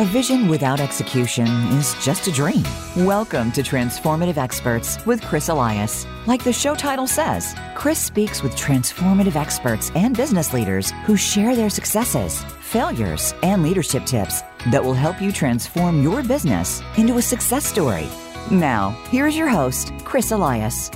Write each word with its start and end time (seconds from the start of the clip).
A 0.00 0.04
vision 0.04 0.46
without 0.46 0.78
execution 0.78 1.48
is 1.72 1.92
just 2.04 2.28
a 2.28 2.30
dream. 2.30 2.62
Welcome 2.94 3.50
to 3.50 3.64
Transformative 3.64 4.36
Experts 4.36 5.04
with 5.06 5.20
Chris 5.22 5.48
Elias. 5.48 6.06
Like 6.24 6.44
the 6.44 6.52
show 6.52 6.76
title 6.76 7.08
says, 7.08 7.52
Chris 7.74 7.98
speaks 7.98 8.40
with 8.40 8.54
transformative 8.54 9.34
experts 9.34 9.90
and 9.96 10.16
business 10.16 10.52
leaders 10.52 10.92
who 11.04 11.16
share 11.16 11.56
their 11.56 11.68
successes, 11.68 12.44
failures, 12.60 13.34
and 13.42 13.64
leadership 13.64 14.06
tips 14.06 14.42
that 14.70 14.84
will 14.84 14.94
help 14.94 15.20
you 15.20 15.32
transform 15.32 16.00
your 16.00 16.22
business 16.22 16.80
into 16.96 17.16
a 17.16 17.22
success 17.22 17.66
story. 17.66 18.06
Now, 18.52 18.90
here's 19.10 19.36
your 19.36 19.48
host, 19.48 19.92
Chris 20.04 20.30
Elias. 20.30 20.90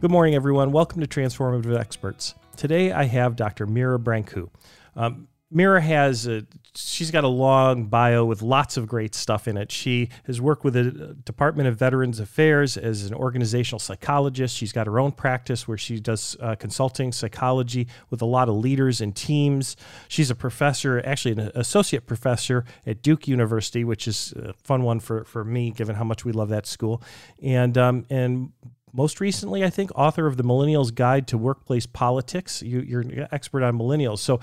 Good 0.00 0.10
morning, 0.10 0.34
everyone. 0.34 0.72
Welcome 0.72 1.02
to 1.02 1.06
Transformative 1.06 1.78
Experts. 1.78 2.34
Today 2.56 2.92
I 2.92 3.04
have 3.04 3.36
Dr. 3.36 3.66
Mira 3.66 3.98
Brancu. 3.98 4.48
Um, 4.94 5.28
Mira 5.48 5.80
has 5.80 6.26
a, 6.26 6.44
she's 6.74 7.12
got 7.12 7.22
a 7.22 7.28
long 7.28 7.86
bio 7.86 8.24
with 8.24 8.42
lots 8.42 8.76
of 8.76 8.88
great 8.88 9.14
stuff 9.14 9.46
in 9.46 9.56
it. 9.56 9.70
She 9.70 10.08
has 10.24 10.40
worked 10.40 10.64
with 10.64 10.74
the 10.74 11.14
Department 11.24 11.68
of 11.68 11.78
Veterans 11.78 12.18
Affairs 12.18 12.76
as 12.76 13.06
an 13.06 13.14
organizational 13.14 13.78
psychologist. 13.78 14.56
She's 14.56 14.72
got 14.72 14.88
her 14.88 14.98
own 14.98 15.12
practice 15.12 15.68
where 15.68 15.78
she 15.78 16.00
does 16.00 16.36
uh, 16.40 16.56
consulting 16.56 17.12
psychology 17.12 17.86
with 18.10 18.20
a 18.22 18.26
lot 18.26 18.48
of 18.48 18.56
leaders 18.56 19.00
and 19.00 19.14
teams. 19.14 19.76
She's 20.08 20.30
a 20.30 20.34
professor, 20.34 21.00
actually 21.04 21.32
an 21.32 21.52
associate 21.54 22.06
professor 22.06 22.64
at 22.84 23.02
Duke 23.02 23.28
University, 23.28 23.84
which 23.84 24.08
is 24.08 24.32
a 24.36 24.52
fun 24.52 24.82
one 24.82 24.98
for, 24.98 25.24
for 25.24 25.44
me, 25.44 25.70
given 25.70 25.94
how 25.94 26.04
much 26.04 26.24
we 26.24 26.32
love 26.32 26.48
that 26.48 26.66
school. 26.66 27.00
And 27.40 27.78
um, 27.78 28.04
and 28.10 28.50
most 28.96 29.20
recently, 29.20 29.62
I 29.64 29.70
think, 29.70 29.90
author 29.94 30.26
of 30.26 30.36
the 30.36 30.42
Millennials 30.42 30.94
Guide 30.94 31.26
to 31.28 31.38
Workplace 31.38 31.86
Politics. 31.86 32.62
You, 32.62 32.98
are 32.98 33.00
an 33.00 33.28
expert 33.30 33.62
on 33.62 33.78
millennials. 33.78 34.18
So, 34.18 34.40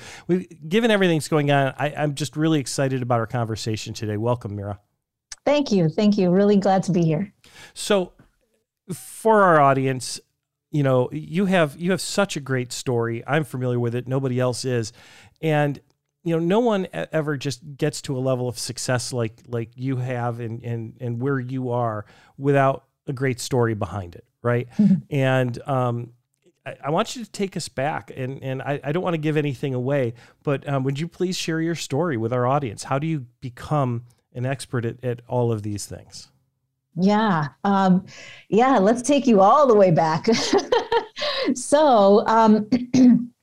given 0.67 0.91
everything 0.91 1.17
that's 1.17 1.27
going 1.27 1.52
on, 1.52 1.73
I, 1.77 1.94
I'm 1.95 2.14
just 2.14 2.38
really 2.38 2.59
excited 2.59 3.02
about 3.02 3.19
our 3.19 3.27
conversation 3.27 3.94
today. 3.94 4.17
Welcome, 4.17 4.55
Mira. 4.55 4.80
Thank 5.45 5.72
you. 5.72 5.89
Thank 5.89 6.17
you. 6.17 6.30
Really 6.30 6.58
glad 6.58 6.83
to 6.83 6.92
be 6.92 7.03
here. 7.03 7.33
So, 7.73 8.14
for 8.94 9.44
our 9.44 9.59
audience, 9.59 10.19
you 10.72 10.83
know, 10.83 11.09
you 11.11 11.45
have 11.45 11.75
you 11.77 11.92
have 11.92 12.02
such 12.02 12.36
a 12.38 12.39
great 12.39 12.72
story. 12.72 13.23
I'm 13.25 13.44
familiar 13.44 13.80
with 13.80 13.95
it. 13.95 14.08
Nobody 14.08 14.39
else 14.39 14.66
is, 14.66 14.94
and 15.42 15.80
you 16.23 16.36
know, 16.36 16.44
no 16.44 16.59
one 16.59 16.88
ever 16.94 17.38
just 17.38 17.61
gets 17.75 18.02
to 18.03 18.17
a 18.17 18.20
level 18.20 18.47
of 18.47 18.58
success 18.58 19.11
like 19.11 19.42
like 19.47 19.72
you 19.75 19.97
have 19.97 20.39
and 20.39 20.64
and 20.64 20.97
and 20.99 21.22
where 21.22 21.39
you 21.39 21.72
are 21.72 22.05
without 22.38 22.86
a 23.08 23.14
great 23.14 23.39
story 23.39 23.73
behind 23.73 24.16
it, 24.16 24.25
right? 24.44 24.67
And 25.09 25.59
um, 25.67 26.11
I, 26.66 26.75
I, 26.86 26.89
want 26.89 27.16
you 27.16 27.23
to 27.23 27.31
take 27.31 27.58
us 27.58 27.67
back, 27.67 28.11
and 28.16 28.41
and 28.44 28.61
I, 28.61 28.80
I 28.83 28.91
don't 28.91 29.03
want 29.03 29.16
to 29.16 29.19
give 29.19 29.38
anything 29.38 29.73
away, 29.73 30.13
but 30.44 30.67
um, 30.67 30.83
would 30.83 30.99
you 30.99 31.08
please 31.08 31.36
share 31.38 31.61
your 31.61 31.75
story 31.75 32.17
with 32.17 32.33
our 32.33 32.45
audience? 32.45 32.83
How 32.83 32.99
do 32.99 33.08
you 33.08 33.25
become 33.41 34.05
an 34.33 34.45
expert 34.45 34.86
at, 34.86 35.03
at 35.03 35.21
all 35.27 35.52
of 35.52 35.64
these 35.64 35.86
things? 35.86 36.30
Yeah, 36.95 37.47
um, 37.64 38.05
yeah. 38.49 38.77
Let's 38.77 39.02
take 39.02 39.25
you 39.25 39.41
all 39.41 39.67
the 39.67 39.75
way 39.75 39.91
back. 39.91 40.27
so 41.55 42.25
um, 42.27 42.69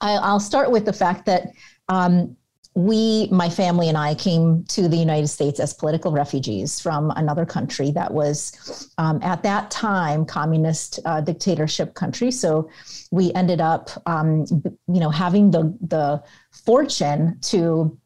I, 0.00 0.32
will 0.32 0.40
start 0.40 0.70
with 0.70 0.84
the 0.84 0.92
fact 0.92 1.26
that 1.26 1.48
um, 1.88 2.36
we, 2.74 3.28
my 3.30 3.50
family 3.50 3.88
and 3.88 3.98
I, 3.98 4.14
came 4.14 4.64
to 4.68 4.88
the 4.88 4.96
United 4.96 5.28
States 5.28 5.60
as 5.60 5.74
political 5.74 6.10
refugees 6.10 6.80
from 6.80 7.10
another 7.16 7.44
country 7.44 7.90
that 7.90 8.12
was, 8.12 8.90
um, 8.96 9.20
at 9.22 9.42
that 9.42 9.70
time, 9.70 10.24
communist 10.24 10.98
uh, 11.04 11.20
dictatorship 11.20 11.94
country. 11.94 12.30
So 12.30 12.70
we 13.10 13.32
ended 13.34 13.60
up, 13.60 13.90
um, 14.06 14.46
you 14.88 15.00
know, 15.00 15.10
having 15.10 15.50
the 15.50 15.76
the 15.82 16.22
fortune 16.50 17.38
to 17.42 17.98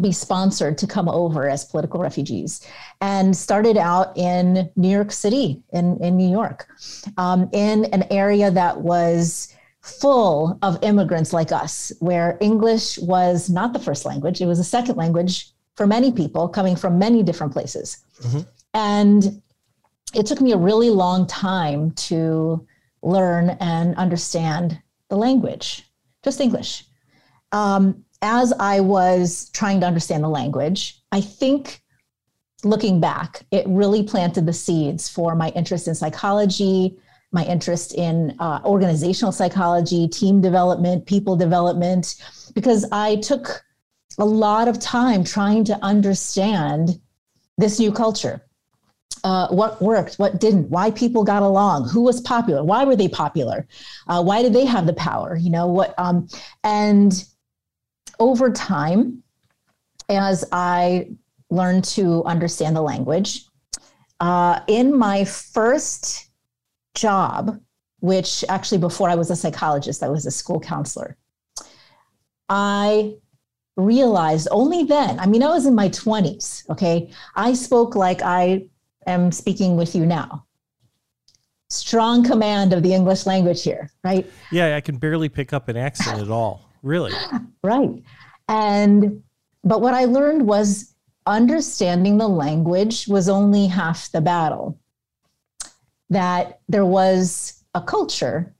be 0.00 0.12
sponsored 0.12 0.76
to 0.78 0.86
come 0.86 1.08
over 1.08 1.48
as 1.48 1.64
political 1.64 2.00
refugees 2.00 2.66
and 3.00 3.36
started 3.36 3.76
out 3.76 4.16
in 4.16 4.70
New 4.76 4.88
York 4.88 5.12
City, 5.12 5.62
in, 5.72 6.02
in 6.02 6.16
New 6.16 6.28
York, 6.28 6.66
um, 7.16 7.48
in 7.52 7.84
an 7.86 8.04
area 8.10 8.50
that 8.50 8.80
was 8.80 9.54
full 9.84 10.58
of 10.62 10.82
immigrants 10.82 11.34
like 11.34 11.52
us, 11.52 11.92
where 12.00 12.38
English 12.40 12.98
was 12.98 13.50
not 13.50 13.74
the 13.74 13.78
first 13.78 14.06
language, 14.06 14.40
it 14.40 14.46
was 14.46 14.58
a 14.58 14.64
second 14.64 14.96
language 14.96 15.50
for 15.76 15.86
many 15.86 16.10
people 16.10 16.48
coming 16.48 16.74
from 16.74 16.98
many 16.98 17.22
different 17.22 17.52
places. 17.52 17.98
Mm-hmm. 18.22 18.40
And 18.72 19.42
it 20.14 20.24
took 20.24 20.40
me 20.40 20.52
a 20.52 20.56
really 20.56 20.88
long 20.88 21.26
time 21.26 21.90
to 22.08 22.66
learn 23.02 23.50
and 23.60 23.94
understand 23.96 24.80
the 25.10 25.16
language, 25.16 25.82
just 26.22 26.40
English. 26.40 26.84
Um, 27.52 28.06
as 28.22 28.54
I 28.58 28.80
was 28.80 29.50
trying 29.52 29.80
to 29.80 29.86
understand 29.86 30.24
the 30.24 30.28
language, 30.28 31.02
I 31.12 31.20
think 31.20 31.82
looking 32.64 33.00
back, 33.00 33.44
it 33.50 33.66
really 33.68 34.02
planted 34.02 34.46
the 34.46 34.54
seeds 34.54 35.10
for 35.10 35.34
my 35.34 35.50
interest 35.50 35.88
in 35.88 35.94
psychology, 35.94 36.96
my 37.34 37.44
interest 37.44 37.94
in 37.94 38.34
uh, 38.38 38.60
organizational 38.64 39.32
psychology, 39.32 40.06
team 40.06 40.40
development, 40.40 41.04
people 41.04 41.36
development, 41.36 42.14
because 42.54 42.86
I 42.92 43.16
took 43.16 43.62
a 44.18 44.24
lot 44.24 44.68
of 44.68 44.78
time 44.78 45.24
trying 45.24 45.64
to 45.64 45.74
understand 45.82 47.00
this 47.58 47.80
new 47.80 47.92
culture. 47.92 48.40
Uh, 49.24 49.48
what 49.48 49.80
worked, 49.82 50.14
what 50.16 50.38
didn't, 50.38 50.70
why 50.70 50.90
people 50.90 51.24
got 51.24 51.42
along, 51.42 51.88
who 51.88 52.02
was 52.02 52.20
popular, 52.20 52.62
why 52.62 52.84
were 52.84 52.94
they 52.94 53.08
popular, 53.08 53.66
uh, 54.06 54.22
why 54.22 54.42
did 54.42 54.52
they 54.52 54.66
have 54.66 54.86
the 54.86 54.92
power, 54.92 55.34
you 55.34 55.50
know 55.50 55.66
what? 55.66 55.94
Um, 55.98 56.28
and 56.62 57.24
over 58.20 58.50
time, 58.50 59.22
as 60.10 60.44
I 60.52 61.08
learned 61.50 61.84
to 61.84 62.22
understand 62.24 62.76
the 62.76 62.82
language, 62.82 63.46
uh, 64.20 64.60
in 64.68 64.96
my 64.96 65.24
first 65.24 66.23
job, 66.94 67.60
which 68.00 68.44
actually 68.48 68.78
before 68.78 69.08
I 69.08 69.14
was 69.14 69.30
a 69.30 69.36
psychologist, 69.36 70.02
I 70.02 70.08
was 70.08 70.26
a 70.26 70.30
school 70.30 70.60
counselor. 70.60 71.16
I 72.48 73.14
realized 73.76 74.48
only 74.50 74.84
then, 74.84 75.18
I 75.18 75.26
mean, 75.26 75.42
I 75.42 75.48
was 75.48 75.66
in 75.66 75.74
my 75.74 75.88
20s, 75.88 76.68
okay? 76.70 77.10
I 77.34 77.54
spoke 77.54 77.94
like 77.94 78.22
I 78.22 78.66
am 79.06 79.32
speaking 79.32 79.76
with 79.76 79.94
you 79.96 80.06
now. 80.06 80.46
Strong 81.70 82.24
command 82.24 82.72
of 82.72 82.82
the 82.82 82.94
English 82.94 83.26
language 83.26 83.62
here, 83.62 83.90
right? 84.04 84.30
Yeah, 84.52 84.76
I 84.76 84.80
can 84.80 84.96
barely 84.98 85.28
pick 85.28 85.52
up 85.52 85.68
an 85.68 85.76
accent 85.76 86.20
at 86.20 86.30
all, 86.30 86.70
really. 86.82 87.12
right. 87.64 88.02
And, 88.48 89.22
but 89.64 89.80
what 89.80 89.94
I 89.94 90.04
learned 90.04 90.46
was 90.46 90.94
understanding 91.26 92.18
the 92.18 92.28
language 92.28 93.08
was 93.08 93.28
only 93.28 93.66
half 93.66 94.12
the 94.12 94.20
battle 94.20 94.78
that 96.14 96.60
there 96.68 96.86
was 96.86 97.64
a 97.74 97.80
culture, 97.80 98.54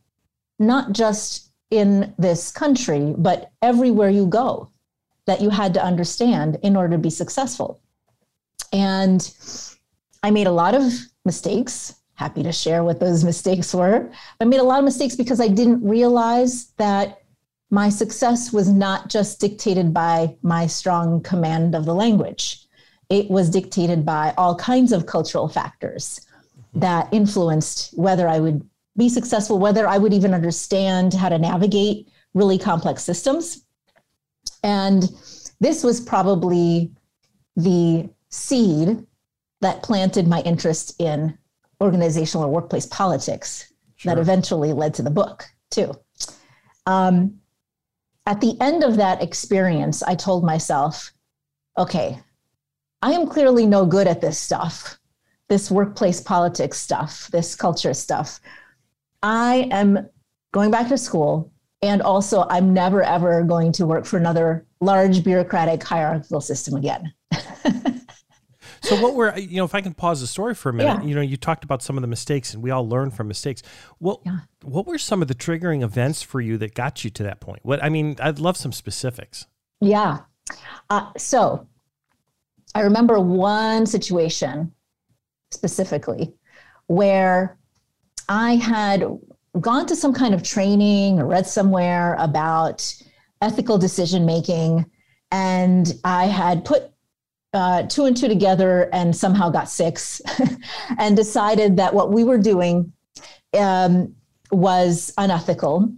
not 0.59 0.93
just 0.93 1.51
in 1.71 2.15
this 2.19 2.51
country, 2.51 3.15
but 3.17 3.51
everywhere 3.63 4.11
you 4.11 4.27
go, 4.27 4.71
that 5.27 5.41
you 5.41 5.51
had 5.51 5.75
to 5.75 5.85
understand 5.85 6.59
in 6.63 6.77
order 6.77 6.97
to 6.97 6.99
be 6.99 7.11
successful. 7.11 7.81
And 8.73 9.33
I 10.23 10.31
made 10.31 10.47
a 10.47 10.53
lot 10.53 10.75
of 10.75 10.93
mistakes. 11.25 11.95
Happy 12.15 12.43
to 12.43 12.53
share 12.53 12.85
what 12.85 13.01
those 13.01 13.25
mistakes 13.33 13.75
were. 13.75 14.11
I 14.41 14.45
made 14.45 14.61
a 14.61 14.65
lot 14.65 14.79
of 14.79 14.85
mistakes 14.85 15.17
because 15.17 15.41
I 15.41 15.49
didn't 15.49 15.83
realize 15.83 16.73
that 16.77 17.23
my 17.71 17.89
success 17.89 18.53
was 18.53 18.69
not 18.69 19.09
just 19.09 19.41
dictated 19.41 19.93
by 19.93 20.37
my 20.43 20.67
strong 20.67 21.21
command 21.23 21.75
of 21.75 21.87
the 21.87 21.95
language. 21.95 22.67
It 23.11 23.31
was 23.31 23.51
dictated 23.51 24.05
by 24.05 24.35
all 24.37 24.55
kinds 24.57 24.93
of 24.93 25.07
cultural 25.07 25.49
factors 25.49 26.21
that 26.75 27.13
influenced 27.13 27.97
whether 27.97 28.29
I 28.29 28.41
would 28.41 28.69
be 28.97 29.09
successful, 29.09 29.59
whether 29.59 29.87
I 29.87 29.99
would 29.99 30.13
even 30.13 30.35
understand 30.35 31.15
how 31.15 31.29
to 31.29 31.39
navigate 31.39 32.09
really 32.33 32.59
complex 32.59 33.03
systems. 33.03 33.65
And 34.63 35.11
this 35.61 35.85
was 35.85 36.01
probably 36.01 36.93
the 37.57 38.09
seed 38.29 39.05
that 39.61 39.83
planted 39.83 40.27
my 40.27 40.41
interest 40.43 41.01
in 41.01 41.39
organizational 41.81 42.47
or 42.47 42.53
workplace 42.53 42.87
politics 42.87 43.73
sure. 43.97 44.15
that 44.15 44.21
eventually 44.21 44.73
led 44.73 44.95
to 44.95 45.03
the 45.03 45.11
book, 45.11 45.45
too. 45.71 45.93
Um, 46.87 47.41
at 48.27 48.41
the 48.41 48.57
end 48.61 48.83
of 48.83 48.97
that 48.97 49.23
experience, 49.23 50.03
I 50.03 50.15
told 50.15 50.45
myself, 50.45 51.13
okay, 51.79 52.19
I 53.03 53.13
am 53.13 53.29
clearly 53.29 53.67
no 53.67 53.87
good 53.87 54.07
at 54.07 54.21
this 54.21 54.39
stuff 54.39 54.99
this 55.49 55.71
workplace 55.71 56.21
politics 56.21 56.79
stuff, 56.79 57.29
this 57.33 57.55
culture 57.55 57.95
stuff. 57.95 58.41
I 59.23 59.69
am 59.71 60.09
going 60.53 60.71
back 60.71 60.89
to 60.89 60.99
school. 60.99 61.51
And 61.83 62.01
also, 62.01 62.47
I'm 62.49 62.73
never 62.73 63.03
ever 63.03 63.43
going 63.43 63.71
to 63.73 63.85
work 63.85 64.07
for 64.07 64.17
another 64.17 64.67
large 64.81 65.23
bureaucratic 65.23 65.83
hierarchical 65.83 66.41
system 66.41 66.77
again. 66.77 67.13
so, 68.81 69.03
what 69.03 69.15
were, 69.15 69.37
you 69.37 69.59
know, 69.59 69.67
if 69.67 69.75
I 69.75 69.83
can 69.83 69.93
pause 69.93 70.23
the 70.23 70.27
story 70.27 70.55
for 70.55 70.71
a 70.71 70.73
minute, 70.73 71.03
yeah. 71.03 71.07
you 71.07 71.15
know, 71.15 71.21
you 71.21 71.37
talked 71.37 71.63
about 71.63 71.83
some 71.83 71.99
of 71.99 72.01
the 72.01 72.09
mistakes 72.09 72.55
and 72.55 72.63
we 72.63 72.71
all 72.71 72.89
learn 72.89 73.11
from 73.11 73.29
mistakes. 73.29 73.63
What, 73.99 74.21
yeah. 74.25 74.39
what 74.63 74.87
were 74.87 74.97
some 74.97 75.21
of 75.21 75.29
the 75.29 75.35
triggering 75.35 75.83
events 75.83 76.23
for 76.23 76.41
you 76.41 76.57
that 76.57 76.73
got 76.73 77.05
you 77.05 77.11
to 77.11 77.23
that 77.25 77.41
point? 77.41 77.61
What, 77.65 77.85
I 77.85 77.91
mean, 77.91 78.17
I'd 78.19 78.39
love 78.39 78.57
some 78.57 78.73
specifics. 78.73 79.45
Yeah. 79.83 80.21
Uh, 80.89 81.11
so 81.19 81.67
I 82.75 82.81
remember 82.81 83.21
one 83.21 83.85
situation 83.85 84.73
specifically 85.55 86.35
where 86.87 87.57
I 88.29 88.57
had 88.57 89.05
gone 89.61 89.87
to 89.87 89.97
some 89.97 90.13
kind 90.13 90.35
of 90.35 90.43
training 90.43 91.21
or 91.21 91.27
read 91.27 91.47
somewhere 91.47 92.17
about 92.19 92.95
ethical 93.41 93.79
decision 93.79 94.27
making, 94.27 94.87
and 95.31 95.95
I 96.05 96.27
had 96.27 96.65
put 96.65 96.91
uh, 97.53 97.85
two 97.85 98.05
and 98.05 98.17
two 98.17 98.29
together 98.29 98.91
and 98.93 99.15
somehow 99.15 99.49
got 99.49 99.69
six 99.69 100.21
and 100.99 101.17
decided 101.17 101.77
that 101.77 101.95
what 101.95 102.11
we 102.11 102.25
were 102.25 102.39
doing 102.39 102.93
um, 103.57 104.15
was 104.51 105.13
unethical. 105.19 105.89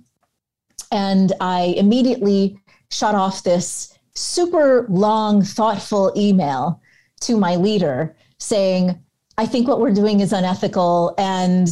And 0.92 1.32
I 1.40 1.74
immediately 1.76 2.60
shot 2.90 3.14
off 3.14 3.42
this 3.42 3.98
super 4.14 4.86
long, 4.88 5.42
thoughtful 5.42 6.12
email 6.16 6.80
to 7.20 7.38
my 7.38 7.56
leader 7.56 8.14
saying, 8.38 9.02
I 9.38 9.46
think 9.46 9.68
what 9.68 9.80
we're 9.80 9.92
doing 9.92 10.20
is 10.20 10.32
unethical 10.32 11.14
and 11.18 11.68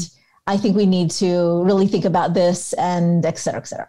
I 0.46 0.56
think 0.56 0.76
we 0.76 0.86
need 0.86 1.10
to 1.12 1.62
really 1.64 1.86
think 1.86 2.04
about 2.04 2.34
this 2.34 2.72
and 2.74 3.24
et 3.24 3.38
cetera, 3.38 3.60
et 3.60 3.66
cetera. 3.66 3.88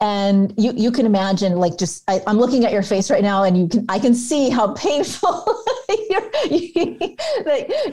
And 0.00 0.52
you, 0.58 0.72
you 0.76 0.90
can 0.90 1.06
imagine 1.06 1.56
like 1.56 1.78
just 1.78 2.02
I, 2.08 2.20
am 2.26 2.38
looking 2.38 2.66
at 2.66 2.72
your 2.72 2.82
face 2.82 3.10
right 3.10 3.22
now 3.22 3.44
and 3.44 3.56
you 3.56 3.66
can 3.66 3.86
I 3.88 3.98
can 3.98 4.14
see 4.14 4.50
how 4.50 4.74
painful 4.74 5.64
your, 6.10 6.22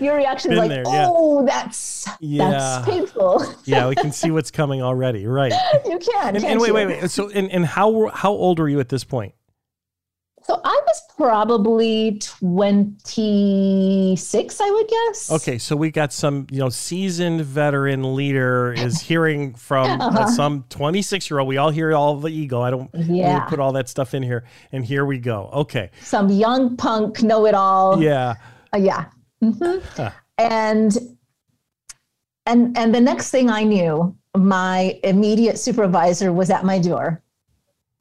your 0.01 0.17
reaction 0.17 0.51
is 0.51 0.57
like 0.57 0.69
there, 0.69 0.83
yeah. 0.85 1.07
oh 1.09 1.45
that's 1.45 2.09
yeah. 2.19 2.49
that's 2.49 2.89
painful 2.89 3.45
yeah 3.65 3.87
we 3.87 3.95
can 3.95 4.11
see 4.11 4.31
what's 4.31 4.51
coming 4.51 4.81
already 4.81 5.25
right 5.27 5.53
you 5.85 5.97
can 5.97 6.35
and, 6.35 6.43
and 6.43 6.59
wait 6.59 6.73
wait 6.73 6.87
wait 6.87 7.09
so 7.09 7.29
and, 7.29 7.49
and 7.51 7.65
how 7.65 8.09
how 8.09 8.31
old 8.31 8.59
were 8.59 8.67
you 8.67 8.81
at 8.81 8.89
this 8.89 9.05
point 9.05 9.33
so 10.45 10.59
I 10.63 10.81
was 10.85 11.01
probably 11.15 12.19
26, 12.19 14.61
I 14.61 14.69
would 14.69 14.87
guess. 14.87 15.31
Okay, 15.31 15.57
so 15.57 15.75
we 15.75 15.89
got 15.89 16.11
some, 16.11 16.47
you 16.51 16.59
know, 16.59 16.69
seasoned 16.69 17.41
veteran 17.41 18.15
leader 18.15 18.73
is 18.73 18.99
hearing 18.99 19.55
from 19.55 20.01
uh, 20.01 20.07
uh-huh. 20.07 20.27
some 20.27 20.65
26 20.69 21.29
year 21.29 21.39
old. 21.39 21.47
We 21.47 21.57
all 21.57 21.69
hear 21.69 21.93
all 21.93 22.17
the 22.17 22.27
ego. 22.27 22.61
I 22.61 22.71
don't 22.71 22.89
yeah. 22.93 23.45
put 23.45 23.59
all 23.59 23.71
that 23.73 23.87
stuff 23.87 24.13
in 24.13 24.21
here. 24.21 24.43
And 24.73 24.83
here 24.83 25.05
we 25.05 25.17
go. 25.17 25.49
Okay. 25.53 25.91
Some 26.01 26.29
young 26.29 26.75
punk 26.75 27.23
know 27.23 27.45
it 27.45 27.53
all. 27.53 28.01
Yeah. 28.01 28.35
Uh, 28.73 28.79
yeah. 28.79 29.05
Mm-hmm. 29.41 29.79
Huh. 29.95 30.11
And 30.37 30.97
and 32.45 32.77
and 32.77 32.93
the 32.93 32.99
next 32.99 33.31
thing 33.31 33.49
I 33.49 33.63
knew, 33.63 34.13
my 34.35 34.99
immediate 35.03 35.57
supervisor 35.57 36.33
was 36.33 36.49
at 36.49 36.65
my 36.65 36.79
door. 36.79 37.23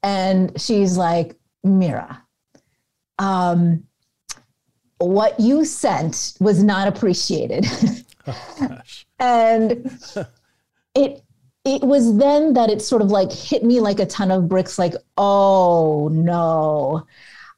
And 0.01 0.59
she's 0.59 0.97
like, 0.97 1.37
Mira, 1.63 2.22
um, 3.19 3.83
what 4.97 5.39
you 5.39 5.65
sent 5.65 6.33
was 6.39 6.63
not 6.63 6.87
appreciated. 6.87 7.65
oh, 8.27 8.79
and 9.19 9.99
it 10.95 11.23
it 11.65 11.81
was 11.81 12.17
then 12.17 12.53
that 12.53 12.69
it 12.69 12.81
sort 12.81 13.01
of 13.01 13.09
like 13.09 13.31
hit 13.31 13.63
me 13.63 13.79
like 13.79 13.99
a 13.99 14.05
ton 14.05 14.31
of 14.31 14.47
bricks 14.47 14.77
like 14.77 14.93
oh 15.17 16.09
no. 16.11 17.05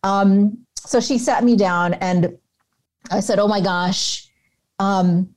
Um, 0.03 0.65
so 0.77 0.99
she 0.99 1.17
sat 1.17 1.43
me 1.43 1.55
down 1.55 1.95
and 1.95 2.37
i 3.09 3.19
said 3.19 3.39
oh 3.39 3.47
my 3.47 3.59
gosh 3.59 4.27
um, 4.79 5.33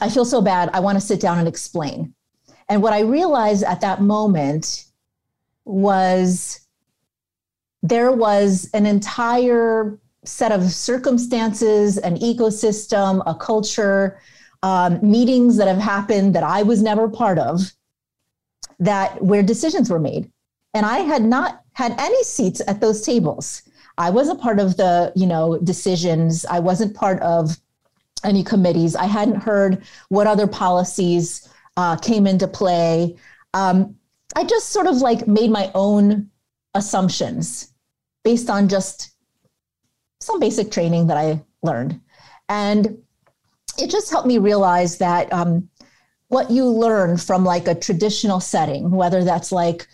i 0.00 0.08
feel 0.08 0.24
so 0.24 0.40
bad. 0.40 0.70
I 0.72 0.80
want 0.80 0.96
to 0.96 1.00
sit 1.00 1.20
down 1.20 1.38
and 1.38 1.46
explain. 1.48 2.14
And 2.68 2.82
what 2.82 2.92
i 2.92 3.00
realized 3.00 3.64
at 3.64 3.80
that 3.80 4.00
moment 4.00 4.84
was 5.64 6.60
there 7.82 8.12
was 8.12 8.68
an 8.74 8.86
entire 8.86 9.98
set 10.24 10.52
of 10.52 10.70
circumstances, 10.70 11.98
an 11.98 12.16
ecosystem, 12.18 13.22
a 13.26 13.34
culture, 13.34 14.20
um, 14.62 14.98
meetings 15.02 15.56
that 15.56 15.68
have 15.68 15.78
happened 15.78 16.34
that 16.34 16.42
I 16.42 16.62
was 16.62 16.82
never 16.82 17.08
part 17.08 17.38
of, 17.38 17.72
that 18.78 19.22
where 19.22 19.42
decisions 19.42 19.90
were 19.90 19.98
made, 19.98 20.30
and 20.74 20.84
I 20.84 20.98
had 20.98 21.22
not 21.22 21.62
had 21.72 21.98
any 21.98 22.22
seats 22.24 22.60
at 22.66 22.80
those 22.80 23.02
tables. 23.02 23.62
I 23.96 24.10
wasn't 24.10 24.40
part 24.40 24.60
of 24.60 24.76
the 24.76 25.12
you 25.16 25.26
know 25.26 25.58
decisions. 25.58 26.44
I 26.44 26.58
wasn't 26.58 26.94
part 26.94 27.20
of 27.22 27.56
any 28.22 28.44
committees. 28.44 28.94
I 28.96 29.06
hadn't 29.06 29.40
heard 29.40 29.82
what 30.08 30.26
other 30.26 30.46
policies 30.46 31.48
uh, 31.78 31.96
came 31.96 32.26
into 32.26 32.46
play. 32.46 33.16
Um, 33.54 33.96
I 34.36 34.44
just 34.44 34.68
sort 34.68 34.86
of 34.86 34.96
like 34.96 35.26
made 35.26 35.50
my 35.50 35.70
own 35.74 36.30
assumptions 36.74 37.69
based 38.24 38.50
on 38.50 38.68
just 38.68 39.12
some 40.20 40.40
basic 40.40 40.70
training 40.70 41.06
that 41.06 41.16
I 41.16 41.42
learned. 41.62 42.00
And 42.48 42.98
it 43.78 43.90
just 43.90 44.10
helped 44.10 44.26
me 44.26 44.38
realize 44.38 44.98
that 44.98 45.32
um, 45.32 45.68
what 46.28 46.50
you 46.50 46.66
learn 46.66 47.16
from 47.16 47.44
like 47.44 47.66
a 47.66 47.74
traditional 47.74 48.40
setting, 48.40 48.90
whether 48.90 49.24
that's 49.24 49.50
like, 49.52 49.86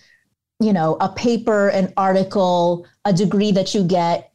you 0.60 0.72
know, 0.72 0.96
a 1.00 1.08
paper, 1.08 1.68
an 1.68 1.92
article, 1.96 2.86
a 3.04 3.12
degree 3.12 3.52
that 3.52 3.74
you 3.74 3.84
get, 3.84 4.32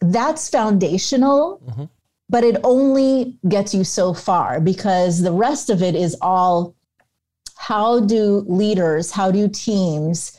that's 0.00 0.48
foundational, 0.50 1.60
mm-hmm. 1.66 1.84
but 2.28 2.44
it 2.44 2.56
only 2.62 3.38
gets 3.48 3.74
you 3.74 3.84
so 3.84 4.12
far 4.12 4.60
because 4.60 5.22
the 5.22 5.32
rest 5.32 5.70
of 5.70 5.82
it 5.82 5.94
is 5.94 6.16
all 6.20 6.74
how 7.56 8.00
do 8.00 8.44
leaders, 8.46 9.10
how 9.10 9.30
do 9.30 9.48
teams 9.48 10.38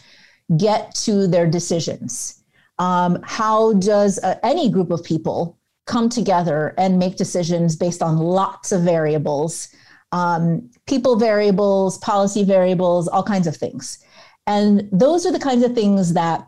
get 0.58 0.94
to 0.94 1.28
their 1.28 1.48
decisions? 1.48 2.44
Um, 2.78 3.20
how 3.24 3.74
does 3.74 4.20
uh, 4.20 4.36
any 4.44 4.70
group 4.70 4.92
of 4.92 5.04
people 5.04 5.58
come 5.86 6.10
together 6.10 6.74
and 6.78 7.00
make 7.00 7.16
decisions 7.16 7.76
based 7.76 8.02
on 8.02 8.18
lots 8.18 8.72
of 8.72 8.82
variables, 8.82 9.70
um, 10.12 10.70
people 10.88 11.16
variables, 11.18 11.98
policy 12.00 12.44
variables, 12.44 13.08
all 13.08 13.24
kinds 13.24 13.48
of 13.48 13.56
things? 13.56 14.00
And 14.48 14.88
those 14.92 15.26
are 15.26 15.32
the 15.32 15.40
kinds 15.40 15.64
of 15.64 15.74
things 15.74 16.14
that 16.14 16.48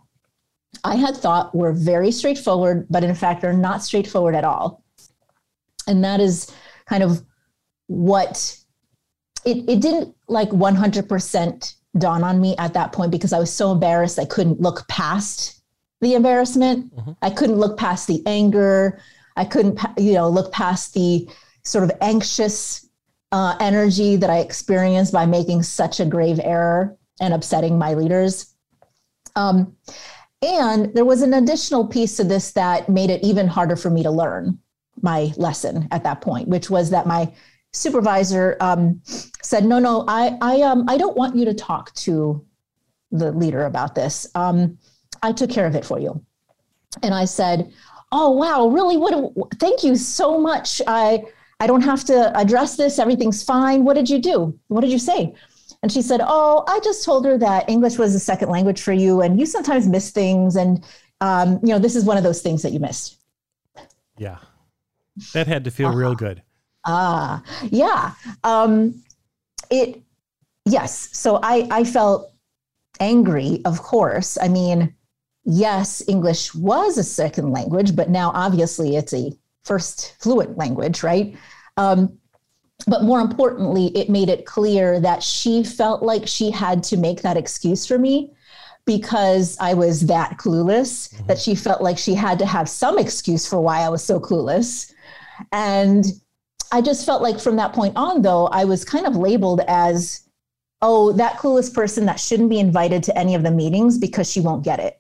I 0.83 0.95
had 0.95 1.15
thought 1.17 1.55
were 1.55 1.73
very 1.73 2.11
straightforward, 2.11 2.87
but 2.89 3.03
in 3.03 3.15
fact 3.15 3.43
are 3.43 3.53
not 3.53 3.83
straightforward 3.83 4.35
at 4.35 4.43
all. 4.43 4.83
And 5.87 6.03
that 6.03 6.19
is 6.19 6.51
kind 6.85 7.03
of 7.03 7.23
what 7.87 8.57
it, 9.45 9.69
it 9.69 9.81
didn't 9.81 10.13
like 10.27 10.49
100% 10.49 11.75
dawn 11.97 12.23
on 12.23 12.39
me 12.41 12.55
at 12.57 12.73
that 12.73 12.91
point 12.91 13.11
because 13.11 13.33
I 13.33 13.39
was 13.39 13.51
so 13.51 13.71
embarrassed 13.71 14.19
I 14.19 14.25
couldn't 14.25 14.61
look 14.61 14.87
past 14.87 15.56
the 16.01 16.13
embarrassment. 16.13 16.95
Mm-hmm. 16.95 17.11
I 17.21 17.29
couldn't 17.29 17.57
look 17.57 17.77
past 17.77 18.07
the 18.07 18.21
anger. 18.25 18.99
I 19.35 19.45
couldn't, 19.45 19.79
you 19.97 20.13
know, 20.13 20.29
look 20.29 20.51
past 20.51 20.93
the 20.93 21.27
sort 21.63 21.83
of 21.83 21.91
anxious 22.01 22.87
uh, 23.31 23.55
energy 23.59 24.15
that 24.15 24.29
I 24.29 24.39
experienced 24.39 25.13
by 25.13 25.25
making 25.25 25.63
such 25.63 25.99
a 25.99 26.05
grave 26.05 26.39
error 26.43 26.97
and 27.19 27.33
upsetting 27.33 27.77
my 27.77 27.93
leaders. 27.93 28.53
Um, 29.35 29.75
and 30.41 30.93
there 30.93 31.05
was 31.05 31.21
an 31.21 31.33
additional 31.33 31.87
piece 31.87 32.17
to 32.17 32.23
this 32.23 32.51
that 32.53 32.89
made 32.89 33.09
it 33.09 33.23
even 33.23 33.47
harder 33.47 33.75
for 33.75 33.89
me 33.89 34.03
to 34.03 34.11
learn 34.11 34.59
my 35.01 35.33
lesson 35.35 35.87
at 35.91 36.03
that 36.03 36.21
point, 36.21 36.47
which 36.47 36.69
was 36.69 36.89
that 36.91 37.05
my 37.05 37.31
supervisor 37.73 38.57
um, 38.59 39.01
said, 39.41 39.65
"No, 39.65 39.79
no, 39.79 40.05
I, 40.07 40.37
I, 40.41 40.61
um, 40.61 40.85
I 40.87 40.97
don't 40.97 41.17
want 41.17 41.35
you 41.35 41.45
to 41.45 41.53
talk 41.53 41.93
to 41.95 42.45
the 43.11 43.31
leader 43.31 43.65
about 43.65 43.95
this. 43.95 44.27
Um, 44.35 44.77
I 45.23 45.31
took 45.31 45.49
care 45.49 45.65
of 45.65 45.75
it 45.75 45.85
for 45.85 45.99
you. 45.99 46.23
And 47.03 47.13
I 47.13 47.25
said, 47.25 47.71
Oh, 48.11 48.31
wow, 48.31 48.67
really? 48.67 48.97
What? 48.97 49.13
A, 49.13 49.55
Thank 49.55 49.83
you 49.83 49.95
so 49.95 50.39
much. 50.39 50.81
I, 50.87 51.23
I 51.59 51.67
don't 51.67 51.81
have 51.81 52.03
to 52.05 52.37
address 52.37 52.77
this. 52.77 52.99
Everything's 52.99 53.43
fine. 53.43 53.83
What 53.83 53.95
did 53.95 54.09
you 54.09 54.19
do? 54.19 54.57
What 54.67 54.81
did 54.81 54.91
you 54.91 54.99
say? 54.99 55.35
And 55.83 55.91
she 55.91 56.01
said, 56.01 56.21
Oh, 56.23 56.63
I 56.67 56.79
just 56.79 57.03
told 57.03 57.25
her 57.25 57.37
that 57.37 57.69
English 57.69 57.97
was 57.97 58.15
a 58.15 58.19
second 58.19 58.49
language 58.49 58.81
for 58.81 58.93
you 58.93 59.21
and 59.21 59.39
you 59.39 59.45
sometimes 59.45 59.87
miss 59.87 60.11
things. 60.11 60.55
And, 60.55 60.83
um, 61.21 61.59
you 61.61 61.69
know, 61.69 61.79
this 61.79 61.95
is 61.95 62.05
one 62.05 62.17
of 62.17 62.23
those 62.23 62.41
things 62.41 62.61
that 62.63 62.71
you 62.71 62.79
missed. 62.79 63.17
Yeah. 64.17 64.37
That 65.33 65.47
had 65.47 65.63
to 65.65 65.71
feel 65.71 65.89
uh, 65.89 65.95
real 65.95 66.15
good. 66.15 66.41
Ah, 66.85 67.43
yeah. 67.69 68.13
Um, 68.43 69.03
it, 69.69 70.01
yes. 70.65 71.09
So 71.11 71.39
I, 71.43 71.67
I 71.69 71.83
felt 71.83 72.31
angry, 72.99 73.61
of 73.65 73.81
course. 73.81 74.37
I 74.41 74.47
mean, 74.47 74.93
yes, 75.47 76.03
English 76.07 76.53
was 76.53 76.97
a 76.97 77.03
second 77.03 77.51
language, 77.51 77.95
but 77.95 78.09
now 78.09 78.31
obviously 78.35 78.97
it's 78.97 79.13
a 79.13 79.31
first 79.63 80.15
fluent 80.19 80.57
language, 80.57 81.01
right? 81.03 81.35
Um, 81.77 82.17
but 82.85 83.03
more 83.03 83.21
importantly, 83.21 83.87
it 83.97 84.09
made 84.09 84.29
it 84.29 84.45
clear 84.45 84.99
that 84.99 85.23
she 85.23 85.63
felt 85.63 86.03
like 86.03 86.27
she 86.27 86.51
had 86.51 86.83
to 86.83 86.97
make 86.97 87.21
that 87.21 87.37
excuse 87.37 87.87
for 87.87 87.97
me 87.97 88.31
because 88.85 89.57
I 89.59 89.73
was 89.73 90.05
that 90.07 90.37
clueless, 90.37 91.13
mm-hmm. 91.13 91.27
that 91.27 91.39
she 91.39 91.55
felt 91.55 91.81
like 91.81 91.97
she 91.97 92.13
had 92.13 92.37
to 92.39 92.45
have 92.45 92.69
some 92.69 92.99
excuse 92.99 93.47
for 93.47 93.59
why 93.59 93.79
I 93.81 93.89
was 93.89 94.03
so 94.03 94.19
clueless. 94.19 94.93
And 95.51 96.05
I 96.71 96.81
just 96.81 97.05
felt 97.05 97.21
like 97.21 97.39
from 97.39 97.55
that 97.55 97.73
point 97.73 97.95
on, 97.95 98.21
though, 98.21 98.47
I 98.47 98.65
was 98.65 98.85
kind 98.85 99.05
of 99.05 99.15
labeled 99.15 99.61
as, 99.67 100.27
oh, 100.81 101.13
that 101.13 101.37
clueless 101.37 101.73
person 101.73 102.05
that 102.05 102.19
shouldn't 102.19 102.49
be 102.49 102.59
invited 102.59 103.03
to 103.03 103.17
any 103.17 103.33
of 103.33 103.43
the 103.43 103.51
meetings 103.51 103.97
because 103.97 104.29
she 104.29 104.39
won't 104.39 104.63
get 104.63 104.79
it 104.79 104.99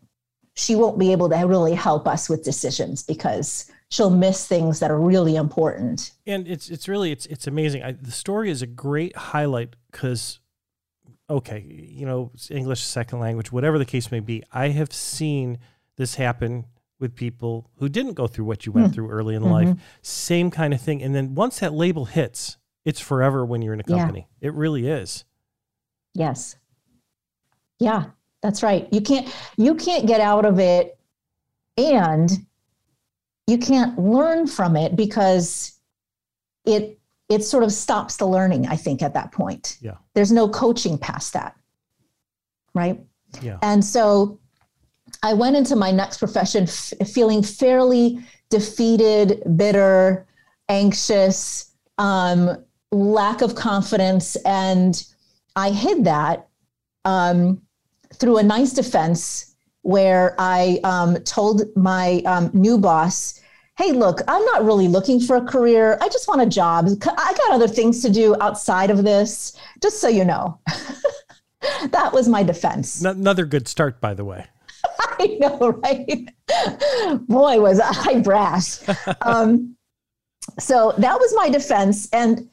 she 0.57 0.75
won't 0.75 0.97
be 0.97 1.11
able 1.11 1.29
to 1.29 1.35
really 1.35 1.75
help 1.75 2.07
us 2.07 2.27
with 2.27 2.43
decisions 2.43 3.03
because 3.03 3.71
she'll 3.89 4.09
miss 4.09 4.47
things 4.47 4.79
that 4.79 4.89
are 4.89 4.99
really 4.99 5.35
important. 5.35 6.11
And 6.25 6.47
it's 6.47 6.69
it's 6.69 6.87
really 6.87 7.11
it's 7.11 7.27
it's 7.27 7.45
amazing. 7.45 7.83
I, 7.83 7.91
the 7.91 8.11
story 8.11 8.49
is 8.49 8.63
a 8.63 8.67
great 8.67 9.15
highlight 9.15 9.75
because 9.91 10.39
okay, 11.29 11.59
you 11.59 12.07
know, 12.07 12.31
English 12.49 12.81
second 12.81 13.19
language, 13.19 13.51
whatever 13.51 13.77
the 13.77 13.85
case 13.85 14.11
may 14.11 14.19
be. 14.19 14.43
I 14.51 14.69
have 14.69 14.91
seen 14.91 15.59
this 15.95 16.15
happen 16.15 16.65
with 16.99 17.13
people 17.13 17.69
who 17.77 17.87
didn't 17.87 18.13
go 18.13 18.25
through 18.25 18.45
what 18.45 18.65
you 18.65 18.71
went 18.71 18.91
mm. 18.91 18.95
through 18.95 19.11
early 19.11 19.35
in 19.35 19.43
mm-hmm. 19.43 19.51
life. 19.51 19.77
Same 20.01 20.49
kind 20.49 20.73
of 20.73 20.81
thing. 20.81 21.03
And 21.03 21.13
then 21.13 21.35
once 21.35 21.59
that 21.59 21.71
label 21.71 22.05
hits, 22.05 22.57
it's 22.83 22.99
forever 22.99 23.45
when 23.45 23.61
you're 23.61 23.73
in 23.73 23.79
a 23.79 23.83
company. 23.83 24.27
Yeah. 24.39 24.47
It 24.47 24.53
really 24.55 24.87
is. 24.87 25.23
Yes. 26.15 26.55
Yeah, 27.79 28.05
that's 28.47 28.63
right. 28.63 28.87
You 28.93 29.01
can't 29.01 29.27
you 29.57 29.75
can't 29.75 30.07
get 30.07 30.21
out 30.21 30.45
of 30.45 30.57
it 30.57 30.97
and 31.75 32.31
you 33.45 33.57
can't 33.57 33.99
learn 33.99 34.47
from 34.47 34.77
it 34.77 34.95
because 34.95 35.77
it 36.65 36.97
it 37.27 37.43
sort 37.43 37.65
of 37.65 37.73
stops 37.73 38.15
the 38.15 38.25
learning, 38.25 38.65
I 38.67 38.77
think, 38.77 39.01
at 39.01 39.13
that 39.15 39.33
point. 39.33 39.77
Yeah. 39.81 39.95
There's 40.13 40.31
no 40.31 40.47
coaching 40.47 40.97
past 40.97 41.33
that. 41.33 41.57
Right. 42.73 43.01
Yeah. 43.41 43.57
And 43.61 43.83
so 43.83 44.39
I 45.23 45.33
went 45.33 45.57
into 45.57 45.75
my 45.75 45.91
next 45.91 46.19
profession 46.19 46.63
f- 46.63 46.93
feeling 47.05 47.43
fairly 47.43 48.19
defeated, 48.49 49.43
bitter, 49.57 50.25
anxious, 50.69 51.73
um, 51.97 52.63
lack 52.93 53.41
of 53.41 53.55
confidence. 53.55 54.37
And 54.37 55.03
I 55.57 55.71
hid 55.71 56.05
that 56.05 56.47
um, 57.03 57.61
through 58.19 58.37
a 58.37 58.43
nice 58.43 58.73
defense 58.73 59.55
where 59.81 60.35
I 60.37 60.79
um, 60.83 61.15
told 61.23 61.63
my 61.75 62.21
um, 62.25 62.49
new 62.53 62.77
boss, 62.77 63.39
hey, 63.77 63.91
look, 63.91 64.19
I'm 64.27 64.43
not 64.45 64.65
really 64.65 64.87
looking 64.87 65.19
for 65.19 65.35
a 65.37 65.41
career. 65.41 65.97
I 66.01 66.09
just 66.09 66.27
want 66.27 66.41
a 66.41 66.45
job. 66.45 66.87
I 66.87 67.33
got 67.33 67.51
other 67.51 67.67
things 67.67 68.01
to 68.01 68.09
do 68.09 68.35
outside 68.41 68.89
of 68.89 69.03
this, 69.03 69.55
just 69.81 70.01
so 70.01 70.07
you 70.07 70.25
know. 70.25 70.59
that 71.91 72.11
was 72.11 72.27
my 72.27 72.43
defense. 72.43 73.03
Another 73.03 73.45
good 73.45 73.67
start, 73.67 74.01
by 74.01 74.13
the 74.13 74.25
way. 74.25 74.45
I 75.19 75.37
know, 75.39 75.69
right? 75.83 76.29
Boy, 77.27 77.61
was 77.61 77.79
I 77.79 78.19
brash. 78.21 78.79
um, 79.21 79.75
so 80.59 80.93
that 80.97 81.19
was 81.19 81.33
my 81.35 81.49
defense. 81.49 82.09
And 82.11 82.49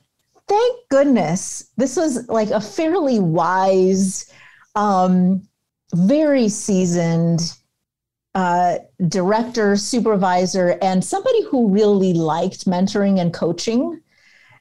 thank 0.46 0.88
goodness 0.90 1.70
this 1.76 1.96
was 1.96 2.28
like 2.28 2.50
a 2.50 2.60
fairly 2.60 3.18
wise, 3.18 4.30
um, 4.74 5.46
very 5.94 6.48
seasoned 6.48 7.56
uh, 8.34 8.78
director, 9.08 9.76
supervisor, 9.76 10.76
and 10.82 11.04
somebody 11.04 11.44
who 11.44 11.68
really 11.68 12.12
liked 12.12 12.66
mentoring 12.66 13.20
and 13.20 13.32
coaching. 13.32 14.00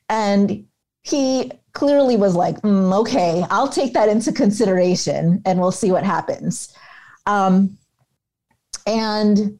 And 0.09 0.65
he 1.01 1.51
clearly 1.73 2.15
was 2.15 2.35
like, 2.35 2.61
mm, 2.61 2.93
okay, 3.01 3.43
I'll 3.49 3.67
take 3.67 3.93
that 3.93 4.09
into 4.09 4.31
consideration 4.31 5.41
and 5.45 5.59
we'll 5.59 5.71
see 5.71 5.91
what 5.91 6.03
happens. 6.03 6.75
Um, 7.25 7.77
and 8.85 9.59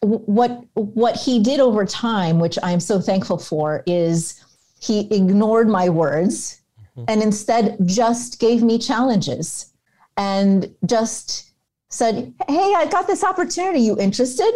what 0.00 0.64
what 0.74 1.16
he 1.16 1.42
did 1.42 1.60
over 1.60 1.84
time, 1.84 2.38
which 2.38 2.58
I'm 2.62 2.80
so 2.80 3.00
thankful 3.00 3.38
for, 3.38 3.82
is 3.86 4.42
he 4.80 5.12
ignored 5.14 5.68
my 5.68 5.88
words 5.88 6.60
mm-hmm. 6.96 7.04
and 7.08 7.22
instead 7.22 7.76
just 7.84 8.38
gave 8.38 8.62
me 8.62 8.78
challenges 8.78 9.72
and 10.16 10.74
just 10.84 11.52
said, 11.88 12.34
Hey, 12.48 12.74
I 12.76 12.86
got 12.90 13.06
this 13.06 13.24
opportunity. 13.24 13.80
You 13.80 13.98
interested? 13.98 14.52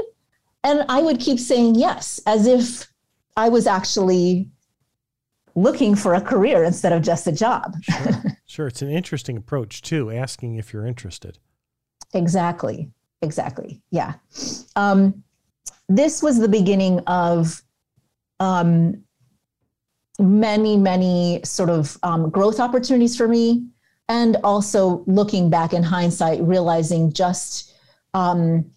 And 0.62 0.84
I 0.88 1.00
would 1.00 1.20
keep 1.20 1.38
saying 1.38 1.76
yes, 1.76 2.20
as 2.26 2.46
if 2.46 2.86
I 3.36 3.48
was 3.48 3.66
actually 3.66 4.50
looking 5.54 5.94
for 5.94 6.14
a 6.14 6.20
career 6.20 6.64
instead 6.64 6.92
of 6.92 7.02
just 7.02 7.26
a 7.26 7.32
job. 7.32 7.76
sure. 7.82 8.24
sure. 8.46 8.66
It's 8.66 8.82
an 8.82 8.90
interesting 8.90 9.36
approach, 9.36 9.82
too, 9.82 10.10
asking 10.10 10.56
if 10.56 10.72
you're 10.72 10.86
interested. 10.86 11.38
Exactly. 12.14 12.90
Exactly. 13.22 13.82
Yeah. 13.90 14.14
Um, 14.76 15.22
this 15.88 16.22
was 16.22 16.38
the 16.38 16.48
beginning 16.48 17.00
of 17.00 17.62
um, 18.38 19.02
many, 20.18 20.76
many 20.76 21.40
sort 21.44 21.70
of 21.70 21.98
um, 22.02 22.30
growth 22.30 22.60
opportunities 22.60 23.16
for 23.16 23.28
me 23.28 23.66
and 24.10 24.36
also 24.42 25.04
looking 25.06 25.48
back 25.48 25.72
in 25.72 25.84
hindsight, 25.84 26.42
realizing 26.42 27.12
just 27.12 27.72
um, 28.12 28.68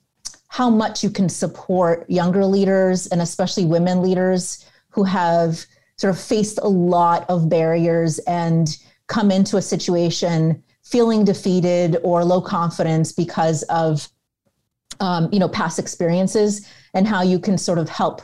how 0.48 0.70
much 0.70 1.04
you 1.04 1.10
can 1.10 1.28
support 1.28 2.08
younger 2.08 2.46
leaders 2.46 3.08
and 3.08 3.20
especially 3.20 3.66
women 3.66 4.04
leaders 4.04 4.64
who 4.90 5.04
have 5.04 5.66
sort 5.98 6.14
of 6.14 6.22
faced 6.22 6.60
a 6.62 6.68
lot 6.68 7.28
of 7.30 7.50
barriers 7.50 8.20
and 8.20 8.78
come 9.08 9.32
into 9.32 9.58
a 9.58 9.62
situation 9.62 10.64
feeling 10.84 11.26
defeated 11.26 11.98
or 12.04 12.24
low 12.24 12.40
confidence 12.40 13.12
because 13.12 13.64
of 13.64 14.08
um, 15.00 15.30
you 15.32 15.40
know 15.40 15.50
past 15.50 15.80
experiences 15.80 16.68
and 16.94 17.08
how 17.08 17.24
you 17.24 17.40
can 17.40 17.58
sort 17.58 17.80
of 17.80 17.90
help 17.90 18.22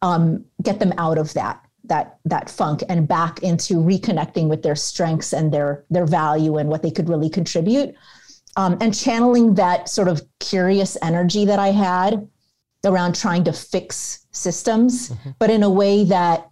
um, 0.00 0.42
get 0.62 0.78
them 0.78 0.94
out 0.96 1.18
of 1.18 1.34
that 1.34 1.62
that 1.88 2.18
that 2.24 2.48
funk 2.50 2.82
and 2.88 3.08
back 3.08 3.42
into 3.42 3.74
reconnecting 3.74 4.48
with 4.48 4.62
their 4.62 4.76
strengths 4.76 5.32
and 5.32 5.52
their 5.52 5.84
their 5.90 6.06
value 6.06 6.56
and 6.56 6.68
what 6.68 6.82
they 6.82 6.90
could 6.90 7.08
really 7.08 7.30
contribute. 7.30 7.94
Um, 8.56 8.76
and 8.80 8.96
channeling 8.96 9.54
that 9.54 9.88
sort 9.88 10.08
of 10.08 10.22
curious 10.40 10.96
energy 11.02 11.44
that 11.44 11.58
i 11.58 11.68
had 11.68 12.28
around 12.84 13.14
trying 13.14 13.44
to 13.44 13.52
fix 13.52 14.26
systems 14.32 15.10
mm-hmm. 15.10 15.30
but 15.38 15.50
in 15.50 15.62
a 15.62 15.70
way 15.70 16.02
that 16.04 16.50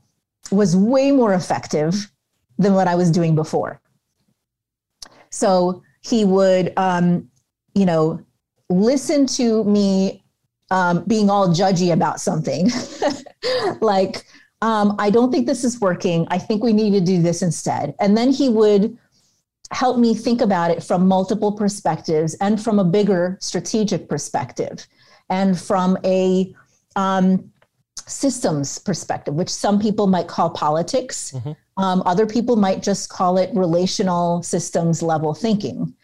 was 0.53 0.77
way 0.77 1.11
more 1.11 1.33
effective 1.35 2.11
than 2.59 2.75
what 2.75 2.87
i 2.87 2.95
was 2.95 3.11
doing 3.11 3.35
before. 3.35 3.81
So 5.31 5.83
he 6.03 6.25
would 6.25 6.73
um, 6.77 7.29
you 7.75 7.87
know 7.87 8.21
listen 8.69 9.27
to 9.27 9.65
me 9.65 10.23
um, 10.71 11.05
being 11.05 11.31
all 11.31 11.49
judgy 11.49 11.93
about 11.93 12.21
something. 12.21 12.71
Like 13.81 14.25
um, 14.63 14.97
I 14.99 15.11
don't 15.11 15.31
think 15.31 15.47
this 15.47 15.65
is 15.65 15.81
working. 15.81 16.27
I 16.31 16.39
think 16.39 16.63
we 16.63 16.73
need 16.73 16.93
to 16.93 17.01
do 17.01 17.21
this 17.21 17.43
instead. 17.43 17.95
And 18.01 18.17
then 18.17 18.31
he 18.31 18.49
would 18.49 18.97
help 19.71 19.99
me 19.99 20.15
think 20.15 20.41
about 20.41 20.71
it 20.71 20.83
from 20.83 21.07
multiple 21.07 21.53
perspectives 21.53 22.35
and 22.35 22.63
from 22.63 22.79
a 22.79 22.85
bigger 22.85 23.37
strategic 23.41 24.09
perspective 24.09 24.87
and 25.29 25.59
from 25.59 25.99
a 26.05 26.55
um, 26.95 27.51
systems 28.07 28.79
perspective, 28.79 29.35
which 29.35 29.51
some 29.51 29.81
people 29.81 30.07
might 30.07 30.29
call 30.29 30.51
politics. 30.51 31.33
Mm-hmm. 31.35 31.83
Um, 31.83 32.03
other 32.07 32.27
people 32.27 32.57
might 32.57 32.83
just 32.83 33.11
call 33.11 33.37
it 33.39 33.51
relational 33.55 34.43
systems 34.43 35.03
level 35.03 35.35
thinking, 35.35 35.95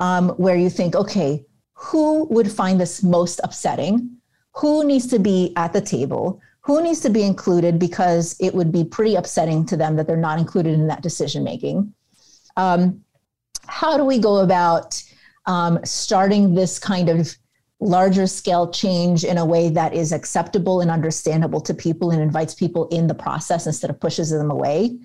um, 0.00 0.30
where 0.30 0.56
you 0.56 0.70
think, 0.70 0.94
okay, 0.94 1.44
who 1.74 2.24
would 2.30 2.50
find 2.50 2.80
this 2.80 3.02
most 3.02 3.40
upsetting? 3.44 4.16
Who 4.56 4.84
needs 4.84 5.06
to 5.08 5.18
be 5.18 5.52
at 5.56 5.72
the 5.72 5.80
table? 5.80 6.40
Who 6.68 6.82
needs 6.82 7.00
to 7.00 7.08
be 7.08 7.22
included 7.22 7.78
because 7.78 8.36
it 8.40 8.54
would 8.54 8.70
be 8.70 8.84
pretty 8.84 9.14
upsetting 9.14 9.64
to 9.64 9.74
them 9.74 9.96
that 9.96 10.06
they're 10.06 10.18
not 10.18 10.38
included 10.38 10.74
in 10.74 10.86
that 10.86 11.00
decision 11.00 11.42
making. 11.42 11.94
Um, 12.58 13.02
how 13.66 13.96
do 13.96 14.04
we 14.04 14.18
go 14.18 14.40
about 14.40 15.02
um, 15.46 15.78
starting 15.82 16.54
this 16.54 16.78
kind 16.78 17.08
of 17.08 17.34
larger 17.80 18.26
scale 18.26 18.70
change 18.70 19.24
in 19.24 19.38
a 19.38 19.46
way 19.46 19.70
that 19.70 19.94
is 19.94 20.12
acceptable 20.12 20.82
and 20.82 20.90
understandable 20.90 21.62
to 21.62 21.72
people 21.72 22.10
and 22.10 22.20
invites 22.20 22.52
people 22.52 22.86
in 22.88 23.06
the 23.06 23.14
process 23.14 23.66
instead 23.66 23.88
of 23.88 23.98
pushes 23.98 24.28
them 24.28 24.50
away? 24.50 24.98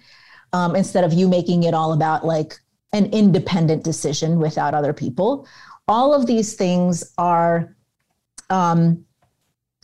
Um, 0.52 0.76
instead 0.76 1.06
of 1.06 1.14
you 1.14 1.30
making 1.30 1.64
it 1.64 1.74
all 1.74 1.94
about 1.94 2.26
like 2.26 2.60
an 2.92 3.06
independent 3.14 3.86
decision 3.86 4.38
without 4.38 4.74
other 4.74 4.92
people. 4.92 5.48
All 5.88 6.14
of 6.14 6.28
these 6.28 6.56
things 6.56 7.14
are 7.18 7.74
um, 8.50 9.06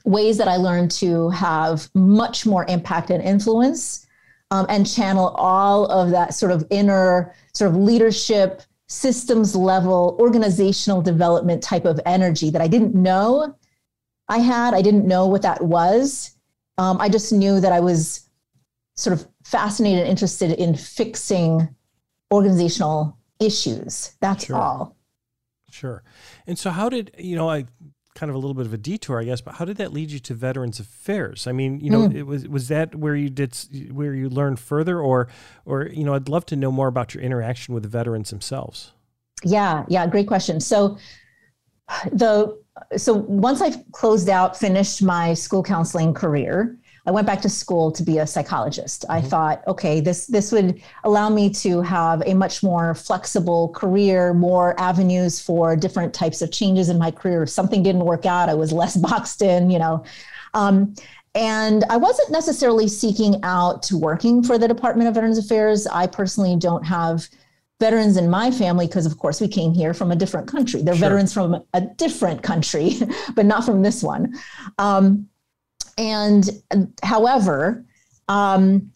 ways 0.09 0.37
that 0.37 0.47
I 0.47 0.57
learned 0.57 0.91
to 0.91 1.29
have 1.29 1.87
much 1.93 2.45
more 2.45 2.65
impact 2.67 3.11
and 3.11 3.23
influence 3.23 4.07
um, 4.51 4.65
and 4.67 4.89
channel 4.91 5.27
all 5.35 5.85
of 5.85 6.09
that 6.09 6.33
sort 6.33 6.51
of 6.51 6.65
inner 6.71 7.35
sort 7.53 7.69
of 7.69 7.77
leadership, 7.77 8.63
systems 8.87 9.55
level, 9.55 10.17
organizational 10.19 11.01
development 11.01 11.61
type 11.61 11.85
of 11.85 11.99
energy 12.07 12.49
that 12.49 12.61
I 12.61 12.67
didn't 12.67 12.95
know 12.95 13.55
I 14.29 14.39
had. 14.39 14.73
I 14.73 14.81
didn't 14.81 15.07
know 15.07 15.27
what 15.27 15.41
that 15.43 15.61
was. 15.63 16.35
Um, 16.77 16.99
I 17.01 17.09
just 17.09 17.33
knew 17.33 17.59
that 17.59 17.71
I 17.71 17.79
was 17.79 18.29
sort 18.95 19.19
of 19.19 19.27
fascinated 19.43 20.01
and 20.01 20.09
interested 20.09 20.51
in 20.51 20.75
fixing 20.75 21.67
organizational 22.31 23.17
issues. 23.39 24.13
That's 24.21 24.45
sure. 24.45 24.55
all. 24.55 24.95
Sure. 25.71 26.03
And 26.47 26.57
so, 26.57 26.69
how 26.69 26.89
did 26.89 27.11
you 27.17 27.35
know? 27.35 27.49
I 27.49 27.65
kind 28.19 28.29
of 28.29 28.35
a 28.35 28.39
little 28.39 28.53
bit 28.53 28.65
of 28.65 28.73
a 28.73 28.77
detour, 28.77 29.21
I 29.21 29.23
guess. 29.23 29.39
But 29.39 29.55
how 29.55 29.65
did 29.65 29.77
that 29.77 29.93
lead 29.93 30.11
you 30.11 30.19
to 30.19 30.33
Veterans 30.33 30.79
Affairs? 30.79 31.47
I 31.47 31.53
mean, 31.53 31.79
you 31.79 31.89
know, 31.89 32.09
mm. 32.09 32.15
it 32.15 32.23
was 32.23 32.47
was 32.47 32.67
that 32.67 32.93
where 32.93 33.15
you 33.15 33.29
did 33.29 33.57
where 33.91 34.13
you 34.13 34.29
learned 34.29 34.59
further, 34.59 34.99
or 34.99 35.29
or 35.65 35.87
you 35.87 36.03
know, 36.03 36.13
I'd 36.13 36.27
love 36.27 36.45
to 36.47 36.55
know 36.57 36.71
more 36.71 36.87
about 36.87 37.13
your 37.13 37.23
interaction 37.23 37.73
with 37.73 37.83
the 37.83 37.89
veterans 37.89 38.29
themselves. 38.29 38.91
Yeah, 39.43 39.85
yeah, 39.87 40.05
great 40.05 40.27
question. 40.27 40.59
So 40.59 40.97
the 42.11 42.61
so 42.97 43.13
once 43.13 43.61
I 43.61 43.71
closed 43.91 44.29
out, 44.29 44.57
finished 44.57 45.01
my 45.01 45.33
school 45.33 45.63
counseling 45.63 46.13
career, 46.13 46.77
I 47.05 47.11
went 47.11 47.27
back 47.27 47.41
to 47.41 47.49
school 47.49 47.91
to 47.91 48.03
be 48.03 48.17
a 48.17 48.27
psychologist. 48.27 49.03
Mm-hmm. 49.03 49.11
I 49.11 49.21
thought, 49.21 49.67
okay, 49.67 50.01
this 50.01 50.27
this 50.27 50.51
would 50.51 50.81
allow 51.03 51.29
me 51.29 51.49
to 51.51 51.81
have 51.81 52.23
a 52.25 52.33
much 52.33 52.63
more 52.63 52.95
flexible 52.95 53.69
career, 53.69 54.33
more 54.33 54.79
avenues 54.79 55.39
for 55.39 55.75
different 55.75 56.13
types 56.13 56.41
of 56.41 56.51
changes 56.51 56.89
in 56.89 56.97
my 56.97 57.11
career. 57.11 57.43
If 57.43 57.49
something 57.49 57.83
didn't 57.83 58.05
work 58.05 58.25
out, 58.25 58.49
I 58.49 58.53
was 58.53 58.71
less 58.81 58.95
boxed 58.97 59.41
in, 59.41 59.69
you 59.69 59.79
know. 59.79 60.03
Um, 60.53 60.95
and 61.35 61.83
I 61.89 61.97
wasn't 61.97 62.31
necessarily 62.31 62.87
seeking 62.87 63.39
out 63.43 63.91
working 63.91 64.43
for 64.43 64.57
the 64.57 64.67
Department 64.67 65.07
of 65.07 65.15
Veterans 65.15 65.37
Affairs. 65.37 65.85
I 65.87 66.07
personally 66.07 66.55
don't 66.55 66.83
have 66.85 67.27
veterans 67.79 68.17
in 68.17 68.29
my 68.29 68.51
family 68.51 68.87
because, 68.87 69.05
of 69.05 69.17
course, 69.17 69.39
we 69.39 69.47
came 69.47 69.73
here 69.73 69.93
from 69.93 70.11
a 70.11 70.15
different 70.15 70.47
country. 70.47 70.81
They're 70.81 70.95
sure. 70.95 71.01
veterans 71.09 71.33
from 71.33 71.63
a 71.73 71.81
different 71.81 72.43
country, 72.43 72.95
but 73.35 73.45
not 73.45 73.63
from 73.63 73.81
this 73.81 74.03
one. 74.03 74.35
Um, 74.77 75.29
and 75.99 76.63
however, 77.03 77.85
um, 78.29 78.91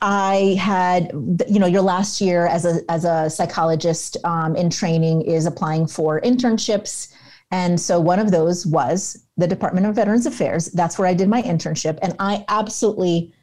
I 0.00 0.56
had, 0.58 1.12
you 1.46 1.58
know, 1.58 1.66
your 1.66 1.82
last 1.82 2.20
year 2.20 2.46
as 2.46 2.64
a 2.64 2.80
as 2.90 3.04
a 3.04 3.28
psychologist 3.28 4.16
um, 4.24 4.56
in 4.56 4.70
training 4.70 5.22
is 5.22 5.44
applying 5.46 5.86
for 5.86 6.20
internships, 6.22 7.12
and 7.50 7.78
so 7.78 8.00
one 8.00 8.18
of 8.18 8.30
those 8.30 8.66
was 8.66 9.26
the 9.36 9.46
Department 9.46 9.86
of 9.86 9.94
Veterans 9.94 10.24
Affairs. 10.24 10.66
That's 10.72 10.98
where 10.98 11.06
I 11.06 11.12
did 11.12 11.28
my 11.28 11.42
internship, 11.42 11.98
and 12.00 12.16
I 12.18 12.46
absolutely 12.48 13.34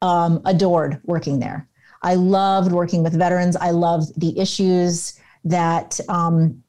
um, 0.00 0.40
adored 0.44 1.00
working 1.04 1.40
there. 1.40 1.68
I 2.02 2.14
loved 2.14 2.70
working 2.70 3.02
with 3.02 3.14
veterans. 3.14 3.56
I 3.56 3.70
loved 3.70 4.18
the 4.20 4.38
issues 4.38 5.18
that 5.44 5.98
um, 6.08 6.62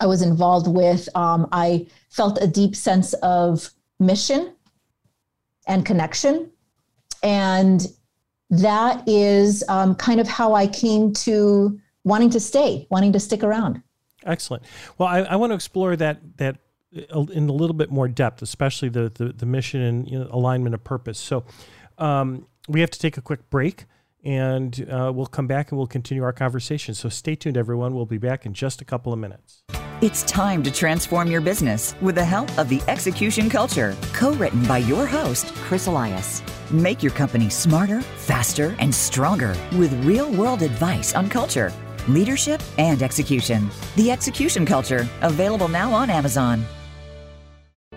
I 0.00 0.06
was 0.06 0.22
involved 0.22 0.66
with. 0.66 1.08
Um, 1.16 1.48
I 1.52 1.86
felt 2.10 2.42
a 2.42 2.46
deep 2.48 2.74
sense 2.74 3.12
of 3.14 3.70
mission 4.00 4.55
and 5.66 5.84
connection. 5.84 6.50
And 7.22 7.86
that 8.50 9.06
is 9.08 9.64
um, 9.68 9.94
kind 9.94 10.20
of 10.20 10.28
how 10.28 10.54
I 10.54 10.66
came 10.66 11.12
to 11.14 11.78
wanting 12.04 12.30
to 12.30 12.40
stay, 12.40 12.86
wanting 12.90 13.12
to 13.12 13.20
stick 13.20 13.42
around. 13.42 13.82
Excellent. 14.24 14.64
Well, 14.98 15.08
I, 15.08 15.18
I 15.20 15.36
want 15.36 15.50
to 15.50 15.54
explore 15.54 15.96
that 15.96 16.20
that 16.38 16.58
in 16.92 17.48
a 17.48 17.52
little 17.52 17.74
bit 17.74 17.90
more 17.90 18.08
depth, 18.08 18.42
especially 18.42 18.88
the 18.88 19.10
the, 19.14 19.32
the 19.32 19.46
mission 19.46 19.80
and 19.80 20.10
you 20.10 20.18
know, 20.18 20.28
alignment 20.30 20.74
of 20.74 20.82
purpose. 20.84 21.18
So, 21.18 21.44
um, 21.98 22.46
we 22.68 22.80
have 22.80 22.90
to 22.90 22.98
take 22.98 23.16
a 23.16 23.20
quick 23.22 23.48
break, 23.50 23.84
and 24.24 24.88
uh, 24.90 25.12
we'll 25.14 25.26
come 25.26 25.46
back 25.46 25.70
and 25.70 25.78
we'll 25.78 25.86
continue 25.86 26.22
our 26.22 26.32
conversation. 26.32 26.94
So, 26.94 27.08
stay 27.08 27.34
tuned, 27.34 27.56
everyone. 27.56 27.94
We'll 27.94 28.06
be 28.06 28.18
back 28.18 28.46
in 28.46 28.54
just 28.54 28.80
a 28.80 28.84
couple 28.84 29.12
of 29.12 29.18
minutes. 29.18 29.62
It's 30.02 30.24
time 30.24 30.62
to 30.62 30.70
transform 30.70 31.30
your 31.30 31.40
business 31.40 31.94
with 32.02 32.16
the 32.16 32.24
help 32.24 32.58
of 32.58 32.68
the 32.68 32.82
Execution 32.86 33.48
Culture, 33.48 33.96
co 34.12 34.34
written 34.34 34.62
by 34.66 34.76
your 34.76 35.06
host, 35.06 35.46
Chris 35.54 35.86
Elias. 35.86 36.42
Make 36.70 37.02
your 37.02 37.12
company 37.12 37.48
smarter, 37.48 38.02
faster, 38.02 38.76
and 38.78 38.94
stronger 38.94 39.56
with 39.72 39.94
real 40.04 40.30
world 40.30 40.60
advice 40.60 41.14
on 41.14 41.30
culture, 41.30 41.72
leadership, 42.08 42.60
and 42.76 43.02
execution. 43.02 43.70
The 43.96 44.10
Execution 44.10 44.66
Culture, 44.66 45.08
available 45.22 45.68
now 45.68 45.94
on 45.94 46.10
Amazon. 46.10 46.62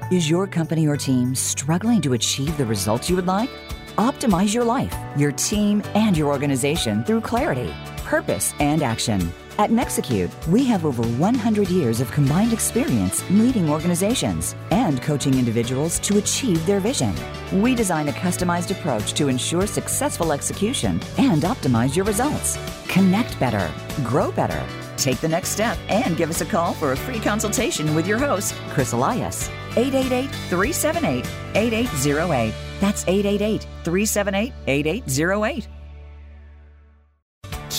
Is 0.09 0.29
your 0.29 0.47
company 0.47 0.87
or 0.87 0.95
team 0.95 1.35
struggling 1.35 1.99
to 2.03 2.13
achieve 2.13 2.57
the 2.57 2.65
results 2.65 3.09
you 3.09 3.17
would 3.17 3.27
like? 3.27 3.49
Optimize 3.97 4.53
your 4.53 4.63
life, 4.63 4.95
your 5.17 5.33
team, 5.33 5.83
and 5.95 6.15
your 6.15 6.29
organization 6.29 7.03
through 7.03 7.19
clarity, 7.19 7.73
purpose, 8.05 8.53
and 8.61 8.83
action. 8.83 9.19
At 9.59 9.71
Nexecute, 9.71 10.31
we 10.47 10.63
have 10.67 10.85
over 10.85 11.03
100 11.03 11.67
years 11.67 11.99
of 11.99 12.09
combined 12.13 12.53
experience 12.53 13.29
leading 13.29 13.69
organizations 13.69 14.55
and 14.71 15.01
coaching 15.01 15.33
individuals 15.33 15.99
to 15.99 16.17
achieve 16.17 16.65
their 16.65 16.79
vision. 16.79 17.13
We 17.51 17.75
design 17.75 18.07
a 18.07 18.13
customized 18.13 18.71
approach 18.71 19.11
to 19.15 19.27
ensure 19.27 19.67
successful 19.67 20.31
execution 20.31 21.01
and 21.17 21.41
optimize 21.41 21.93
your 21.93 22.05
results. 22.05 22.57
Connect 22.87 23.37
better, 23.37 23.69
grow 24.01 24.31
better. 24.31 24.65
Take 24.95 25.19
the 25.19 25.27
next 25.27 25.49
step 25.49 25.77
and 25.89 26.15
give 26.15 26.29
us 26.29 26.39
a 26.39 26.45
call 26.45 26.73
for 26.73 26.93
a 26.93 26.97
free 26.97 27.19
consultation 27.19 27.93
with 27.93 28.07
your 28.07 28.17
host, 28.17 28.55
Chris 28.69 28.93
Elias. 28.93 29.49
888 29.75 30.31
378 30.47 31.25
8808. 31.55 32.53
That's 32.79 33.03
888 33.09 33.67
378 33.83 34.53
8808 34.67 35.78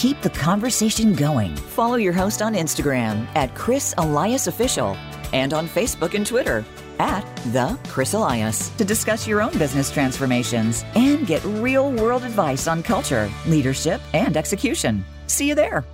keep 0.00 0.18
the 0.22 0.30
conversation 0.30 1.12
going. 1.12 1.54
Follow 1.54 1.96
your 1.96 2.14
host 2.14 2.40
on 2.40 2.54
Instagram 2.54 3.28
at 3.34 3.54
Chris 3.54 3.92
Elias 3.98 4.46
Official 4.46 4.96
and 5.34 5.52
on 5.52 5.68
Facebook 5.68 6.14
and 6.14 6.26
Twitter 6.26 6.64
at 6.98 7.20
The 7.52 7.78
Chris 7.86 8.14
Elias 8.14 8.70
to 8.78 8.84
discuss 8.86 9.28
your 9.28 9.42
own 9.42 9.52
business 9.58 9.90
transformations 9.90 10.86
and 10.94 11.26
get 11.26 11.44
real 11.44 11.92
world 11.92 12.24
advice 12.24 12.66
on 12.66 12.82
culture, 12.82 13.30
leadership, 13.46 14.00
and 14.14 14.38
execution. 14.38 15.04
See 15.26 15.48
you 15.48 15.54
there. 15.54 15.84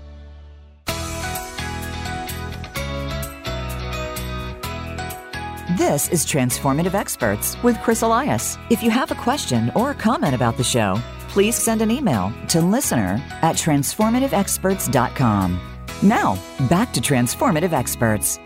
This 5.77 6.09
is 6.11 6.25
Transformative 6.25 6.95
Experts 6.95 7.61
with 7.65 7.77
Chris 7.83 8.03
Elias. 8.03 8.57
If 8.71 8.85
you 8.85 8.91
have 8.91 9.11
a 9.11 9.17
question 9.17 9.73
or 9.75 9.91
a 9.91 9.95
comment 9.95 10.35
about 10.35 10.57
the 10.57 10.65
show, 10.65 10.99
please 11.37 11.55
send 11.55 11.83
an 11.83 11.91
email 11.91 12.33
to 12.49 12.63
listener 12.63 13.23
at 13.43 13.57
transformativeexperts.com. 13.57 15.61
Now, 16.03 16.39
back 16.71 16.95
to 16.95 17.01
Transformative 17.03 17.75
Experts. 17.75 18.39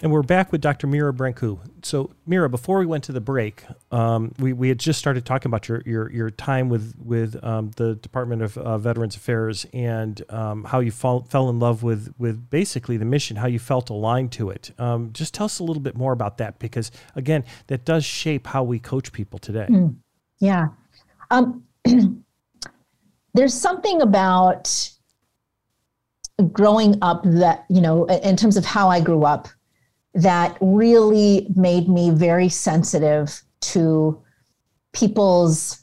And 0.00 0.10
we're 0.10 0.22
back 0.22 0.50
with 0.50 0.62
Dr. 0.62 0.86
Mira 0.86 1.12
Brancu. 1.12 1.58
So, 1.82 2.12
Mira, 2.26 2.48
before 2.48 2.78
we 2.78 2.86
went 2.86 3.04
to 3.04 3.12
the 3.12 3.20
break, 3.20 3.64
um, 3.90 4.32
we, 4.38 4.54
we 4.54 4.68
had 4.68 4.78
just 4.78 4.98
started 4.98 5.26
talking 5.26 5.50
about 5.50 5.68
your 5.68 5.82
your, 5.84 6.10
your 6.10 6.30
time 6.30 6.70
with 6.70 6.94
with 6.98 7.38
um, 7.44 7.70
the 7.76 7.96
Department 7.96 8.40
of 8.40 8.56
uh, 8.56 8.78
Veterans 8.78 9.16
Affairs 9.16 9.66
and 9.74 10.22
um, 10.30 10.64
how 10.64 10.80
you 10.80 10.90
fall, 10.90 11.26
fell 11.28 11.50
in 11.50 11.58
love 11.58 11.82
with 11.82 12.14
with 12.18 12.48
basically 12.48 12.96
the 12.96 13.04
mission, 13.04 13.36
how 13.36 13.46
you 13.46 13.58
felt 13.58 13.90
aligned 13.90 14.32
to 14.32 14.48
it. 14.48 14.70
Um, 14.78 15.10
just 15.12 15.34
tell 15.34 15.44
us 15.44 15.58
a 15.58 15.64
little 15.64 15.82
bit 15.82 15.96
more 15.96 16.12
about 16.12 16.38
that, 16.38 16.58
because 16.58 16.90
again, 17.14 17.44
that 17.66 17.84
does 17.84 18.04
shape 18.04 18.46
how 18.46 18.64
we 18.64 18.78
coach 18.78 19.12
people 19.12 19.38
today. 19.38 19.66
Mm. 19.68 19.96
Yeah. 20.42 20.70
Um, 21.30 21.62
there's 23.34 23.54
something 23.54 24.02
about 24.02 24.90
growing 26.50 26.98
up 27.00 27.22
that, 27.22 27.64
you 27.70 27.80
know, 27.80 28.06
in 28.06 28.36
terms 28.36 28.56
of 28.56 28.64
how 28.64 28.88
I 28.88 29.00
grew 29.00 29.22
up, 29.22 29.48
that 30.14 30.58
really 30.60 31.46
made 31.54 31.88
me 31.88 32.10
very 32.10 32.48
sensitive 32.48 33.40
to 33.60 34.20
people's 34.92 35.80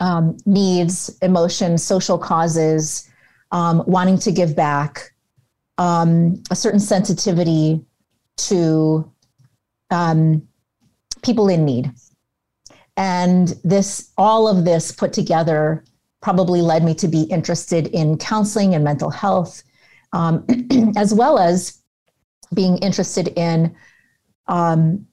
um, 0.00 0.36
needs, 0.46 1.16
emotions, 1.22 1.84
social 1.84 2.18
causes, 2.18 3.08
um, 3.52 3.84
wanting 3.86 4.18
to 4.18 4.32
give 4.32 4.56
back, 4.56 5.12
um, 5.78 6.42
a 6.50 6.56
certain 6.56 6.80
sensitivity 6.80 7.84
to 8.36 9.08
um, 9.92 10.42
people 11.22 11.48
in 11.48 11.64
need. 11.64 11.92
And 12.96 13.48
this, 13.64 14.12
all 14.16 14.48
of 14.48 14.64
this 14.64 14.92
put 14.92 15.12
together 15.12 15.84
probably 16.20 16.62
led 16.62 16.84
me 16.84 16.94
to 16.94 17.08
be 17.08 17.22
interested 17.24 17.88
in 17.88 18.16
counseling 18.18 18.74
and 18.74 18.84
mental 18.84 19.10
health, 19.10 19.62
um, 20.12 20.46
as 20.96 21.12
well 21.12 21.38
as 21.38 21.80
being 22.54 22.78
interested 22.78 23.28
in 23.36 23.74
um, 24.46 25.06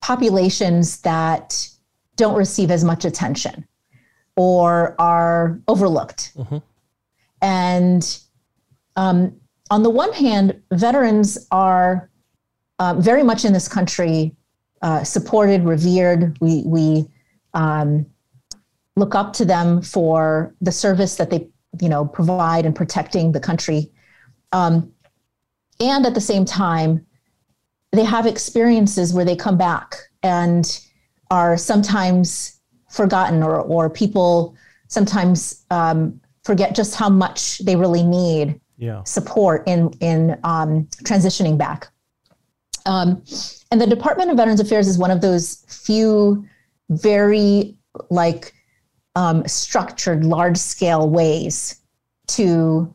populations 0.00 1.00
that 1.02 1.68
don't 2.16 2.34
receive 2.36 2.70
as 2.70 2.82
much 2.82 3.04
attention 3.04 3.66
or 4.36 4.94
are 4.98 5.60
overlooked. 5.68 6.32
Mm-hmm. 6.36 6.58
And 7.42 8.18
um, 8.96 9.40
on 9.70 9.82
the 9.82 9.90
one 9.90 10.12
hand, 10.12 10.60
veterans 10.72 11.46
are 11.50 12.10
uh, 12.78 12.94
very 12.94 13.22
much 13.22 13.44
in 13.44 13.52
this 13.52 13.68
country 13.68 14.34
uh, 14.82 15.04
supported, 15.04 15.64
revered. 15.64 16.36
We 16.40 16.62
we 16.64 17.08
um, 17.54 18.06
look 18.96 19.14
up 19.14 19.32
to 19.34 19.44
them 19.44 19.82
for 19.82 20.54
the 20.60 20.72
service 20.72 21.16
that 21.16 21.30
they 21.30 21.48
you 21.80 21.88
know 21.88 22.06
provide 22.06 22.66
in 22.66 22.72
protecting 22.72 23.32
the 23.32 23.40
country, 23.40 23.90
um, 24.52 24.92
and 25.80 26.06
at 26.06 26.14
the 26.14 26.20
same 26.20 26.44
time, 26.44 27.06
they 27.92 28.04
have 28.04 28.26
experiences 28.26 29.12
where 29.12 29.24
they 29.24 29.36
come 29.36 29.58
back 29.58 29.96
and 30.22 30.80
are 31.30 31.56
sometimes 31.56 32.60
forgotten, 32.88 33.42
or 33.42 33.60
or 33.60 33.90
people 33.90 34.54
sometimes 34.88 35.64
um, 35.70 36.20
forget 36.44 36.74
just 36.74 36.94
how 36.94 37.08
much 37.08 37.58
they 37.58 37.76
really 37.76 38.02
need 38.02 38.60
yeah. 38.76 39.02
support 39.04 39.62
in 39.68 39.92
in 40.00 40.38
um, 40.42 40.86
transitioning 41.04 41.56
back. 41.56 41.88
Um, 42.86 43.22
and 43.70 43.80
the 43.80 43.86
Department 43.86 44.30
of 44.30 44.36
Veterans 44.36 44.60
Affairs 44.60 44.88
is 44.88 44.98
one 44.98 45.10
of 45.10 45.20
those 45.20 45.64
few 45.68 46.44
very 46.88 47.76
like 48.10 48.54
um, 49.16 49.46
structured, 49.46 50.24
large 50.24 50.56
scale 50.56 51.08
ways 51.08 51.80
to 52.28 52.92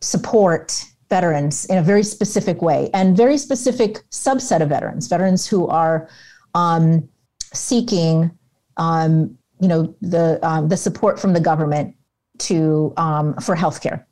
support 0.00 0.84
veterans 1.10 1.64
in 1.66 1.78
a 1.78 1.82
very 1.82 2.02
specific 2.02 2.62
way 2.62 2.90
and 2.94 3.16
very 3.16 3.38
specific 3.38 4.02
subset 4.10 4.60
of 4.60 4.68
veterans, 4.68 5.08
veterans 5.08 5.46
who 5.46 5.66
are 5.68 6.08
um, 6.54 7.08
seeking, 7.52 8.30
um, 8.76 9.36
you 9.60 9.68
know, 9.68 9.94
the 10.00 10.38
um, 10.42 10.68
the 10.68 10.76
support 10.76 11.18
from 11.18 11.32
the 11.32 11.40
government 11.40 11.94
to 12.38 12.92
um, 12.96 13.34
for 13.34 13.54
healthcare, 13.56 14.04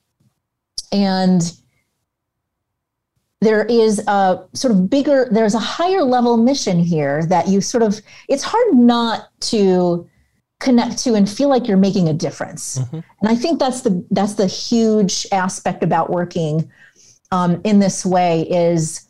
and 0.92 1.52
there 3.42 3.64
is 3.64 3.98
a 4.06 4.46
sort 4.54 4.72
of 4.72 4.88
bigger, 4.88 5.28
there's 5.30 5.54
a 5.54 5.58
higher 5.58 6.02
level 6.02 6.36
mission 6.36 6.78
here 6.78 7.26
that 7.26 7.48
you 7.48 7.60
sort 7.60 7.82
of. 7.82 8.00
It's 8.28 8.44
hard 8.44 8.74
not 8.74 9.28
to 9.52 10.08
connect 10.60 10.96
to 10.98 11.14
and 11.14 11.28
feel 11.28 11.48
like 11.48 11.66
you're 11.66 11.76
making 11.76 12.08
a 12.08 12.12
difference. 12.12 12.78
Mm-hmm. 12.78 13.00
And 13.20 13.28
I 13.28 13.34
think 13.34 13.58
that's 13.58 13.80
the 13.80 14.06
that's 14.12 14.34
the 14.34 14.46
huge 14.46 15.26
aspect 15.32 15.82
about 15.82 16.08
working 16.08 16.70
um, 17.32 17.60
in 17.64 17.80
this 17.80 18.06
way 18.06 18.42
is 18.42 19.08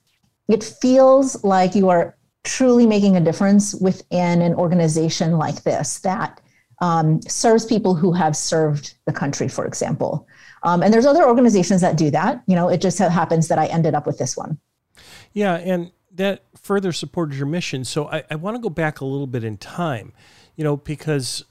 it 0.49 0.65
feels 0.65 1.45
like 1.45 1.75
you 1.75 1.91
are 1.91 2.17
truly 2.45 2.87
making 2.87 3.17
a 3.17 3.21
difference 3.21 3.75
within 3.75 4.41
an 4.41 4.55
organization 4.55 5.39
like 5.39 5.63
this 5.63 6.01
that 6.01 6.41
um, 6.81 7.21
serves 7.23 7.65
people 7.67 7.95
who 7.95 8.13
have 8.13 8.35
served 8.35 8.95
the 9.07 9.13
country, 9.13 9.47
for 9.47 9.67
example. 9.67 10.27
Um, 10.63 10.83
and 10.83 10.93
there's 10.93 11.07
other 11.07 11.27
organizations 11.27 11.81
that 11.81 11.97
do 11.97 12.11
that. 12.11 12.43
You 12.47 12.55
know, 12.55 12.69
it 12.69 12.81
just 12.81 12.99
happens 12.99 13.49
that 13.49 13.59
I 13.59 13.67
ended 13.67 13.95
up 13.95 14.07
with 14.07 14.19
this 14.19 14.37
one. 14.37 14.59
Yeah, 15.33 15.55
and 15.55 15.91
that 16.15 16.45
further 16.61 16.93
supported 16.93 17.37
your 17.37 17.47
mission. 17.47 17.85
So 17.85 18.09
I, 18.09 18.23
I 18.31 18.37
want 18.37 18.57
to 18.57 18.61
go 18.61 18.71
back 18.71 19.01
a 19.01 19.05
little 19.05 19.27
bit 19.27 19.45
in 19.45 19.57
time, 19.57 20.13
you 20.57 20.65
know, 20.65 20.77
because 20.77 21.45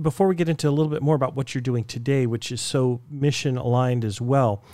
before 0.00 0.28
we 0.28 0.34
get 0.34 0.48
into 0.48 0.68
a 0.68 0.70
little 0.70 0.90
bit 0.90 1.02
more 1.02 1.14
about 1.14 1.34
what 1.34 1.54
you're 1.54 1.62
doing 1.62 1.84
today, 1.84 2.26
which 2.26 2.50
is 2.50 2.60
so 2.60 3.00
mission 3.10 3.56
aligned 3.56 4.04
as 4.04 4.20
well, 4.20 4.64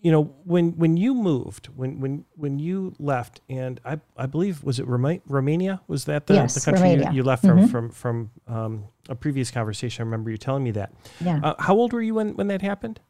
you 0.00 0.10
know, 0.10 0.34
when 0.44 0.76
when 0.76 0.96
you 0.96 1.14
moved, 1.14 1.66
when 1.76 2.00
when 2.00 2.24
when 2.34 2.58
you 2.58 2.92
left, 2.98 3.40
and 3.48 3.80
I 3.84 4.00
I 4.16 4.26
believe 4.26 4.64
was 4.64 4.80
it 4.80 4.86
Romania? 4.86 5.80
Was 5.86 6.06
that 6.06 6.26
the, 6.26 6.34
yes, 6.34 6.54
the 6.54 6.72
country 6.72 6.94
you, 6.94 7.12
you, 7.12 7.22
left 7.22 7.42
from 7.42 7.58
mm-hmm. 7.58 7.66
from 7.68 7.90
from 7.90 8.30
um, 8.48 8.84
a 9.08 9.14
previous 9.14 9.50
conversation? 9.50 10.02
I 10.02 10.04
remember 10.04 10.30
you 10.30 10.36
telling 10.36 10.64
me 10.64 10.70
that. 10.72 10.92
Yeah. 11.20 11.40
Uh, 11.42 11.54
how 11.58 11.74
old 11.74 11.92
were 11.92 12.02
you 12.02 12.14
when 12.14 12.36
when 12.36 12.48
that 12.48 12.62
happened? 12.62 13.00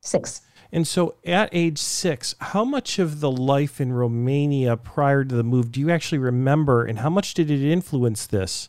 Six. 0.00 0.42
And 0.70 0.86
so, 0.86 1.14
at 1.24 1.48
age 1.52 1.78
six, 1.78 2.34
how 2.40 2.64
much 2.64 2.98
of 2.98 3.20
the 3.20 3.30
life 3.30 3.80
in 3.80 3.92
Romania 3.92 4.76
prior 4.76 5.24
to 5.24 5.34
the 5.34 5.42
move 5.42 5.72
do 5.72 5.80
you 5.80 5.90
actually 5.90 6.18
remember, 6.18 6.84
and 6.84 6.98
how 6.98 7.08
much 7.08 7.34
did 7.34 7.50
it 7.50 7.62
influence 7.62 8.26
this 8.26 8.68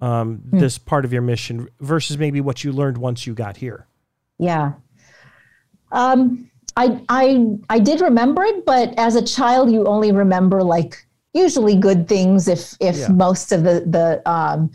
um, 0.00 0.36
hmm. 0.50 0.58
this 0.58 0.78
part 0.78 1.04
of 1.04 1.12
your 1.12 1.22
mission 1.22 1.68
versus 1.80 2.18
maybe 2.18 2.40
what 2.40 2.64
you 2.64 2.72
learned 2.72 2.98
once 2.98 3.26
you 3.26 3.34
got 3.34 3.56
here? 3.56 3.86
Yeah. 4.38 4.72
Um, 5.92 6.50
I 6.76 7.00
I 7.08 7.56
I 7.68 7.78
did 7.78 8.00
remember 8.00 8.44
it, 8.44 8.64
but 8.64 8.94
as 8.98 9.16
a 9.16 9.24
child, 9.24 9.70
you 9.70 9.84
only 9.86 10.12
remember 10.12 10.62
like 10.62 11.06
usually 11.32 11.76
good 11.76 12.08
things 12.08 12.48
if 12.48 12.74
if 12.80 12.98
yeah. 12.98 13.08
most 13.08 13.52
of 13.52 13.62
the 13.62 13.84
the 13.86 14.30
um, 14.30 14.70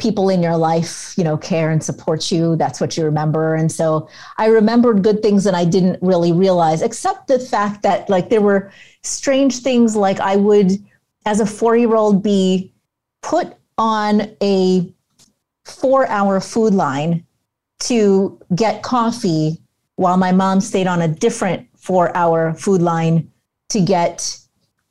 people 0.00 0.28
in 0.30 0.42
your 0.42 0.56
life 0.56 1.14
you 1.16 1.22
know 1.22 1.36
care 1.36 1.70
and 1.70 1.84
support 1.84 2.32
you. 2.32 2.56
That's 2.56 2.80
what 2.80 2.96
you 2.96 3.04
remember. 3.04 3.54
And 3.54 3.70
so 3.70 4.08
i 4.38 4.46
remembered 4.46 5.04
good 5.04 5.22
things 5.22 5.44
that 5.44 5.54
i 5.54 5.64
didn't 5.64 5.98
really 6.02 6.32
realize 6.32 6.82
except 6.82 7.28
the 7.28 7.38
fact 7.38 7.82
that 7.82 8.08
like 8.08 8.30
there 8.30 8.40
were 8.40 8.72
strange 9.02 9.58
things 9.58 9.96
like 9.96 10.20
i 10.20 10.36
would 10.36 10.72
as 11.26 11.40
a 11.40 11.46
four 11.46 11.76
year 11.76 11.94
old 11.94 12.22
be 12.22 12.72
put 13.22 13.54
on 13.78 14.34
a 14.42 14.92
four 15.64 16.06
hour 16.08 16.40
food 16.40 16.74
line 16.74 17.24
to 17.78 18.38
get 18.54 18.82
coffee 18.82 19.58
while 19.96 20.16
my 20.16 20.32
mom 20.32 20.60
stayed 20.60 20.86
on 20.86 21.02
a 21.02 21.08
different 21.08 21.66
four 21.76 22.14
hour 22.16 22.54
food 22.54 22.82
line 22.82 23.30
to 23.68 23.80
get 23.80 24.38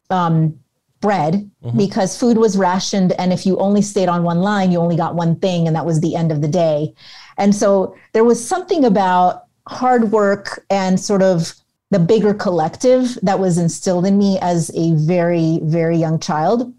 um, 0.10 0.60
bread 1.02 1.50
mm-hmm. 1.64 1.78
because 1.78 2.18
food 2.18 2.38
was 2.38 2.58
rationed. 2.58 3.14
And 3.14 3.32
if 3.32 3.46
you 3.46 3.58
only 3.58 3.82
stayed 3.82 4.10
on 4.10 4.24
one 4.24 4.42
line, 4.42 4.72
you 4.72 4.80
only 4.80 4.98
got 4.98 5.16
one 5.16 5.36
thing, 5.38 5.68
and 5.68 5.76
that 5.76 5.86
was 5.86 6.02
the 6.02 6.16
end 6.16 6.32
of 6.32 6.42
the 6.42 6.48
day. 6.48 6.94
And 7.38 7.56
so 7.56 7.96
there 8.14 8.24
was 8.24 8.46
something 8.46 8.86
about 8.86 9.46
hard 9.68 10.12
work 10.12 10.66
and 10.70 11.00
sort 11.00 11.22
of 11.22 11.54
the 11.92 12.00
bigger 12.00 12.34
collective 12.34 13.18
that 13.24 13.40
was 13.40 13.58
instilled 13.58 14.06
in 14.06 14.18
me 14.18 14.38
as 14.42 14.72
a 14.76 14.94
very, 14.96 15.60
very 15.64 15.98
young 15.98 16.20
child. 16.20 16.74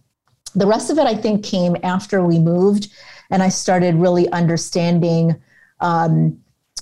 The 0.55 0.67
rest 0.67 0.91
of 0.91 0.99
it, 0.99 1.07
I 1.07 1.15
think, 1.15 1.45
came 1.45 1.77
after 1.83 2.25
we 2.25 2.39
moved 2.39 2.89
and 3.31 3.43
I 3.43 3.49
started 3.49 3.95
really 3.95 4.29
understanding 4.31 5.41
um, 5.81 6.41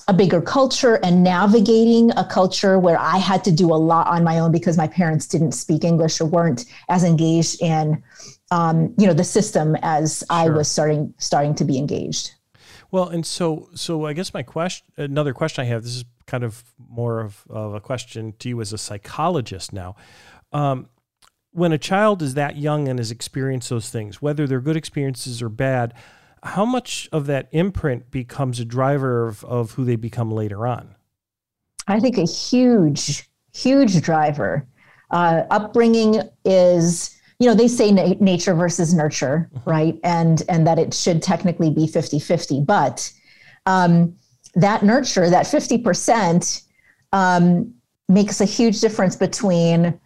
a 0.08 0.14
bigger 0.14 0.40
culture 0.40 0.98
and 1.04 1.22
navigating 1.22 2.10
a 2.16 2.24
culture 2.24 2.78
where 2.78 2.98
I 2.98 3.18
had 3.18 3.44
to 3.44 3.52
do 3.52 3.72
a 3.72 3.76
lot 3.76 4.06
on 4.06 4.24
my 4.24 4.38
own 4.38 4.50
because 4.50 4.78
my 4.78 4.88
parents 4.88 5.26
didn't 5.26 5.52
speak 5.52 5.84
English 5.84 6.18
or 6.20 6.24
weren't 6.24 6.64
as 6.88 7.04
engaged 7.04 7.62
in, 7.62 8.02
um, 8.50 8.94
you 8.98 9.06
know, 9.06 9.12
the 9.12 9.22
system 9.22 9.76
as 9.82 10.20
sure. 10.20 10.26
I 10.30 10.48
was 10.48 10.66
starting 10.66 11.12
starting 11.18 11.54
to 11.56 11.64
be 11.64 11.76
engaged. 11.76 12.34
Well, 12.90 13.08
and 13.08 13.24
so 13.24 13.68
so 13.74 14.06
I 14.06 14.14
guess 14.14 14.32
my 14.32 14.42
question, 14.42 14.86
another 14.96 15.34
question 15.34 15.62
I 15.62 15.68
have. 15.68 15.82
This 15.82 15.96
is 15.96 16.04
kind 16.26 16.42
of 16.42 16.64
more 16.78 17.20
of, 17.20 17.44
of 17.50 17.74
a 17.74 17.80
question 17.80 18.34
to 18.38 18.48
you 18.48 18.60
as 18.62 18.72
a 18.72 18.78
psychologist 18.78 19.74
now. 19.74 19.96
Um, 20.52 20.88
when 21.52 21.72
a 21.72 21.78
child 21.78 22.22
is 22.22 22.34
that 22.34 22.56
young 22.56 22.88
and 22.88 22.98
has 22.98 23.10
experienced 23.10 23.68
those 23.68 23.90
things, 23.90 24.22
whether 24.22 24.46
they're 24.46 24.60
good 24.60 24.76
experiences 24.76 25.42
or 25.42 25.48
bad, 25.48 25.92
how 26.42 26.64
much 26.64 27.08
of 27.12 27.26
that 27.26 27.48
imprint 27.52 28.10
becomes 28.10 28.60
a 28.60 28.64
driver 28.64 29.26
of, 29.26 29.44
of 29.44 29.72
who 29.72 29.84
they 29.84 29.96
become 29.96 30.30
later 30.30 30.66
on? 30.66 30.94
I 31.86 32.00
think 32.00 32.18
a 32.18 32.26
huge, 32.26 33.28
huge 33.54 34.00
driver. 34.02 34.66
Uh, 35.10 35.44
upbringing 35.50 36.20
is, 36.44 37.18
you 37.38 37.48
know, 37.48 37.54
they 37.54 37.68
say 37.68 37.90
na- 37.90 38.14
nature 38.20 38.54
versus 38.54 38.92
nurture, 38.92 39.48
mm-hmm. 39.54 39.70
right? 39.70 40.00
And 40.04 40.42
and 40.48 40.66
that 40.66 40.78
it 40.78 40.92
should 40.92 41.22
technically 41.22 41.70
be 41.70 41.86
50-50. 41.86 42.66
But 42.66 43.10
um, 43.64 44.14
that 44.54 44.82
nurture, 44.82 45.30
that 45.30 45.46
50%, 45.46 46.62
um, 47.12 47.74
makes 48.08 48.40
a 48.40 48.44
huge 48.44 48.80
difference 48.80 49.16
between 49.16 49.98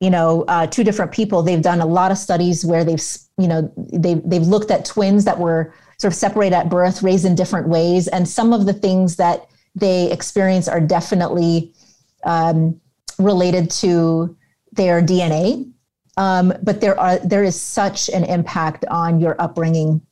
you 0.00 0.10
know 0.10 0.44
uh, 0.48 0.66
two 0.66 0.84
different 0.84 1.12
people 1.12 1.42
they've 1.42 1.62
done 1.62 1.80
a 1.80 1.86
lot 1.86 2.10
of 2.10 2.18
studies 2.18 2.64
where 2.64 2.84
they've 2.84 3.00
you 3.38 3.48
know 3.48 3.72
they've, 3.76 4.20
they've 4.24 4.46
looked 4.46 4.70
at 4.70 4.84
twins 4.84 5.24
that 5.24 5.38
were 5.38 5.72
sort 5.98 6.12
of 6.12 6.16
separated 6.16 6.54
at 6.54 6.68
birth 6.68 7.02
raised 7.02 7.24
in 7.24 7.34
different 7.34 7.68
ways. 7.68 8.08
And 8.08 8.28
some 8.28 8.52
of 8.52 8.66
the 8.66 8.72
things 8.72 9.16
that 9.16 9.48
they 9.74 10.10
experience 10.10 10.68
are 10.68 10.80
definitely 10.80 11.72
um, 12.24 12.80
related 13.18 13.70
to 13.70 14.36
their 14.72 15.02
dna 15.02 15.68
um, 16.18 16.52
but 16.64 16.80
there 16.80 16.98
are 16.98 17.18
there 17.20 17.44
is 17.44 17.58
such 17.58 18.08
an 18.10 18.24
impact 18.24 18.84
on 18.90 19.20
your 19.20 19.40
upbringing 19.40 20.02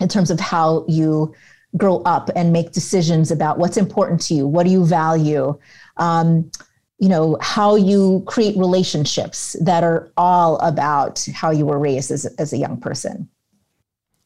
in 0.00 0.08
terms 0.08 0.30
of 0.30 0.40
how 0.40 0.86
you 0.88 1.34
grow 1.76 1.98
up 2.02 2.30
and 2.34 2.52
make 2.52 2.72
decisions 2.72 3.30
about 3.30 3.58
what's 3.58 3.76
important 3.76 4.20
to 4.22 4.34
you 4.34 4.46
what 4.46 4.64
do 4.64 4.70
you 4.70 4.86
value? 4.86 5.56
Um, 5.98 6.50
you 6.98 7.08
know 7.08 7.36
how 7.40 7.76
you 7.76 8.22
create 8.26 8.56
relationships 8.56 9.56
that 9.60 9.82
are 9.82 10.12
all 10.16 10.58
about 10.58 11.26
how 11.34 11.50
you 11.50 11.66
were 11.66 11.78
raised 11.78 12.10
as, 12.10 12.24
as 12.38 12.52
a 12.52 12.56
young 12.56 12.80
person. 12.80 13.28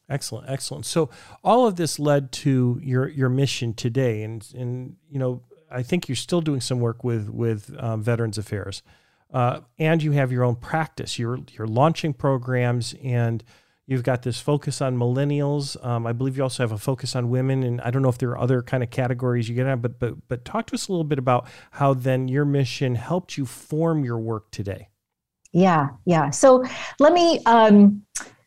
Excellent 0.09 0.49
excellent. 0.49 0.87
So 0.87 1.11
all 1.43 1.67
of 1.67 1.77
this 1.77 1.99
led 1.99 2.33
to 2.33 2.81
your 2.83 3.09
your 3.09 3.29
mission 3.29 3.75
today 3.75 4.23
and 4.23 4.47
and 4.55 4.97
you 5.11 5.19
know 5.19 5.43
i 5.71 5.83
think 5.83 6.09
you're 6.09 6.17
still 6.17 6.41
doing 6.41 6.61
some 6.61 6.81
work 6.81 7.05
with 7.05 7.29
with 7.29 7.75
um, 7.79 8.03
veterans 8.03 8.39
affairs. 8.39 8.83
Uh, 9.31 9.61
and 9.79 10.03
you 10.03 10.13
have 10.13 10.33
your 10.33 10.43
own 10.43 10.57
practice. 10.57 11.19
You're 11.19 11.41
you're 11.53 11.67
launching 11.67 12.15
programs 12.15 12.95
and 13.03 13.45
You've 13.91 14.03
got 14.03 14.21
this 14.21 14.39
focus 14.39 14.83
on 14.83 14.99
millennials. 14.99 15.83
Um, 15.83 16.07
I 16.07 16.13
believe 16.13 16.37
you 16.37 16.43
also 16.43 16.63
have 16.63 16.73
a 16.73 16.79
focus 16.79 17.17
on 17.17 17.31
women, 17.31 17.63
and 17.63 17.81
I 17.81 17.91
don't 17.91 18.03
know 18.03 18.11
if 18.11 18.19
there 18.19 18.29
are 18.29 18.39
other 18.39 18.61
kind 18.61 18.83
of 18.83 18.91
categories 18.91 19.49
you 19.49 19.55
get 19.55 19.67
on, 19.67 19.81
but 19.81 19.99
but 19.99 20.29
but 20.29 20.45
talk 20.45 20.67
to 20.67 20.75
us 20.75 20.89
a 20.89 20.93
little 20.93 21.05
bit 21.05 21.19
about 21.19 21.49
how 21.71 21.95
then 21.95 22.29
your 22.29 22.45
mission 22.45 22.97
helped 22.97 23.39
you 23.39 23.47
form 23.47 24.05
your 24.05 24.19
work 24.19 24.51
today. 24.51 24.91
Yeah, 25.53 25.89
yeah. 26.05 26.29
So 26.29 26.67
let 26.99 27.15
me 27.15 27.41
um, 27.47 28.03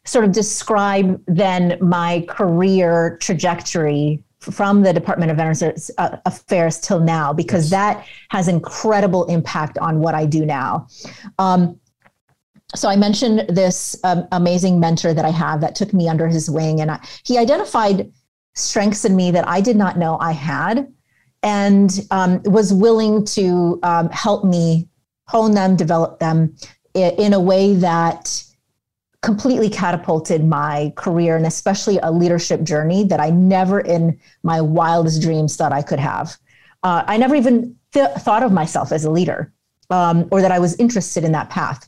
sort 0.06 0.26
of 0.26 0.32
describe 0.32 1.20
then 1.26 1.80
my 1.82 2.24
career 2.30 3.18
trajectory 3.20 4.24
from 4.42 4.84
the 4.84 4.94
Department 4.94 5.32
of 5.32 5.38
Veterans 5.38 5.90
uh, 5.98 6.18
Affairs 6.28 6.80
till 6.80 7.00
now, 7.00 7.34
because 7.34 7.72
yes. 7.72 7.72
that 7.72 8.06
has 8.30 8.48
incredible 8.48 9.26
impact 9.26 9.80
on 9.80 10.02
what 10.02 10.14
I 10.14 10.28
do 10.28 10.46
now. 10.46 10.86
Um, 11.40 11.80
so 12.76 12.90
I 12.90 12.96
mentioned 12.96 13.46
this 13.50 14.00
um, 14.04 14.28
amazing 14.32 14.80
mentor 14.80 15.14
that 15.14 15.26
I 15.26 15.30
have 15.30 15.62
that 15.62 15.76
took 15.76 15.94
me 15.94 16.08
under 16.08 16.28
his 16.28 16.50
wing, 16.50 16.82
and 16.82 16.92
I, 16.92 17.00
he 17.24 17.38
identified 17.38 18.12
strengths 18.56 19.06
in 19.06 19.16
me 19.16 19.32
that 19.32 19.48
I 19.48 19.62
did 19.62 19.76
not 19.76 19.98
know 19.98 20.18
I 20.20 20.32
had, 20.32 20.92
and 21.44 22.00
um, 22.12 22.42
was 22.44 22.74
willing 22.74 23.26
to 23.26 23.80
um, 23.84 24.10
help 24.10 24.46
me 24.46 24.88
hone 25.28 25.54
them, 25.54 25.76
develop 25.76 26.20
them 26.20 26.56
in, 26.94 27.34
a 27.34 27.40
way 27.40 27.74
that 27.76 28.44
completely 29.22 29.70
catapulted 29.70 30.44
my 30.44 30.92
career 30.98 31.38
and 31.38 31.46
especially 31.46 31.98
a 32.00 32.12
leadership 32.12 32.64
journey 32.64 33.04
that 33.06 33.20
I 33.20 33.30
never 33.30 33.80
in 33.80 34.20
my 34.44 34.60
wildest 34.60 35.22
dreams 35.22 35.56
thought 35.56 35.72
I 35.72 35.84
could 35.84 36.00
have. 36.00 36.38
Uh, 36.84 37.04
I 37.08 37.18
never 37.18 37.36
even 37.36 37.76
th- 37.94 38.10
thought 38.18 38.44
of 38.44 38.52
myself 38.52 38.92
as 38.92 39.06
a 39.06 39.12
leader 39.12 39.54
um, 39.90 40.28
or 40.32 40.42
that 40.42 40.52
I 40.52 40.60
was 40.60 40.76
interested 40.76 41.24
in 41.24 41.32
that 41.34 41.50
path. 41.50 41.88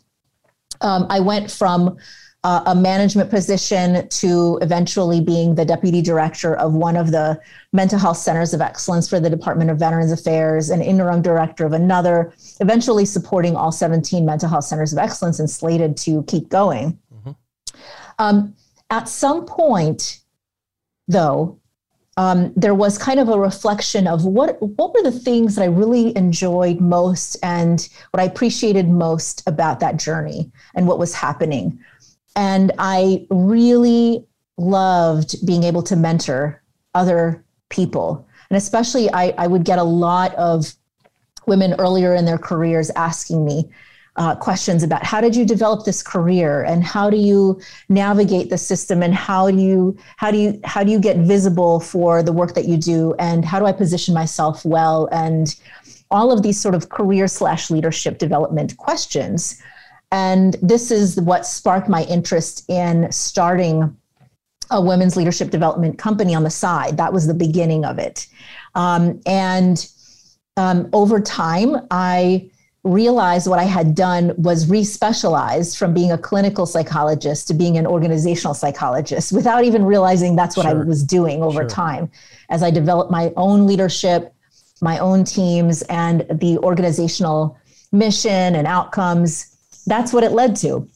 Um, 0.81 1.07
I 1.09 1.19
went 1.19 1.49
from 1.51 1.97
uh, 2.43 2.61
a 2.65 2.75
management 2.75 3.29
position 3.29 4.07
to 4.09 4.59
eventually 4.61 5.21
being 5.21 5.55
the 5.55 5.63
deputy 5.63 6.01
director 6.01 6.55
of 6.55 6.73
one 6.73 6.97
of 6.97 7.11
the 7.11 7.39
mental 7.71 7.97
health 7.97 8.17
centers 8.17 8.53
of 8.53 8.59
excellence 8.59 9.07
for 9.07 9.19
the 9.19 9.29
Department 9.29 9.69
of 9.69 9.79
Veterans 9.79 10.11
Affairs, 10.11 10.69
an 10.69 10.81
interim 10.81 11.21
director 11.21 11.65
of 11.65 11.71
another, 11.71 12.33
eventually 12.59 13.05
supporting 13.05 13.55
all 13.55 13.71
17 13.71 14.25
mental 14.25 14.49
health 14.49 14.65
centers 14.65 14.91
of 14.91 14.99
excellence 14.99 15.39
and 15.39 15.49
slated 15.49 15.95
to 15.97 16.23
keep 16.23 16.49
going. 16.49 16.99
Mm-hmm. 17.15 17.31
Um, 18.19 18.55
at 18.89 19.07
some 19.07 19.45
point, 19.45 20.19
though, 21.07 21.59
um, 22.17 22.53
there 22.55 22.75
was 22.75 22.97
kind 22.97 23.19
of 23.19 23.29
a 23.29 23.39
reflection 23.39 24.07
of 24.07 24.25
what 24.25 24.61
what 24.61 24.93
were 24.93 25.01
the 25.01 25.11
things 25.11 25.55
that 25.55 25.63
I 25.63 25.67
really 25.67 26.15
enjoyed 26.15 26.79
most 26.79 27.37
and 27.41 27.87
what 28.11 28.21
I 28.21 28.25
appreciated 28.25 28.87
most 28.87 29.41
about 29.47 29.79
that 29.79 29.97
journey 29.97 30.51
and 30.75 30.87
what 30.87 30.99
was 30.99 31.13
happening. 31.13 31.79
And 32.35 32.71
I 32.77 33.25
really 33.29 34.25
loved 34.57 35.45
being 35.45 35.63
able 35.63 35.81
to 35.83 35.95
mentor 35.95 36.61
other 36.93 37.43
people. 37.69 38.27
And 38.49 38.57
especially, 38.57 39.11
I, 39.11 39.33
I 39.37 39.47
would 39.47 39.63
get 39.63 39.79
a 39.79 39.83
lot 39.83 40.35
of 40.35 40.73
women 41.47 41.73
earlier 41.79 42.13
in 42.13 42.25
their 42.25 42.37
careers 42.37 42.91
asking 42.91 43.43
me 43.43 43.69
uh, 44.15 44.35
questions 44.35 44.83
about 44.83 45.03
how 45.03 45.19
did 45.19 45.35
you 45.35 45.45
develop 45.45 45.85
this 45.85 46.03
career 46.03 46.63
and 46.63 46.83
how 46.83 47.09
do 47.09 47.17
you 47.17 47.59
navigate 47.89 48.49
the 48.49 48.57
system 48.57 49.01
and 49.01 49.13
how 49.13 49.49
do 49.49 49.57
you 49.57 49.97
how 50.17 50.29
do 50.29 50.37
you 50.37 50.59
how 50.63 50.83
do 50.83 50.91
you 50.91 50.99
get 50.99 51.17
visible 51.17 51.79
for 51.79 52.21
the 52.21 52.31
work 52.31 52.53
that 52.53 52.65
you 52.65 52.77
do 52.77 53.15
and 53.17 53.43
how 53.43 53.59
do 53.59 53.65
i 53.65 53.71
position 53.71 54.13
myself 54.13 54.63
well 54.65 55.09
and 55.11 55.55
all 56.11 56.31
of 56.31 56.43
these 56.43 56.61
sort 56.61 56.75
of 56.75 56.89
career 56.89 57.27
slash 57.27 57.71
leadership 57.71 58.19
development 58.19 58.77
questions 58.77 59.59
and 60.11 60.57
this 60.61 60.91
is 60.91 61.19
what 61.19 61.43
sparked 61.43 61.89
my 61.89 62.03
interest 62.03 62.69
in 62.69 63.11
starting 63.11 63.97
a 64.69 64.79
women's 64.79 65.15
leadership 65.15 65.49
development 65.49 65.97
company 65.97 66.35
on 66.35 66.43
the 66.43 66.49
side. 66.49 66.97
That 66.97 67.13
was 67.13 67.27
the 67.27 67.33
beginning 67.33 67.83
of 67.83 67.99
it. 67.99 68.27
Um, 68.75 69.21
and 69.25 69.87
um, 70.55 70.89
over 70.93 71.19
time, 71.19 71.87
I 71.89 72.49
realized 72.83 73.47
what 73.47 73.59
I 73.59 73.63
had 73.63 73.95
done 73.95 74.33
was 74.37 74.69
respecialized 74.69 75.77
from 75.77 75.93
being 75.93 76.11
a 76.11 76.17
clinical 76.17 76.65
psychologist 76.65 77.47
to 77.47 77.53
being 77.53 77.77
an 77.77 77.87
organizational 77.87 78.53
psychologist 78.53 79.31
without 79.31 79.63
even 79.63 79.85
realizing 79.85 80.35
that's 80.35 80.57
what 80.57 80.67
sure. 80.67 80.81
I 80.81 80.83
was 80.83 81.01
doing 81.03 81.41
over 81.41 81.61
sure. 81.61 81.69
time 81.69 82.11
as 82.49 82.61
I 82.61 82.71
developed 82.71 83.09
my 83.09 83.31
own 83.37 83.65
leadership, 83.65 84.33
my 84.81 84.99
own 84.99 85.23
teams, 85.23 85.81
and 85.83 86.25
the 86.29 86.57
organizational 86.57 87.57
mission 87.91 88.55
and 88.55 88.67
outcomes 88.67 89.53
that's 89.85 90.13
what 90.13 90.23
it 90.23 90.31
led 90.31 90.55
to. 90.57 90.87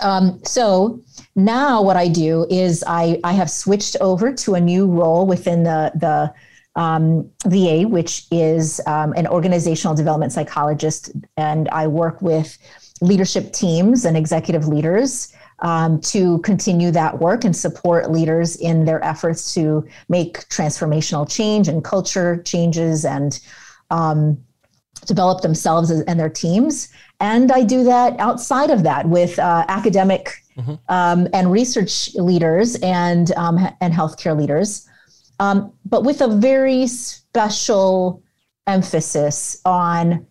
Um, 0.00 0.40
so 0.44 1.02
now 1.34 1.82
what 1.82 1.96
I 1.96 2.08
do 2.08 2.46
is 2.50 2.84
I, 2.86 3.20
I 3.24 3.32
have 3.32 3.50
switched 3.50 3.96
over 4.00 4.32
to 4.32 4.54
a 4.54 4.60
new 4.60 4.86
role 4.86 5.26
within 5.26 5.64
the, 5.64 5.90
the 5.94 6.32
um, 6.78 7.28
VA, 7.46 7.82
which 7.86 8.26
is 8.30 8.80
um, 8.86 9.12
an 9.14 9.26
organizational 9.26 9.94
development 9.94 10.32
psychologist. 10.32 11.10
And 11.36 11.68
I 11.70 11.88
work 11.88 12.22
with 12.22 12.56
leadership 13.00 13.52
teams 13.52 14.04
and 14.04 14.16
executive 14.16 14.68
leaders 14.68 15.34
um, 15.58 16.00
to 16.02 16.38
continue 16.38 16.92
that 16.92 17.18
work 17.18 17.44
and 17.44 17.54
support 17.54 18.12
leaders 18.12 18.56
in 18.56 18.84
their 18.84 19.04
efforts 19.04 19.52
to 19.54 19.86
make 20.08 20.48
transformational 20.48 21.28
change 21.28 21.66
and 21.66 21.82
culture 21.82 22.40
changes 22.44 23.04
and 23.04 23.40
um, 23.90 24.38
develop 25.04 25.42
themselves 25.42 25.90
and 25.90 26.20
their 26.20 26.28
teams. 26.30 26.90
And 27.18 27.50
I 27.50 27.64
do 27.64 27.82
that 27.84 28.18
outside 28.20 28.70
of 28.70 28.84
that 28.84 29.08
with 29.08 29.36
uh, 29.40 29.64
academic 29.66 30.44
mm-hmm. 30.56 30.74
um, 30.88 31.26
and 31.32 31.50
research 31.50 32.14
leaders 32.14 32.76
and, 32.76 33.32
um, 33.32 33.58
and 33.80 33.92
healthcare 33.92 34.38
leaders, 34.38 34.87
um, 35.38 35.72
but 35.84 36.04
with 36.04 36.20
a 36.20 36.28
very 36.28 36.86
special 36.86 38.22
emphasis 38.66 39.60
on 39.64 40.26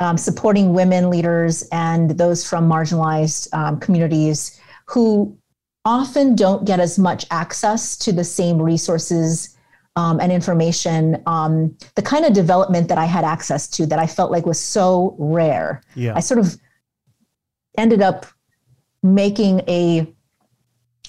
um, 0.00 0.16
supporting 0.16 0.72
women 0.74 1.10
leaders 1.10 1.66
and 1.72 2.10
those 2.12 2.48
from 2.48 2.68
marginalized 2.68 3.52
um, 3.54 3.80
communities 3.80 4.60
who 4.86 5.36
often 5.84 6.34
don't 6.34 6.66
get 6.66 6.80
as 6.80 6.98
much 6.98 7.24
access 7.30 7.96
to 7.96 8.12
the 8.12 8.24
same 8.24 8.60
resources 8.60 9.56
um, 9.96 10.20
and 10.20 10.30
information, 10.30 11.20
um, 11.26 11.76
the 11.96 12.02
kind 12.02 12.24
of 12.24 12.32
development 12.32 12.88
that 12.88 12.98
I 12.98 13.06
had 13.06 13.24
access 13.24 13.66
to 13.70 13.86
that 13.86 13.98
I 13.98 14.06
felt 14.06 14.30
like 14.30 14.46
was 14.46 14.60
so 14.60 15.16
rare. 15.18 15.82
Yeah. 15.96 16.14
I 16.14 16.20
sort 16.20 16.38
of 16.38 16.56
ended 17.76 18.02
up 18.02 18.26
making 19.02 19.60
a 19.68 20.06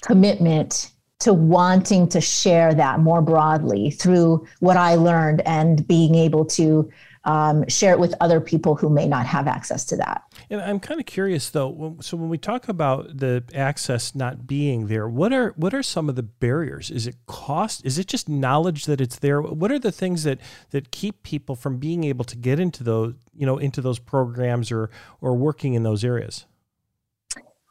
commitment 0.00 0.90
to 1.20 1.32
wanting 1.32 2.08
to 2.08 2.20
share 2.20 2.74
that 2.74 3.00
more 3.00 3.22
broadly 3.22 3.90
through 3.90 4.46
what 4.60 4.76
I 4.76 4.94
learned 4.94 5.42
and 5.42 5.86
being 5.86 6.14
able 6.14 6.44
to 6.46 6.90
um, 7.24 7.68
share 7.68 7.92
it 7.92 7.98
with 7.98 8.14
other 8.20 8.40
people 8.40 8.74
who 8.74 8.88
may 8.88 9.06
not 9.06 9.26
have 9.26 9.46
access 9.46 9.84
to 9.86 9.96
that. 9.96 10.22
And 10.48 10.60
I'm 10.60 10.80
kind 10.80 10.98
of 10.98 11.06
curious 11.06 11.50
though. 11.50 11.98
So 12.00 12.16
when 12.16 12.30
we 12.30 12.38
talk 12.38 12.68
about 12.68 13.18
the 13.18 13.44
access 13.54 14.14
not 14.14 14.46
being 14.46 14.86
there, 14.86 15.06
what 15.06 15.32
are 15.32 15.52
what 15.56 15.74
are 15.74 15.82
some 15.82 16.08
of 16.08 16.16
the 16.16 16.22
barriers? 16.22 16.90
Is 16.90 17.06
it 17.06 17.16
cost? 17.26 17.84
Is 17.84 17.98
it 17.98 18.06
just 18.06 18.28
knowledge 18.28 18.86
that 18.86 19.00
it's 19.00 19.18
there? 19.18 19.42
What 19.42 19.70
are 19.70 19.78
the 19.78 19.92
things 19.92 20.24
that 20.24 20.40
that 20.70 20.90
keep 20.90 21.22
people 21.22 21.54
from 21.54 21.76
being 21.76 22.04
able 22.04 22.24
to 22.24 22.36
get 22.36 22.58
into 22.58 22.82
those 22.82 23.14
you 23.34 23.44
know 23.44 23.58
into 23.58 23.82
those 23.82 23.98
programs 23.98 24.72
or 24.72 24.90
or 25.20 25.36
working 25.36 25.74
in 25.74 25.82
those 25.82 26.02
areas? 26.02 26.46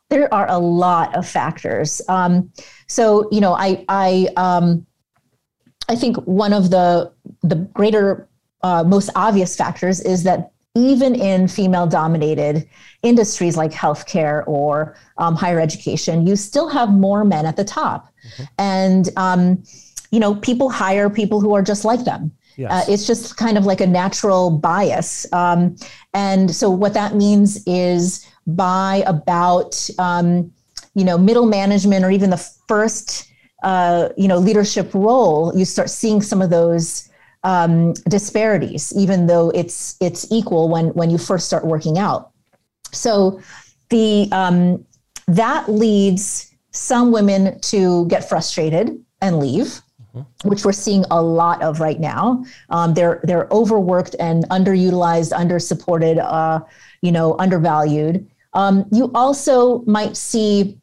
There 0.09 0.33
are 0.33 0.49
a 0.49 0.57
lot 0.57 1.15
of 1.15 1.27
factors. 1.27 2.01
Um, 2.07 2.51
so 2.87 3.27
you 3.31 3.41
know, 3.41 3.53
I 3.53 3.85
I 3.89 4.27
um, 4.37 4.85
I 5.87 5.95
think 5.95 6.17
one 6.25 6.53
of 6.53 6.69
the 6.69 7.11
the 7.43 7.55
greater 7.55 8.27
uh, 8.61 8.83
most 8.83 9.09
obvious 9.15 9.55
factors 9.55 10.01
is 10.01 10.23
that 10.23 10.51
even 10.75 11.15
in 11.15 11.47
female 11.47 11.87
dominated 11.87 12.67
industries 13.03 13.57
like 13.57 13.71
healthcare 13.71 14.43
or 14.47 14.95
um, 15.17 15.35
higher 15.35 15.59
education, 15.59 16.27
you 16.27 16.35
still 16.35 16.69
have 16.69 16.89
more 16.89 17.25
men 17.25 17.45
at 17.45 17.55
the 17.55 17.63
top. 17.63 18.07
Mm-hmm. 18.07 18.43
And, 18.57 19.09
um, 19.17 19.63
you 20.11 20.19
know, 20.19 20.35
people 20.35 20.69
hire 20.69 21.09
people 21.09 21.41
who 21.41 21.53
are 21.55 21.61
just 21.61 21.85
like 21.85 22.03
them. 22.05 22.31
Yes. 22.55 22.71
Uh, 22.71 22.91
it's 22.91 23.07
just 23.07 23.37
kind 23.37 23.57
of 23.57 23.65
like 23.65 23.81
a 23.81 23.87
natural 23.87 24.51
bias. 24.51 25.31
Um, 25.33 25.75
and 26.13 26.53
so 26.53 26.69
what 26.69 26.93
that 26.93 27.15
means 27.15 27.63
is 27.65 28.25
by 28.47 29.03
about, 29.05 29.89
um, 29.99 30.51
you 30.95 31.03
know, 31.03 31.17
middle 31.17 31.45
management 31.45 32.03
or 32.03 32.11
even 32.11 32.29
the 32.29 32.51
first, 32.67 33.31
uh, 33.63 34.09
you 34.17 34.27
know, 34.27 34.37
leadership 34.37 34.93
role, 34.93 35.51
you 35.55 35.65
start 35.65 35.89
seeing 35.89 36.21
some 36.21 36.41
of 36.41 36.49
those 36.49 37.09
um, 37.43 37.93
disparities, 38.09 38.93
even 38.95 39.27
though 39.27 39.49
it's 39.51 39.95
it's 40.01 40.27
equal 40.31 40.69
when 40.69 40.87
when 40.89 41.09
you 41.09 41.17
first 41.17 41.45
start 41.45 41.65
working 41.65 41.97
out. 41.97 42.31
So 42.91 43.39
the 43.89 44.27
um, 44.31 44.85
that 45.27 45.69
leads 45.69 46.53
some 46.71 47.11
women 47.11 47.59
to 47.61 48.07
get 48.07 48.27
frustrated 48.27 49.03
and 49.21 49.39
leave, 49.39 49.81
mm-hmm. 50.15 50.49
which 50.49 50.65
we're 50.65 50.71
seeing 50.71 51.05
a 51.11 51.21
lot 51.21 51.61
of 51.61 51.79
right 51.79 51.99
now. 51.99 52.43
Um, 52.69 52.93
they're 52.93 53.21
they're 53.23 53.47
overworked 53.51 54.15
and 54.19 54.47
underutilized, 54.49 55.31
undersupported, 55.31 56.19
uh, 56.21 56.59
you 57.01 57.11
know, 57.11 57.35
undervalued. 57.39 58.27
Um, 58.53 58.85
you 58.91 59.11
also 59.13 59.83
might 59.83 60.17
see 60.17 60.77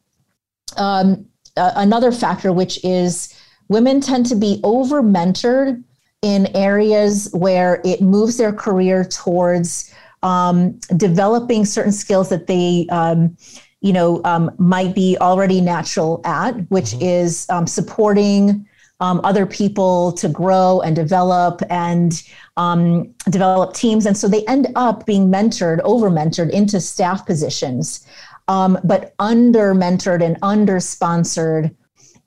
um, 0.77 1.25
another 1.55 2.11
factor, 2.11 2.53
which 2.53 2.83
is 2.83 3.33
women 3.67 4.01
tend 4.01 4.25
to 4.27 4.35
be 4.35 4.59
over 4.63 5.01
mentored 5.01 5.83
in 6.21 6.47
areas 6.55 7.29
where 7.33 7.81
it 7.85 8.01
moves 8.01 8.37
their 8.37 8.53
career 8.53 9.03
towards 9.03 9.93
um, 10.23 10.79
developing 10.95 11.65
certain 11.65 11.91
skills 11.91 12.29
that 12.29 12.47
they 12.47 12.87
um, 12.89 13.37
you 13.81 13.93
know 13.93 14.21
um, 14.23 14.51
might 14.57 14.95
be 14.95 15.17
already 15.21 15.61
natural 15.61 16.21
at 16.25 16.53
which 16.69 16.85
mm-hmm. 16.85 17.03
is 17.03 17.47
um, 17.49 17.67
supporting 17.67 18.67
um, 18.99 19.21
other 19.23 19.45
people 19.45 20.11
to 20.13 20.27
grow 20.27 20.81
and 20.81 20.95
develop 20.95 21.61
and 21.69 22.23
um, 22.57 23.13
develop 23.29 23.73
teams. 23.73 24.05
And 24.05 24.17
so 24.17 24.27
they 24.27 24.45
end 24.45 24.67
up 24.75 25.05
being 25.05 25.31
mentored 25.31 25.79
over 25.83 26.09
mentored 26.09 26.49
into 26.49 26.81
staff 26.81 27.25
positions 27.25 28.05
but 28.47 29.13
under 29.19 29.73
mentored 29.73 30.23
and 30.23 30.37
under 30.41 30.79
sponsored 30.79 31.75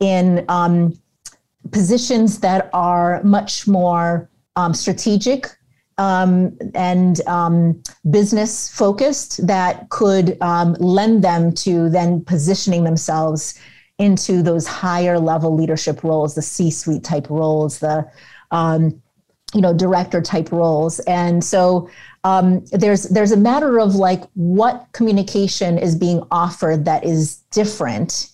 in 0.00 0.46
positions 1.70 2.40
that 2.40 2.70
are 2.72 3.22
much 3.22 3.66
more 3.66 4.30
um, 4.56 4.74
strategic 4.74 5.46
um, 5.98 6.56
and 6.74 7.20
um, 7.26 7.82
business 8.10 8.70
focused 8.70 9.46
that 9.46 9.88
could 9.90 10.40
um, 10.40 10.72
lend 10.74 11.22
them 11.22 11.52
to 11.52 11.90
then 11.90 12.24
positioning 12.24 12.84
themselves 12.84 13.58
into 13.98 14.42
those 14.42 14.66
higher 14.66 15.18
level 15.18 15.54
leadership 15.54 16.02
roles, 16.02 16.34
the 16.34 16.42
C 16.42 16.70
suite 16.70 17.04
type 17.04 17.28
roles, 17.28 17.80
the 17.80 18.10
um, 18.50 19.02
you 19.54 19.60
know 19.60 19.72
director 19.72 20.20
type 20.20 20.52
roles. 20.52 21.00
And 21.00 21.42
so 21.42 21.90
um, 22.24 22.64
there's 22.72 23.04
there's 23.04 23.32
a 23.32 23.36
matter 23.36 23.80
of 23.80 23.94
like 23.94 24.24
what 24.34 24.86
communication 24.92 25.78
is 25.78 25.94
being 25.94 26.22
offered 26.30 26.84
that 26.84 27.04
is 27.04 27.36
different 27.50 28.30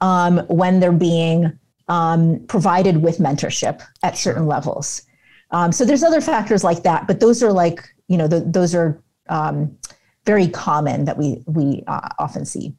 um, 0.00 0.38
when 0.48 0.80
they're 0.80 0.92
being 0.92 1.58
um, 1.88 2.44
provided 2.48 3.02
with 3.02 3.18
mentorship 3.18 3.82
at 4.02 4.16
certain 4.16 4.46
levels. 4.46 5.02
Um, 5.50 5.72
so 5.72 5.84
there's 5.84 6.02
other 6.02 6.20
factors 6.20 6.64
like 6.64 6.82
that 6.82 7.06
but 7.06 7.20
those 7.20 7.42
are 7.42 7.52
like 7.52 7.82
you 8.08 8.16
know 8.16 8.26
the, 8.26 8.40
those 8.40 8.74
are 8.74 9.02
um, 9.28 9.76
very 10.24 10.48
common 10.48 11.04
that 11.06 11.18
we 11.18 11.42
we 11.46 11.82
uh, 11.86 12.08
often 12.18 12.44
see. 12.44 12.74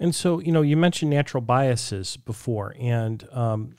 And 0.00 0.14
so 0.14 0.40
you 0.40 0.52
know 0.52 0.62
you 0.62 0.76
mentioned 0.76 1.10
natural 1.10 1.42
biases 1.42 2.16
before 2.16 2.74
and 2.78 3.26
um, 3.32 3.74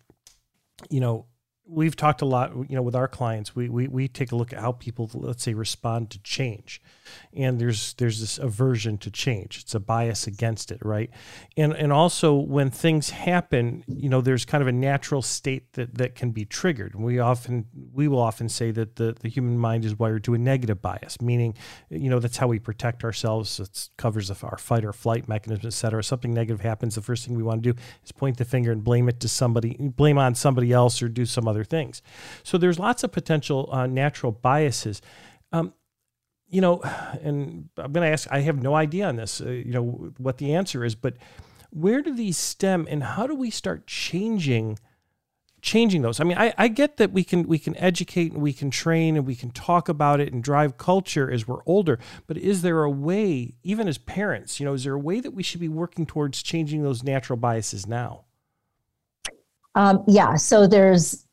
you 0.89 1.00
know 1.00 1.26
we've 1.69 1.95
talked 1.95 2.21
a 2.21 2.25
lot 2.25 2.51
you 2.69 2.75
know 2.75 2.82
with 2.82 2.95
our 2.95 3.08
clients 3.08 3.56
we, 3.56 3.69
we 3.69 3.88
we 3.88 4.08
take 4.08 4.32
a 4.32 4.36
look 4.36 4.53
at 4.53 4.60
how 4.60 4.71
people 4.71 5.10
let's 5.13 5.43
say 5.43 5.53
respond 5.53 6.10
to 6.10 6.19
change 6.19 6.82
and 7.34 7.60
there's 7.60 7.93
there's 7.96 8.20
this 8.20 8.38
aversion 8.38 8.98
to 9.00 9.12
change. 9.12 9.60
It's 9.62 9.76
a 9.76 9.80
bias 9.80 10.28
against 10.28 10.72
it 10.72 10.80
right? 10.84 11.10
And 11.56 11.74
and 11.74 11.91
also 11.91 12.36
when 12.36 12.70
things 12.70 13.10
happen 13.10 13.84
you 13.88 14.10
know 14.10 14.22
there's 14.22 14.46
kind 14.46 14.62
of 14.62 14.67
a 14.67 14.72
natural 14.72 15.22
state 15.22 15.74
that 15.74 15.96
that 15.96 16.15
can 16.15 16.32
be 16.32 16.46
triggered. 16.46 16.96
We 16.96 17.20
often 17.20 17.65
we 17.93 18.08
will 18.08 18.22
often 18.22 18.50
say 18.50 18.72
that 18.72 18.96
the 18.96 19.15
the 19.20 19.30
human 19.30 19.58
mind 19.58 19.86
is 19.86 19.98
wired 19.98 20.24
to 20.26 20.34
a 20.34 20.38
negative 20.38 20.82
bias 20.82 21.22
meaning 21.22 21.56
you 21.89 22.10
know 22.10 22.20
that's 22.20 22.38
how 22.38 22.48
we 22.48 22.60
protect 22.60 23.04
ourselves. 23.04 23.60
It 23.60 23.89
covers 23.98 24.32
our 24.32 24.58
fight 24.58 24.86
or 24.86 24.93
flight 24.93 25.28
mechanism 25.28 25.67
etc 25.67 26.04
something 26.04 26.34
negative 26.34 26.62
happens 26.62 26.96
the 26.96 27.02
first 27.02 27.26
thing 27.26 27.36
we 27.36 27.43
want 27.43 27.63
to 27.63 27.74
do 27.74 27.80
is 28.04 28.12
point 28.12 28.38
the 28.38 28.46
finger 28.46 28.72
and 28.72 28.84
blame 28.84 29.10
it 29.10 29.20
to 29.20 29.28
somebody 29.28 29.76
blame 29.78 30.17
on 30.17 30.36
somebody 30.36 30.72
else 30.72 31.02
or 31.02 31.10
do 31.10 31.26
some 31.26 31.48
other 31.48 31.63
things. 31.63 32.02
So 32.43 32.58
there's 32.58 32.80
lots 32.80 33.04
of 33.04 33.12
potential 33.12 33.70
uh, 33.72 33.88
natural 33.88 34.32
biases. 34.32 35.02
Um, 35.52 35.74
you 36.49 36.62
know, 36.62 36.81
and 37.21 37.69
I'm 37.77 37.91
going 37.91 38.05
to 38.05 38.12
ask, 38.12 38.27
I 38.31 38.39
have 38.41 38.62
no 38.62 38.75
idea 38.75 39.07
on 39.07 39.15
this, 39.15 39.41
uh, 39.41 39.49
you 39.49 39.71
know, 39.71 40.12
what 40.17 40.38
the 40.38 40.53
answer 40.53 40.83
is, 40.83 40.95
but 40.95 41.15
where 41.69 42.01
do 42.01 42.13
these 42.13 42.38
stem 42.38 42.88
and 42.89 43.03
how 43.03 43.27
do 43.27 43.36
we 43.36 43.49
start 43.49 43.88
changing? 43.88 44.79
changing 45.60 46.03
those 46.03 46.19
i 46.19 46.23
mean 46.23 46.38
I, 46.38 46.53
I 46.55 46.67
get 46.67 46.97
that 46.97 47.12
we 47.12 47.23
can 47.23 47.47
we 47.47 47.57
can 47.57 47.75
educate 47.77 48.31
and 48.31 48.41
we 48.41 48.53
can 48.53 48.69
train 48.69 49.17
and 49.17 49.25
we 49.25 49.36
can 49.36 49.49
talk 49.49 49.89
about 49.89 50.19
it 50.19 50.31
and 50.31 50.43
drive 50.43 50.77
culture 50.77 51.31
as 51.31 51.47
we're 51.47 51.63
older 51.65 51.97
but 52.27 52.38
is 52.38 52.62
there 52.62 52.83
a 52.83 52.89
way 52.89 53.55
even 53.63 53.88
as 53.88 53.97
parents 53.97 54.60
you 54.60 54.65
know 54.65 54.73
is 54.73 54.83
there 54.83 54.93
a 54.93 54.99
way 54.99 55.19
that 55.19 55.31
we 55.31 55.41
should 55.41 55.60
be 55.60 55.67
working 55.67 56.05
towards 56.05 56.43
changing 56.43 56.83
those 56.83 57.03
natural 57.03 57.38
biases 57.38 57.88
now 57.88 58.25
um, 59.73 60.03
yeah 60.07 60.36
so 60.36 60.67
there's 60.67 61.27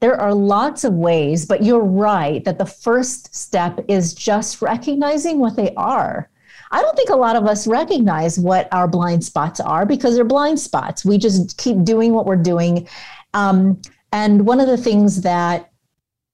there 0.00 0.20
are 0.20 0.34
lots 0.34 0.84
of 0.84 0.94
ways, 0.94 1.46
but 1.46 1.62
you're 1.62 1.84
right 1.84 2.44
that 2.44 2.58
the 2.58 2.66
first 2.66 3.34
step 3.34 3.80
is 3.88 4.14
just 4.14 4.60
recognizing 4.60 5.38
what 5.38 5.56
they 5.56 5.72
are. 5.76 6.30
I 6.70 6.82
don't 6.82 6.96
think 6.96 7.10
a 7.10 7.16
lot 7.16 7.36
of 7.36 7.46
us 7.46 7.66
recognize 7.66 8.38
what 8.38 8.68
our 8.72 8.88
blind 8.88 9.24
spots 9.24 9.60
are 9.60 9.86
because 9.86 10.16
they're 10.16 10.24
blind 10.24 10.58
spots. 10.58 11.04
We 11.04 11.18
just 11.18 11.56
keep 11.56 11.84
doing 11.84 12.12
what 12.12 12.26
we're 12.26 12.36
doing. 12.36 12.88
Um, 13.32 13.80
and 14.12 14.46
one 14.46 14.60
of 14.60 14.66
the 14.66 14.76
things 14.76 15.22
that 15.22 15.70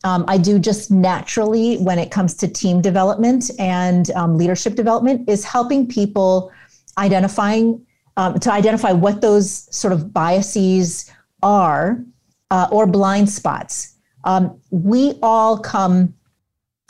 um, 0.03 0.25
I 0.29 0.38
do 0.38 0.59
just 0.59 0.90
naturally 0.90 1.77
when 1.77 1.99
it 1.99 2.11
comes 2.11 2.35
to 2.37 2.49
team 2.49 2.81
development 2.81 3.51
and 3.59 4.11
um, 4.12 4.38
leadership 4.38 4.75
development 4.75 5.29
is 5.29 5.44
helping 5.44 5.87
people 5.87 6.51
identifying 6.96 7.85
um, 8.16 8.38
to 8.40 8.53
identify 8.53 8.92
what 8.92 9.20
those 9.20 9.75
sort 9.75 9.92
of 9.92 10.12
biases 10.12 11.11
are 11.42 12.03
uh, 12.50 12.68
or 12.70 12.86
blind 12.86 13.28
spots. 13.28 13.96
Um, 14.24 14.60
we 14.70 15.14
all 15.22 15.58
come 15.58 16.14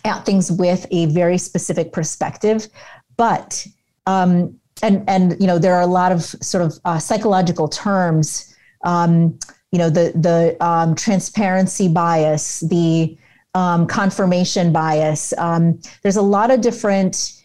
at 0.05 0.25
things 0.25 0.51
with 0.51 0.87
a 0.91 1.07
very 1.07 1.39
specific 1.39 1.93
perspective, 1.93 2.67
but 3.17 3.67
um, 4.07 4.59
and 4.83 5.05
and 5.09 5.37
you 5.41 5.47
know 5.47 5.59
there 5.59 5.75
are 5.75 5.83
a 5.83 5.87
lot 5.87 6.13
of 6.13 6.23
sort 6.23 6.65
of 6.65 6.79
uh, 6.85 6.99
psychological 6.99 7.69
terms. 7.69 8.55
Um, 8.85 9.39
you 9.71 9.79
know 9.79 9.91
the 9.91 10.13
the 10.15 10.57
um, 10.65 10.95
transparency 10.95 11.89
bias, 11.89 12.61
the 12.61 13.17
um, 13.55 13.87
confirmation 13.87 14.73
bias. 14.73 15.33
Um, 15.39 15.81
there's 16.03 16.17
a 16.17 16.23
lot 16.23 16.51
of 16.51 16.61
different 16.61 17.37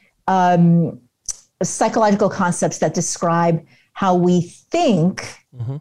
psychological 1.64 2.30
concepts 2.30 2.80
that 2.80 2.94
describe 2.94 3.66
how 3.94 4.16
we 4.16 4.42
think 4.42 5.22
mm-hmm. 5.56 5.78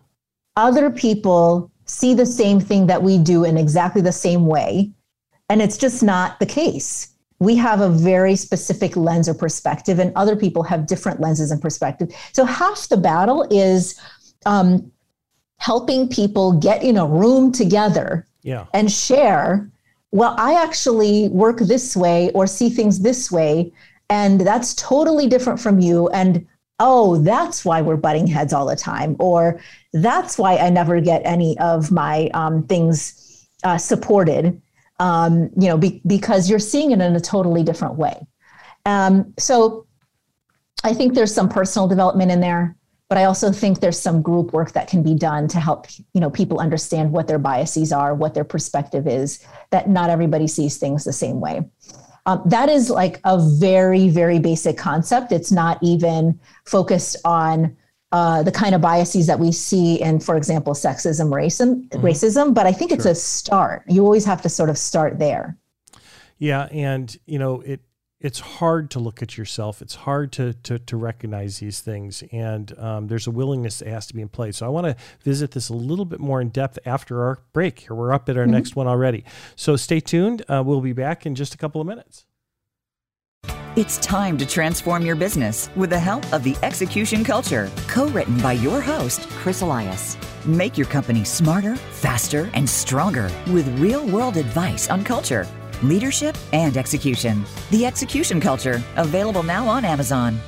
other 0.57 0.91
people 0.91 1.71
see 1.87 2.15
the 2.15 2.27
same 2.27 2.61
thing 2.61 2.87
that 2.87 3.03
we 3.03 3.19
do 3.19 3.45
in 3.45 3.57
exactly 3.57 4.03
the 4.03 4.13
same 4.13 4.47
way. 4.47 4.91
And 5.49 5.61
it's 5.61 5.77
just 5.77 6.03
not 6.03 6.41
the 6.41 6.47
case. 6.47 7.11
We 7.39 7.57
have 7.57 7.81
a 7.81 7.89
very 7.89 8.37
specific 8.37 8.97
lens 8.97 9.29
or 9.29 9.35
perspective, 9.35 9.99
and 9.99 10.13
other 10.17 10.37
people 10.37 10.63
have 10.63 10.87
different 10.87 11.21
lenses 11.21 11.51
and 11.51 11.61
perspective. 11.61 12.15
So 12.33 12.45
half 12.45 12.89
the 12.89 12.97
battle 12.97 13.47
is 13.51 14.01
um, 14.47 14.91
helping 15.59 16.09
people 16.09 16.53
get 16.53 16.83
in 16.83 16.97
a 16.97 17.07
room 17.07 17.53
together 17.53 18.27
yeah. 18.43 18.67
and 18.73 18.91
share. 18.91 19.71
Well, 20.13 20.35
I 20.39 20.55
actually 20.55 21.29
work 21.29 21.59
this 21.59 21.97
way 21.97 22.31
or 22.33 22.47
see 22.47 22.71
things 22.71 23.01
this 23.01 23.31
way, 23.31 23.73
and 24.09 24.41
that's 24.41 24.75
totally 24.75 25.27
different 25.27 25.61
from 25.61 25.81
you. 25.81 26.09
And 26.11 26.47
oh, 26.81 27.19
that's 27.19 27.65
why 27.65 27.81
we're 27.81 27.97
butting 27.97 28.27
heads 28.27 28.53
all 28.53 28.67
the 28.67 28.77
time, 28.77 29.17
or 29.19 29.61
that's 29.93 30.39
why 30.39 30.57
I 30.57 30.71
never 30.71 31.01
get 31.01 31.23
any 31.25 31.59
of 31.59 31.91
my 31.91 32.29
um, 32.35 32.67
things 32.67 33.49
uh, 33.63 33.79
supported. 33.79 34.61
Um, 35.01 35.51
you 35.59 35.69
know, 35.69 35.77
be, 35.77 36.01
because 36.07 36.49
you're 36.49 36.61
seeing 36.61 36.93
it 36.93 37.01
in 37.01 37.17
a 37.17 37.21
totally 37.21 37.65
different 37.65 37.97
way. 37.97 38.27
Um, 38.87 39.35
so 39.39 39.87
I 40.85 40.95
think 40.95 41.15
there's 41.15 41.35
some 41.35 41.49
personal 41.49 41.89
development 41.89 42.31
in 42.31 42.41
there, 42.41 42.77
but 43.09 43.19
I 43.19 43.25
also 43.25 43.51
think 43.51 43.81
there's 43.81 43.99
some 43.99 44.23
group 44.23 44.53
work 44.53 44.73
that 44.73 44.89
can 44.89 45.03
be 45.03 45.15
done 45.15 45.49
to 45.49 45.59
help 45.59 45.87
you 46.13 46.21
know 46.21 46.31
people 46.31 46.61
understand 46.61 47.11
what 47.11 47.27
their 47.27 47.39
biases 47.39 47.93
are, 47.93 48.15
what 48.15 48.35
their 48.35 48.45
perspective 48.45 49.09
is. 49.09 49.45
That 49.71 49.89
not 49.89 50.11
everybody 50.11 50.47
sees 50.47 50.77
things 50.77 51.05
the 51.05 51.13
same 51.13 51.41
way. 51.41 51.63
Um, 52.27 52.43
that 52.47 52.69
is 52.69 52.89
like 52.89 53.21
a 53.25 53.39
very 53.39 54.09
very 54.09 54.39
basic 54.39 54.79
concept. 54.79 55.33
It's 55.33 55.53
not 55.53 55.79
even 55.83 56.39
focused 56.65 57.17
on 57.25 57.77
uh, 58.13 58.45
the 58.45 58.53
kind 58.53 58.77
of 58.77 58.81
biases 58.81 59.27
that 59.27 59.41
we 59.41 59.51
see 59.51 60.01
in, 60.01 60.21
for 60.21 60.37
example, 60.37 60.73
sexism, 60.73 61.31
racism, 61.31 61.89
mm-hmm. 61.89 62.07
racism. 62.07 62.55
But 62.55 62.65
I 62.65 62.73
think 62.73 62.91
sure. 62.91 62.97
it's 62.97 63.07
a 63.07 63.15
start. 63.15 63.83
You 63.89 64.05
always 64.05 64.25
have 64.25 64.41
to 64.43 64.49
sort 64.49 64.71
of 64.71 64.79
start 64.79 65.19
there. 65.19 65.59
Yeah, 66.39 66.69
and 66.71 67.17
you 67.27 67.39
know 67.39 67.61
it. 67.61 67.81
It's 68.25 68.41
hard 68.41 68.91
to 68.93 69.01
look 69.01 69.21
at 69.21 69.37
yourself. 69.37 69.83
It's 69.83 69.95
hard 69.95 70.33
to 70.33 70.55
to, 70.55 70.79
to 70.79 70.97
recognize 70.97 71.59
these 71.59 71.83
things, 71.83 72.25
and 72.33 72.77
um, 72.79 73.09
there's 73.09 73.27
a 73.27 73.31
willingness 73.31 73.81
that 73.81 73.89
has 73.89 74.07
to 74.07 74.15
be 74.15 74.23
in 74.23 74.31
place. 74.31 74.57
So 74.57 74.67
I 74.67 74.71
want 74.71 74.87
to 74.87 74.97
visit 75.21 75.51
this 75.51 75.69
a 75.69 75.75
little 75.75 76.07
bit 76.07 76.21
more 76.21 76.41
in 76.41 76.49
depth 76.49 76.79
after 76.87 77.23
our 77.23 77.41
break. 77.53 77.81
Here 77.81 77.95
we're 77.95 78.15
up 78.15 78.31
at 78.31 78.39
our 78.39 78.45
mm-hmm. 78.45 78.53
next 78.53 78.77
one 78.77 78.87
already. 78.87 79.25
So 79.57 79.77
stay 79.77 80.01
tuned. 80.01 80.43
Uh, 80.49 80.63
we'll 80.65 80.81
be 80.81 80.95
back 80.95 81.27
in 81.27 81.35
just 81.35 81.55
a 81.55 81.59
couple 81.59 81.83
of 81.83 81.87
minutes. 81.87 82.25
It's 83.77 83.99
time 83.99 84.39
to 84.39 84.47
transform 84.47 85.05
your 85.05 85.17
business 85.17 85.69
with 85.77 85.91
the 85.91 85.99
help 85.99 86.33
of 86.33 86.45
the 86.45 86.57
Execution 86.63 87.25
Culture, 87.25 87.71
co 87.89 88.07
written 88.07 88.39
by 88.39 88.53
your 88.53 88.81
host, 88.81 89.29
Chris 89.31 89.61
Elias. 89.61 90.17
Make 90.47 90.79
your 90.79 90.87
company 90.87 91.25
smarter, 91.25 91.77
faster, 91.77 92.51
and 92.55 92.71
stronger 92.71 93.31
with 93.49 93.69
real 93.79 94.07
world 94.07 94.39
advice 94.39 94.89
on 94.89 95.05
culture, 95.05 95.47
leadership, 95.89 96.37
and 96.53 96.77
execution. 96.77 97.45
The 97.71 97.87
Execution 97.87 98.41
Culture, 98.41 98.83
available 98.97 99.43
now 99.43 99.67
on 99.69 99.85
Amazon. 99.85 100.41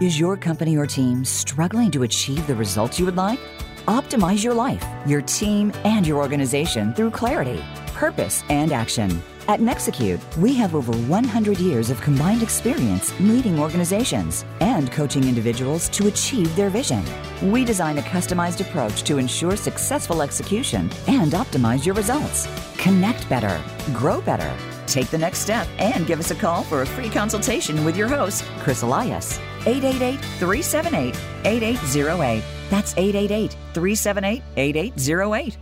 Is 0.00 0.18
your 0.18 0.36
company 0.36 0.76
or 0.76 0.86
team 0.86 1.24
struggling 1.24 1.90
to 1.92 2.02
achieve 2.02 2.46
the 2.46 2.54
results 2.56 2.98
you 2.98 3.04
would 3.04 3.16
like? 3.16 3.38
Optimize 3.86 4.42
your 4.42 4.54
life, 4.54 4.84
your 5.06 5.22
team, 5.22 5.72
and 5.84 6.06
your 6.06 6.18
organization 6.18 6.94
through 6.94 7.10
clarity, 7.10 7.62
purpose, 7.94 8.42
and 8.48 8.72
action. 8.72 9.22
At 9.48 9.60
Nexecute, 9.60 10.20
we 10.38 10.54
have 10.54 10.76
over 10.76 10.92
100 10.92 11.58
years 11.58 11.90
of 11.90 12.00
combined 12.00 12.44
experience 12.44 13.12
leading 13.18 13.58
organizations 13.58 14.44
and 14.60 14.90
coaching 14.92 15.24
individuals 15.24 15.88
to 15.90 16.06
achieve 16.06 16.54
their 16.54 16.70
vision. 16.70 17.02
We 17.42 17.64
design 17.64 17.98
a 17.98 18.02
customized 18.02 18.60
approach 18.60 19.02
to 19.02 19.18
ensure 19.18 19.56
successful 19.56 20.22
execution 20.22 20.90
and 21.08 21.32
optimize 21.32 21.84
your 21.84 21.96
results. 21.96 22.46
Connect 22.78 23.28
better, 23.28 23.60
grow 23.92 24.20
better. 24.20 24.54
Take 24.86 25.08
the 25.08 25.18
next 25.18 25.40
step 25.40 25.66
and 25.78 26.06
give 26.06 26.20
us 26.20 26.30
a 26.30 26.36
call 26.36 26.62
for 26.62 26.82
a 26.82 26.86
free 26.86 27.10
consultation 27.10 27.84
with 27.84 27.96
your 27.96 28.08
host, 28.08 28.44
Chris 28.60 28.82
Elias. 28.82 29.38
888 29.66 30.20
378 30.38 31.16
8808. 31.44 32.44
That's 32.70 32.92
888 32.96 33.56
378 33.74 34.42
8808 34.56 35.58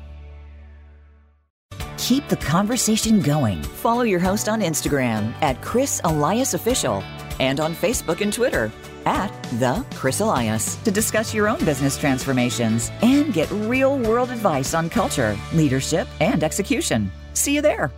keep 2.11 2.27
the 2.27 2.37
conversation 2.39 3.21
going. 3.21 3.63
Follow 3.63 4.03
your 4.03 4.19
host 4.19 4.49
on 4.49 4.61
Instagram 4.61 5.33
at 5.43 5.63
Chris 5.63 6.01
Elias 6.03 6.55
Official 6.55 7.05
and 7.39 7.61
on 7.61 7.73
Facebook 7.73 8.21
and 8.21 8.33
Twitter 8.33 8.73
at 9.07 9.33
The 9.61 9.87
Chris 9.95 10.19
Elias 10.19 10.75
to 10.83 10.91
discuss 10.91 11.33
your 11.33 11.49
own 11.49 11.65
business 11.65 11.97
transformations 11.97 12.91
and 13.03 13.33
get 13.33 13.49
real 13.53 13.97
world 13.97 14.31
advice 14.31 14.75
on 14.75 14.91
culture, 14.91 15.39
leadership, 15.55 16.09
and 16.19 16.43
execution. 16.43 17.13
See 17.35 17.55
you 17.55 17.63
there. 17.63 17.93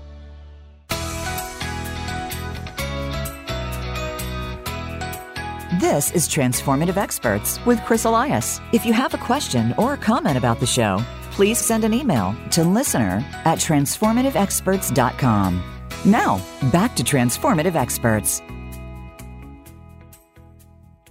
This 5.80 6.10
is 6.12 6.28
Transformative 6.28 6.98
Experts 6.98 7.64
with 7.64 7.82
Chris 7.84 8.04
Elias. 8.04 8.60
If 8.74 8.84
you 8.84 8.92
have 8.92 9.14
a 9.14 9.18
question 9.18 9.74
or 9.78 9.94
a 9.94 9.96
comment 9.96 10.36
about 10.36 10.60
the 10.60 10.66
show, 10.66 11.02
please 11.32 11.58
send 11.58 11.84
an 11.84 11.94
email 11.94 12.36
to 12.50 12.62
listener 12.62 13.24
at 13.44 13.58
transformativeexperts.com. 13.58 15.62
Now, 16.04 16.40
back 16.70 16.94
to 16.96 17.02
Transformative 17.02 17.74
Experts. 17.74 18.42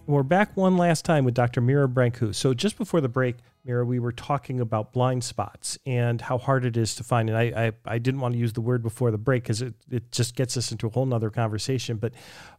We're 0.08 0.24
back 0.24 0.58
one 0.58 0.78
last 0.78 1.06
time 1.06 1.26
with 1.26 1.34
Dr. 1.34 1.62
Mira 1.62 1.88
Brancu. 1.88 2.36
So, 2.36 2.54
just 2.54 2.78
before 2.78 3.00
the 3.00 3.08
break, 3.08 3.38
Mira, 3.64 3.86
we 3.86 4.00
were 4.00 4.12
talking 4.12 4.60
about 4.60 4.92
blind 4.92 5.24
spots 5.24 5.80
and 5.86 6.20
how 6.20 6.38
hard 6.38 6.66
it 6.66 6.76
is 6.76 6.96
to 6.96 7.04
find. 7.04 7.30
And 7.30 7.38
I, 7.38 7.68
I, 7.68 7.72
I 7.86 7.98
didn't 7.98 8.20
want 8.20 8.34
to 8.34 8.40
use 8.40 8.54
the 8.54 8.62
word 8.62 8.84
before 8.84 9.12
the 9.12 9.18
break 9.18 9.44
because 9.44 9.62
it, 9.62 9.76
it 9.90 10.12
just 10.12 10.36
gets 10.36 10.58
us 10.58 10.72
into 10.72 10.88
a 10.88 10.90
whole 10.90 11.06
nother 11.06 11.30
conversation. 11.30 11.98
But 11.98 12.14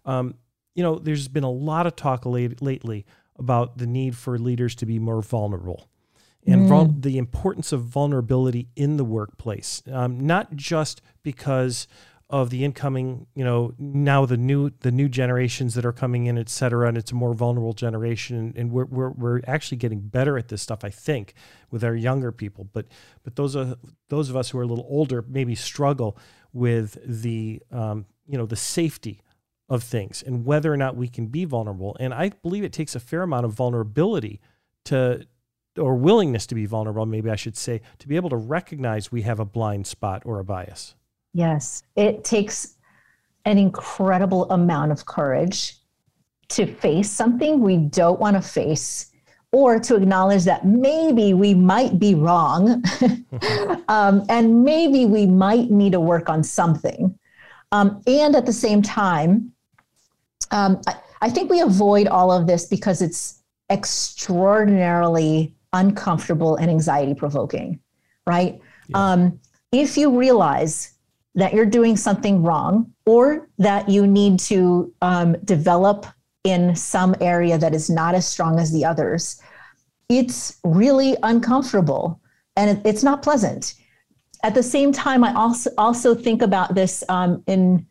um, 0.07 0.37
you 0.75 0.83
know, 0.83 0.99
there's 0.99 1.29
been 1.29 1.45
a 1.45 1.51
lot 1.51 1.87
of 1.87 1.97
talk 1.97 2.25
late, 2.25 2.63
lately 2.63 3.05
about 3.37 3.77
the 3.77 3.87
need 3.87 4.17
for 4.17 4.39
leaders 4.39 4.75
to 4.77 4.87
be 4.87 4.99
more 4.99 5.21
vulnerable 5.21 5.91
and 6.47 6.63
mm. 6.63 6.69
vul- 6.69 6.95
the 6.99 7.19
importance 7.19 7.73
of 7.73 7.83
vulnerability 7.83 8.69
in 8.75 8.97
the 8.97 9.05
workplace, 9.05 9.83
um, 9.91 10.27
not 10.27 10.57
just 10.57 11.01
because 11.23 11.87
of 12.29 12.49
the 12.49 12.65
incoming, 12.65 13.27
you 13.35 13.45
know, 13.45 13.75
now 13.79 14.25
the 14.25 14.39
new 14.39 14.71
the 14.81 14.91
new 14.91 15.09
generations 15.09 15.75
that 15.75 15.85
are 15.85 15.93
coming 15.93 16.27
in, 16.27 16.39
et 16.39 16.49
cetera, 16.49 16.89
and 16.89 16.97
it's 16.97 17.13
a 17.13 17.15
more 17.15 17.35
vulnerable 17.35 17.75
generation, 17.75 18.37
and, 18.37 18.57
and 18.57 18.73
we're, 18.73 18.87
we're 18.87 19.11
we're 19.11 19.41
actually 19.47 19.77
getting 19.77 20.01
better 20.01 20.39
at 20.39 20.49
this 20.49 20.63
stuff, 20.63 20.83
I 20.83 20.91
think, 20.91 21.35
with 21.71 21.85
our 21.85 21.95
younger 21.95 22.33
people. 22.33 22.69
But 22.73 22.87
but 23.23 23.37
those 23.37 23.55
are 23.55 23.77
those 24.09 24.31
of 24.31 24.37
us 24.37 24.51
who 24.51 24.59
are 24.59 24.63
a 24.63 24.67
little 24.67 24.87
older 24.89 25.23
maybe 25.29 25.55
struggle 25.55 26.17
with 26.55 26.97
the 27.05 27.63
um, 27.71 28.07
you 28.27 28.39
know 28.39 28.47
the 28.47 28.57
safety 28.57 29.21
of 29.69 29.83
things 29.83 30.23
and 30.23 30.45
whether 30.45 30.73
or 30.73 30.77
not 30.77 30.97
we 30.97 31.09
can 31.09 31.27
be 31.27 31.45
vulnerable. 31.45 31.97
And 31.99 32.13
I 32.13 32.31
believe 32.31 32.65
it 32.65 32.73
takes 32.73 32.95
a 32.95 33.01
fair 33.01 33.23
amount 33.23 33.47
of 33.47 33.53
vulnerability 33.53 34.41
to, 34.85 35.27
or 35.79 35.95
willingness 35.95 36.47
to 36.47 36.55
be 36.55 36.67
vulnerable, 36.67 37.07
maybe 37.07 37.31
I 37.31 37.37
should 37.37 37.57
say, 37.57 37.81
to 37.99 38.09
be 38.09 38.17
able 38.17 38.31
to 38.31 38.37
recognize 38.37 39.11
we 39.11 39.23
have 39.23 39.41
a 39.41 39.45
blind 39.45 39.87
spot 39.87 40.23
or 40.25 40.39
a 40.39 40.45
bias. 40.45 40.95
Yes, 41.33 41.83
it 41.97 42.25
takes 42.25 42.77
an 43.45 43.59
incredible 43.59 44.51
amount 44.51 44.93
of 44.93 45.07
courage 45.07 45.77
to 46.49 46.67
face 46.67 47.11
something 47.11 47.61
we 47.61 47.77
don't 47.77 48.21
want 48.21 48.37
to 48.37 48.43
face 48.43 49.11
or 49.53 49.79
to 49.79 49.97
acknowledge 49.97 50.45
that 50.45 50.67
maybe 50.67 51.35
we 51.35 51.55
might 51.55 51.99
be 51.99 52.15
wrong 52.15 52.83
um, 53.89 54.25
and 54.29 54.65
maybe 54.65 55.05
we 55.05 55.27
might 55.27 55.71
need 55.71 55.93
to 55.93 56.01
work 56.01 56.29
on 56.29 56.43
something. 56.43 57.19
Um, 57.71 58.03
and 58.07 58.35
at 58.37 58.47
the 58.47 58.53
same 58.53 58.83
time, 58.83 59.53
um, 60.51 60.81
I, 60.87 60.97
I 61.23 61.31
think 61.31 61.51
we 61.51 61.61
avoid 61.61 62.07
all 62.07 62.31
of 62.33 62.47
this 62.47 62.67
because 62.67 63.01
it's 63.01 63.43
extraordinarily 63.71 65.55
uncomfortable 65.73 66.57
and 66.57 66.71
anxiety 66.71 67.15
provoking, 67.15 67.81
right? 68.27 68.61
Yeah. 68.89 69.13
Um, 69.13 69.41
if 69.73 69.97
you 69.97 70.17
realize 70.17 70.93
that 71.35 71.55
you're 71.55 71.67
doing 71.67 71.97
something 71.97 72.43
wrong 72.43 72.93
or 73.07 73.49
that 73.59 73.89
you 73.89 74.07
need 74.07 74.39
to 74.39 74.93
um, 75.01 75.33
develop 75.45 76.07
in 76.45 76.77
some 76.77 77.15
area 77.21 77.57
that 77.57 77.75
is 77.75 77.89
not 77.89 78.15
as 78.15 78.29
strong 78.29 78.59
as 78.59 78.73
the 78.73 78.85
others, 78.85 79.41
it's 80.09 80.59
really 80.65 81.17
uncomfortable 81.23 82.21
and 82.57 82.79
it, 82.79 82.87
it's 82.87 83.03
not 83.03 83.23
pleasant. 83.23 83.75
At 84.43 84.55
the 84.55 84.63
same 84.63 84.93
time, 84.93 85.25
I 85.25 85.33
also 85.35 85.71
also 85.79 86.15
think 86.15 86.43
about 86.43 86.75
this 86.75 87.05
um, 87.09 87.43
in 87.47 87.87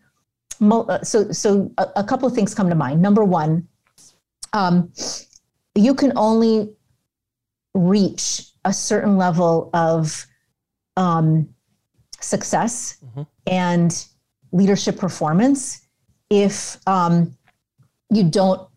uh, 0.62 1.02
so 1.02 1.32
so 1.32 1.72
a, 1.78 1.88
a, 1.98 2.04
couple 2.04 2.28
of 2.28 2.36
things 2.36 2.54
come 2.54 2.70
to 2.70 2.76
mind. 2.76 3.02
Number 3.02 3.24
one, 3.24 3.68
um, 4.54 4.92
you 5.76 5.96
can 5.96 6.12
only 6.16 6.70
reach 7.74 8.48
a 8.66 8.74
certain 8.74 9.18
level 9.18 9.70
of 9.74 10.26
um, 10.98 11.50
success 12.20 12.98
mm-hmm. 13.06 13.24
and 13.48 14.06
leadership 14.52 14.98
performance 14.98 15.88
if 16.30 16.78
um, 16.88 17.36
you 18.10 18.24
don't 18.24 18.68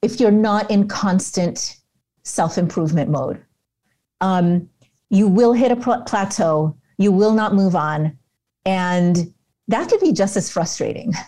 if 0.00 0.20
you're 0.20 0.30
not 0.30 0.70
in 0.70 0.86
constant 0.86 1.76
self-improvement 2.22 3.10
mode 3.10 3.42
um, 4.20 4.68
you 5.10 5.28
will 5.28 5.52
hit 5.52 5.70
a 5.70 5.76
plateau 5.76 6.76
you 6.96 7.12
will 7.12 7.32
not 7.32 7.54
move 7.54 7.76
on 7.76 8.16
and 8.64 9.32
that 9.68 9.88
could 9.88 10.00
be 10.00 10.12
just 10.12 10.36
as 10.36 10.50
frustrating. 10.50 11.12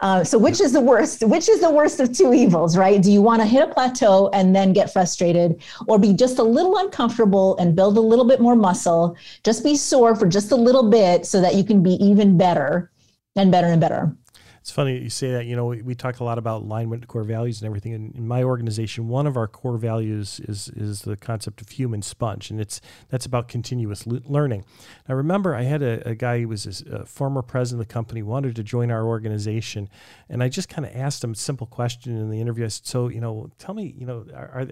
Uh, 0.00 0.24
so 0.24 0.38
which 0.38 0.60
is 0.60 0.72
the 0.72 0.80
worst? 0.80 1.22
Which 1.22 1.48
is 1.48 1.60
the 1.60 1.70
worst 1.70 2.00
of 2.00 2.16
two 2.16 2.32
evils, 2.32 2.76
right? 2.76 3.02
Do 3.02 3.12
you 3.12 3.20
want 3.20 3.42
to 3.42 3.46
hit 3.46 3.68
a 3.68 3.72
plateau 3.72 4.30
and 4.32 4.56
then 4.56 4.72
get 4.72 4.92
frustrated, 4.92 5.62
or 5.86 5.98
be 5.98 6.14
just 6.14 6.38
a 6.38 6.42
little 6.42 6.78
uncomfortable 6.78 7.56
and 7.58 7.76
build 7.76 7.98
a 7.98 8.00
little 8.00 8.24
bit 8.24 8.40
more 8.40 8.56
muscle? 8.56 9.16
Just 9.44 9.62
be 9.62 9.76
sore 9.76 10.16
for 10.16 10.26
just 10.26 10.52
a 10.52 10.56
little 10.56 10.88
bit 10.88 11.26
so 11.26 11.40
that 11.40 11.54
you 11.54 11.64
can 11.64 11.82
be 11.82 11.92
even 12.04 12.38
better 12.38 12.90
and 13.36 13.52
better 13.52 13.66
and 13.66 13.80
better. 13.80 14.16
It's 14.60 14.70
funny 14.70 14.98
you 14.98 15.08
say 15.08 15.32
that. 15.32 15.46
You 15.46 15.56
know, 15.56 15.66
we, 15.66 15.80
we 15.80 15.94
talk 15.94 16.20
a 16.20 16.24
lot 16.24 16.36
about 16.36 16.62
alignment, 16.62 17.08
core 17.08 17.24
values, 17.24 17.62
and 17.62 17.66
everything. 17.66 17.92
In, 17.92 18.12
in, 18.14 18.28
my 18.28 18.42
organization, 18.42 19.08
one 19.08 19.26
of 19.26 19.36
our 19.36 19.48
core 19.48 19.78
values 19.78 20.38
is 20.40 20.68
is 20.76 21.02
the 21.02 21.16
concept 21.16 21.62
of 21.62 21.70
human 21.70 22.02
sponge, 22.02 22.50
and 22.50 22.60
it's 22.60 22.82
that's 23.08 23.24
about 23.24 23.48
continuous 23.48 24.06
learning. 24.06 24.66
Now, 25.08 25.14
remember, 25.14 25.54
I 25.54 25.62
had 25.62 25.82
a, 25.82 26.06
a 26.06 26.14
guy 26.14 26.40
who 26.40 26.48
was 26.48 26.84
a, 26.86 26.96
a 26.96 27.06
former 27.06 27.40
president 27.40 27.80
of 27.80 27.88
the 27.88 27.92
company, 27.92 28.22
wanted 28.22 28.54
to 28.56 28.62
join 28.62 28.90
our 28.90 29.06
organization, 29.06 29.88
and 30.28 30.42
I 30.42 30.50
just 30.50 30.68
kind 30.68 30.84
of 30.84 30.94
asked 30.94 31.24
him 31.24 31.32
a 31.32 31.36
simple 31.36 31.66
question 31.66 32.14
in 32.14 32.28
the 32.28 32.40
interview. 32.40 32.66
I 32.66 32.68
said, 32.68 32.86
"So, 32.86 33.08
you 33.08 33.22
know, 33.22 33.50
tell 33.58 33.74
me, 33.74 33.94
you 33.96 34.04
know, 34.04 34.26
are, 34.34 34.50
are 34.50 34.68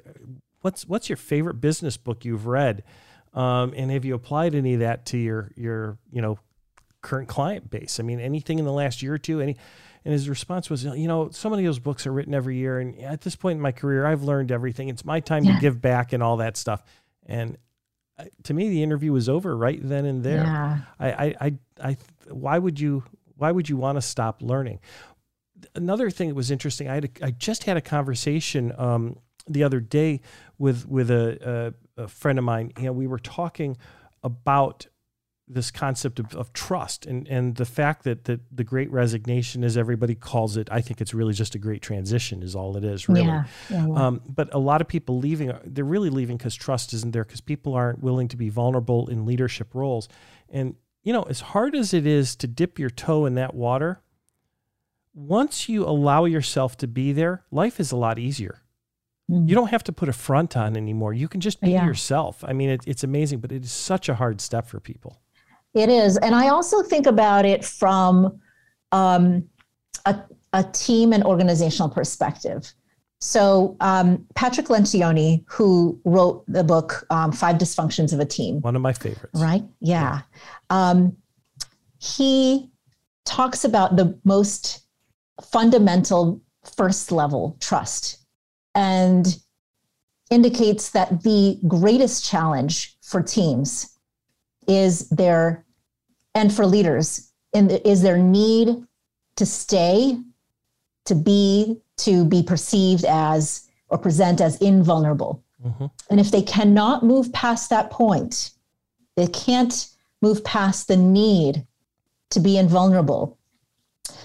what's 0.60 0.86
what's 0.86 1.08
your 1.08 1.16
favorite 1.16 1.62
business 1.62 1.96
book 1.96 2.26
you've 2.26 2.46
read?" 2.46 2.82
Um, 3.32 3.72
and 3.76 3.90
have 3.90 4.04
you 4.04 4.14
applied 4.14 4.54
any 4.54 4.74
of 4.74 4.80
that 4.80 5.06
to 5.06 5.18
your 5.18 5.50
your 5.56 5.96
you 6.12 6.20
know 6.20 6.38
current 7.02 7.28
client 7.28 7.70
base. 7.70 8.00
I 8.00 8.02
mean, 8.02 8.20
anything 8.20 8.58
in 8.58 8.64
the 8.64 8.72
last 8.72 9.02
year 9.02 9.14
or 9.14 9.18
two, 9.18 9.40
any. 9.40 9.56
And 10.04 10.12
his 10.12 10.28
response 10.28 10.70
was, 10.70 10.84
you 10.84 11.08
know, 11.08 11.28
so 11.30 11.50
many 11.50 11.64
of 11.64 11.68
those 11.68 11.80
books 11.80 12.06
are 12.06 12.12
written 12.12 12.32
every 12.32 12.56
year, 12.56 12.78
and 12.78 12.98
at 13.00 13.20
this 13.22 13.36
point 13.36 13.56
in 13.56 13.60
my 13.60 13.72
career, 13.72 14.06
I've 14.06 14.22
learned 14.22 14.52
everything. 14.52 14.88
It's 14.88 15.04
my 15.04 15.20
time 15.20 15.44
yeah. 15.44 15.56
to 15.56 15.60
give 15.60 15.82
back 15.82 16.12
and 16.12 16.22
all 16.22 16.38
that 16.38 16.56
stuff. 16.56 16.82
And 17.26 17.58
uh, 18.16 18.24
to 18.44 18.54
me, 18.54 18.70
the 18.70 18.82
interview 18.82 19.12
was 19.12 19.28
over 19.28 19.54
right 19.56 19.78
then 19.82 20.06
and 20.06 20.22
there. 20.22 20.44
Yeah. 20.44 20.78
I, 20.98 21.10
I, 21.10 21.34
I, 21.40 21.54
I, 21.82 21.96
why 22.30 22.58
would 22.58 22.80
you, 22.80 23.02
why 23.36 23.50
would 23.50 23.68
you 23.68 23.76
want 23.76 23.96
to 23.96 24.02
stop 24.02 24.40
learning? 24.40 24.80
Another 25.74 26.10
thing 26.10 26.28
that 26.28 26.36
was 26.36 26.50
interesting, 26.50 26.88
I 26.88 26.94
had, 26.94 27.04
a, 27.04 27.26
I 27.26 27.30
just 27.32 27.64
had 27.64 27.76
a 27.76 27.82
conversation 27.82 28.72
um, 28.78 29.18
the 29.48 29.64
other 29.64 29.80
day 29.80 30.20
with 30.58 30.86
with 30.88 31.10
a, 31.10 31.74
a, 31.98 32.04
a 32.04 32.08
friend 32.08 32.38
of 32.38 32.44
mine. 32.44 32.72
You 32.78 32.84
know, 32.84 32.92
we 32.92 33.08
were 33.08 33.18
talking 33.18 33.76
about 34.22 34.86
this 35.50 35.70
concept 35.70 36.18
of, 36.18 36.34
of 36.34 36.52
trust 36.52 37.06
and, 37.06 37.26
and 37.28 37.56
the 37.56 37.64
fact 37.64 38.04
that, 38.04 38.24
that 38.24 38.40
the 38.54 38.64
great 38.64 38.90
resignation, 38.90 39.64
as 39.64 39.76
everybody 39.76 40.14
calls 40.14 40.56
it, 40.56 40.68
I 40.70 40.82
think 40.82 41.00
it's 41.00 41.14
really 41.14 41.32
just 41.32 41.54
a 41.54 41.58
great 41.58 41.80
transition, 41.80 42.42
is 42.42 42.54
all 42.54 42.76
it 42.76 42.84
is, 42.84 43.08
really. 43.08 43.22
Yeah, 43.22 43.44
yeah, 43.70 43.86
yeah. 43.86 43.94
Um, 43.94 44.20
but 44.28 44.52
a 44.52 44.58
lot 44.58 44.80
of 44.80 44.88
people 44.88 45.18
leaving, 45.18 45.52
they're 45.64 45.84
really 45.84 46.10
leaving 46.10 46.36
because 46.36 46.54
trust 46.54 46.92
isn't 46.92 47.12
there, 47.12 47.24
because 47.24 47.40
people 47.40 47.74
aren't 47.74 48.02
willing 48.02 48.28
to 48.28 48.36
be 48.36 48.50
vulnerable 48.50 49.08
in 49.08 49.24
leadership 49.24 49.74
roles. 49.74 50.08
And, 50.50 50.74
you 51.02 51.12
know, 51.12 51.22
as 51.22 51.40
hard 51.40 51.74
as 51.74 51.94
it 51.94 52.06
is 52.06 52.36
to 52.36 52.46
dip 52.46 52.78
your 52.78 52.90
toe 52.90 53.24
in 53.24 53.34
that 53.36 53.54
water, 53.54 54.02
once 55.14 55.68
you 55.68 55.84
allow 55.84 56.26
yourself 56.26 56.76
to 56.76 56.86
be 56.86 57.12
there, 57.12 57.44
life 57.50 57.80
is 57.80 57.90
a 57.90 57.96
lot 57.96 58.18
easier. 58.18 58.62
Mm. 59.30 59.48
You 59.48 59.54
don't 59.54 59.70
have 59.70 59.84
to 59.84 59.92
put 59.92 60.08
a 60.08 60.12
front 60.12 60.56
on 60.56 60.76
anymore. 60.76 61.14
You 61.14 61.28
can 61.28 61.40
just 61.40 61.60
be 61.60 61.70
yourself. 61.70 62.44
I 62.46 62.52
mean, 62.52 62.68
it, 62.68 62.82
it's 62.86 63.02
amazing, 63.02 63.40
but 63.40 63.50
it 63.50 63.64
is 63.64 63.72
such 63.72 64.08
a 64.08 64.14
hard 64.14 64.40
step 64.40 64.66
for 64.66 64.78
people. 64.80 65.20
It 65.74 65.88
is. 65.88 66.16
And 66.18 66.34
I 66.34 66.48
also 66.48 66.82
think 66.82 67.06
about 67.06 67.44
it 67.44 67.64
from 67.64 68.40
um, 68.92 69.48
a, 70.06 70.18
a, 70.52 70.64
team 70.64 71.12
and 71.12 71.22
organizational 71.24 71.90
perspective. 71.90 72.72
So, 73.20 73.76
um, 73.80 74.24
Patrick 74.34 74.68
Lencioni, 74.68 75.44
who 75.48 76.00
wrote 76.04 76.44
the 76.46 76.64
book 76.64 77.04
um, 77.10 77.32
Five 77.32 77.56
Dysfunctions 77.56 78.12
of 78.12 78.20
a 78.20 78.24
Team, 78.24 78.60
one 78.60 78.76
of 78.76 78.82
my 78.82 78.92
favorites. 78.92 79.40
Right? 79.40 79.62
Yeah. 79.80 80.22
Um, 80.70 81.16
he 81.98 82.70
talks 83.24 83.64
about 83.64 83.96
the 83.96 84.18
most 84.24 84.86
fundamental 85.42 86.40
first 86.76 87.12
level 87.12 87.56
trust 87.60 88.24
and 88.74 89.38
indicates 90.30 90.90
that 90.90 91.22
the 91.22 91.58
greatest 91.66 92.24
challenge 92.24 92.96
for 93.02 93.22
teams 93.22 93.97
is 94.68 95.08
there, 95.08 95.64
and 96.34 96.54
for 96.54 96.66
leaders 96.66 97.32
and 97.54 97.72
is 97.84 98.02
there 98.02 98.18
need 98.18 98.84
to 99.36 99.46
stay 99.46 100.18
to 101.06 101.14
be 101.14 101.80
to 101.96 102.24
be 102.24 102.42
perceived 102.42 103.04
as 103.06 103.66
or 103.88 103.96
present 103.96 104.40
as 104.40 104.60
invulnerable 104.60 105.42
mm-hmm. 105.64 105.86
and 106.10 106.20
if 106.20 106.30
they 106.30 106.42
cannot 106.42 107.02
move 107.02 107.32
past 107.32 107.70
that 107.70 107.90
point 107.90 108.50
they 109.18 109.26
can't 109.26 109.88
move 110.22 110.44
past 110.44 110.86
the 110.86 110.96
need 110.96 111.66
to 112.30 112.40
be 112.40 112.56
invulnerable, 112.56 113.36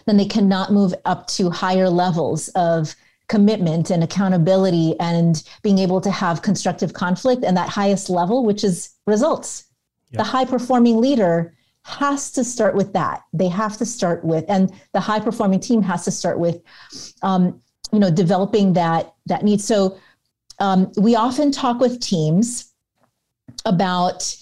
then 0.06 0.18
they 0.18 0.26
cannot 0.26 0.72
move 0.72 0.94
up 1.06 1.28
to 1.28 1.50
higher 1.50 1.90
levels 1.90 2.50
of 2.50 2.96
commitment 3.28 3.90
and 3.90 4.04
accountability 4.04 4.96
and 5.00 5.44
being 5.62 5.80
able 5.80 6.02
to 6.02 6.12
have 6.12 6.42
constructive 6.42 6.94
conflict 6.94 7.44
and 7.44 7.56
that 7.56 7.70
highest 7.70 8.10
level, 8.10 8.46
which 8.46 8.64
is 8.64 8.92
results. 9.08 9.66
The 10.18 10.24
high 10.24 10.46
performing 10.46 10.98
leader 10.98 11.54
has 11.86 12.32
to 12.32 12.44
start 12.44 12.76
with 12.76 12.94
that. 12.94 13.24
They 13.34 13.50
have 13.50 13.78
to 13.78 13.86
start 13.86 14.24
with, 14.24 14.46
and 14.48 14.72
the 14.94 15.00
high 15.00 15.20
performing 15.20 15.60
team 15.60 15.82
has 15.82 16.06
to 16.06 16.12
start 16.12 16.40
with, 16.40 16.62
um, 17.22 17.62
you 17.92 18.00
know, 18.00 18.10
developing 18.10 18.74
that 18.74 19.14
that 19.26 19.44
need. 19.44 19.62
So 19.62 19.98
um, 20.60 20.92
we 20.98 21.16
often 21.16 21.52
talk 21.52 21.80
with 21.80 22.00
teams 22.00 22.72
about 23.66 24.36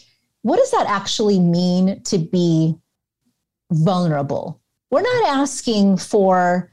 what 0.43 0.57
does 0.57 0.71
that 0.71 0.87
actually 0.87 1.39
mean 1.39 2.01
to 2.03 2.17
be 2.17 2.75
vulnerable. 3.71 4.59
We're 4.89 5.01
not 5.01 5.29
asking 5.29 5.97
for 5.97 6.71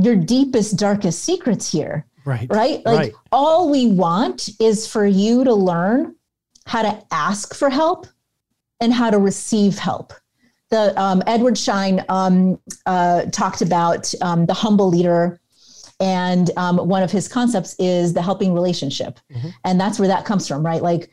your 0.00 0.16
deepest, 0.16 0.78
darkest 0.78 1.24
secrets 1.24 1.70
here. 1.70 2.06
Right. 2.24 2.46
Right. 2.50 2.84
Like 2.86 2.98
right. 2.98 3.12
all 3.32 3.70
we 3.70 3.88
want 3.88 4.48
is 4.60 4.86
for 4.86 5.04
you 5.04 5.44
to 5.44 5.52
learn 5.52 6.14
how 6.66 6.82
to 6.82 7.04
ask 7.10 7.54
for 7.54 7.68
help 7.68 8.06
and 8.82 8.92
how 8.92 9.10
to 9.10 9.18
receive 9.18 9.78
help. 9.78 10.12
The 10.70 11.00
um, 11.00 11.22
Edward 11.26 11.56
Schein 11.56 12.04
um, 12.08 12.58
uh, 12.84 13.26
talked 13.26 13.62
about 13.62 14.12
um, 14.20 14.44
the 14.46 14.54
humble 14.54 14.88
leader, 14.88 15.40
and 16.00 16.50
um, 16.56 16.76
one 16.76 17.02
of 17.02 17.12
his 17.12 17.28
concepts 17.28 17.76
is 17.78 18.12
the 18.12 18.22
helping 18.22 18.52
relationship, 18.52 19.20
mm-hmm. 19.32 19.48
and 19.64 19.80
that's 19.80 19.98
where 19.98 20.08
that 20.08 20.24
comes 20.24 20.48
from, 20.48 20.66
right? 20.66 20.82
Like 20.82 21.10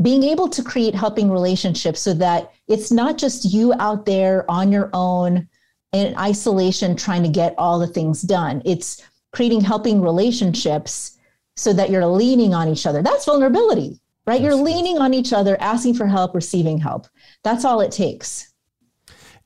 being 0.00 0.22
able 0.22 0.48
to 0.48 0.62
create 0.62 0.94
helping 0.94 1.28
relationships 1.30 2.00
so 2.00 2.14
that 2.14 2.52
it's 2.68 2.92
not 2.92 3.18
just 3.18 3.52
you 3.52 3.74
out 3.80 4.06
there 4.06 4.48
on 4.48 4.70
your 4.70 4.90
own 4.92 5.48
in 5.92 6.16
isolation 6.16 6.94
trying 6.94 7.24
to 7.24 7.28
get 7.28 7.54
all 7.58 7.80
the 7.80 7.86
things 7.86 8.22
done. 8.22 8.62
It's 8.64 9.02
creating 9.32 9.62
helping 9.62 10.00
relationships 10.00 11.18
so 11.56 11.72
that 11.72 11.90
you're 11.90 12.06
leaning 12.06 12.54
on 12.54 12.68
each 12.68 12.86
other. 12.86 13.02
That's 13.02 13.24
vulnerability, 13.24 13.98
right? 14.28 14.40
You're 14.40 14.54
leaning 14.54 14.98
on 14.98 15.14
each 15.14 15.32
other, 15.32 15.56
asking 15.60 15.94
for 15.94 16.06
help, 16.06 16.34
receiving 16.34 16.78
help. 16.78 17.06
That's 17.42 17.64
all 17.64 17.80
it 17.80 17.92
takes. 17.92 18.52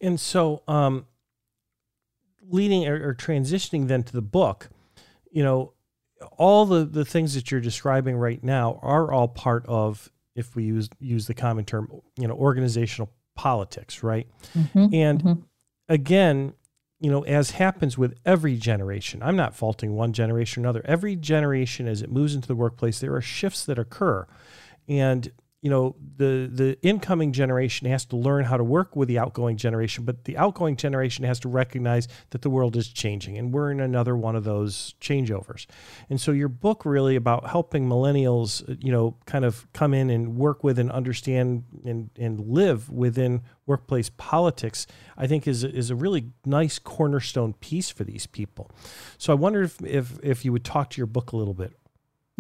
And 0.01 0.19
so, 0.19 0.63
um, 0.69 1.07
leading 2.49 2.87
or, 2.87 3.11
or 3.11 3.15
transitioning 3.15 3.89
then 3.89 4.03
to 4.03 4.13
the 4.13 4.23
book, 4.23 4.69
you 5.31 5.43
know, 5.43 5.73
all 6.37 6.67
the, 6.67 6.85
the 6.85 7.05
things 7.05 7.35
that 7.35 7.51
you're 7.51 7.61
describing 7.61 8.17
right 8.17 8.43
now 8.43 8.79
are 8.83 9.11
all 9.11 9.29
part 9.29 9.65
of, 9.67 10.11
if 10.35 10.57
we 10.57 10.65
use 10.65 10.89
use 10.99 11.27
the 11.27 11.35
common 11.35 11.65
term, 11.65 11.89
you 12.17 12.27
know, 12.27 12.35
organizational 12.35 13.11
politics, 13.35 14.03
right? 14.03 14.27
Mm-hmm, 14.55 14.95
and 14.95 15.23
mm-hmm 15.23 15.41
again, 15.93 16.55
you 17.01 17.11
know, 17.11 17.23
as 17.25 17.53
happens 17.53 17.99
with 17.99 18.17
every 18.25 18.57
generation, 18.57 19.23
I'm 19.23 19.37
not 19.37 19.55
faulting 19.55 19.95
one 19.95 20.13
generation 20.13 20.63
or 20.63 20.67
another. 20.67 20.83
Every 20.85 21.17
generation, 21.17 21.87
as 21.87 22.01
it 22.01 22.11
moves 22.11 22.35
into 22.35 22.49
the 22.49 22.55
workplace, 22.55 22.99
there 23.01 23.15
are 23.15 23.21
shifts 23.21 23.65
that 23.67 23.79
occur. 23.79 24.27
And 24.89 25.31
you 25.63 25.71
know 25.71 25.95
the 26.17 26.51
the 26.53 26.77
incoming 26.83 27.33
generation 27.33 27.87
has 27.87 28.05
to 28.07 28.17
learn 28.17 28.45
how 28.45 28.57
to 28.57 28.65
work 28.65 28.97
with 28.97 29.07
the 29.07 29.19
outgoing 29.19 29.57
generation 29.57 30.05
but 30.05 30.25
the 30.25 30.37
outgoing 30.37 30.77
generation 30.77 31.25
has 31.25 31.39
to 31.39 31.49
recognize 31.49 32.09
that 32.31 32.43
the 32.43 32.51
world 32.51 32.77
is 32.77 32.89
changing 32.89 33.39
and 33.39 33.53
we're 33.53 33.71
in 33.71 33.81
another 33.81 34.17
one 34.17 34.35
of 34.35 34.43
those 34.43 34.95
changeovers. 35.01 35.67
And 36.11 36.21
so 36.21 36.33
your 36.33 36.49
book 36.49 36.85
really 36.85 37.15
about 37.15 37.49
helping 37.49 37.89
millennials 37.89 38.77
you 38.85 38.91
know 38.91 39.17
kind 39.25 39.45
of 39.45 39.73
come 39.73 39.95
in 39.95 40.11
and 40.11 40.37
work 40.37 40.65
with 40.65 40.79
and 40.79 40.91
understand 40.91 41.65
and, 41.85 42.11
and 42.19 42.41
live 42.41 42.91
within 42.91 43.43
workplace 43.65 44.11
politics 44.17 44.89
i 45.17 45.29
think 45.29 45.47
is, 45.47 45.63
is 45.63 45.91
a 45.91 45.95
really 45.95 46.33
nice 46.45 46.81
cornerstone 46.81 47.53
piece 47.55 47.89
for 47.89 48.03
these 48.03 48.27
people. 48.27 48.69
So 49.17 49.33
i 49.33 49.37
wonder 49.37 49.63
if, 49.63 49.81
if 49.85 50.19
if 50.25 50.45
you 50.45 50.51
would 50.51 50.65
talk 50.65 50.91
to 50.91 50.99
your 50.99 51.07
book 51.07 51.31
a 51.31 51.37
little 51.37 51.55
bit 51.55 51.73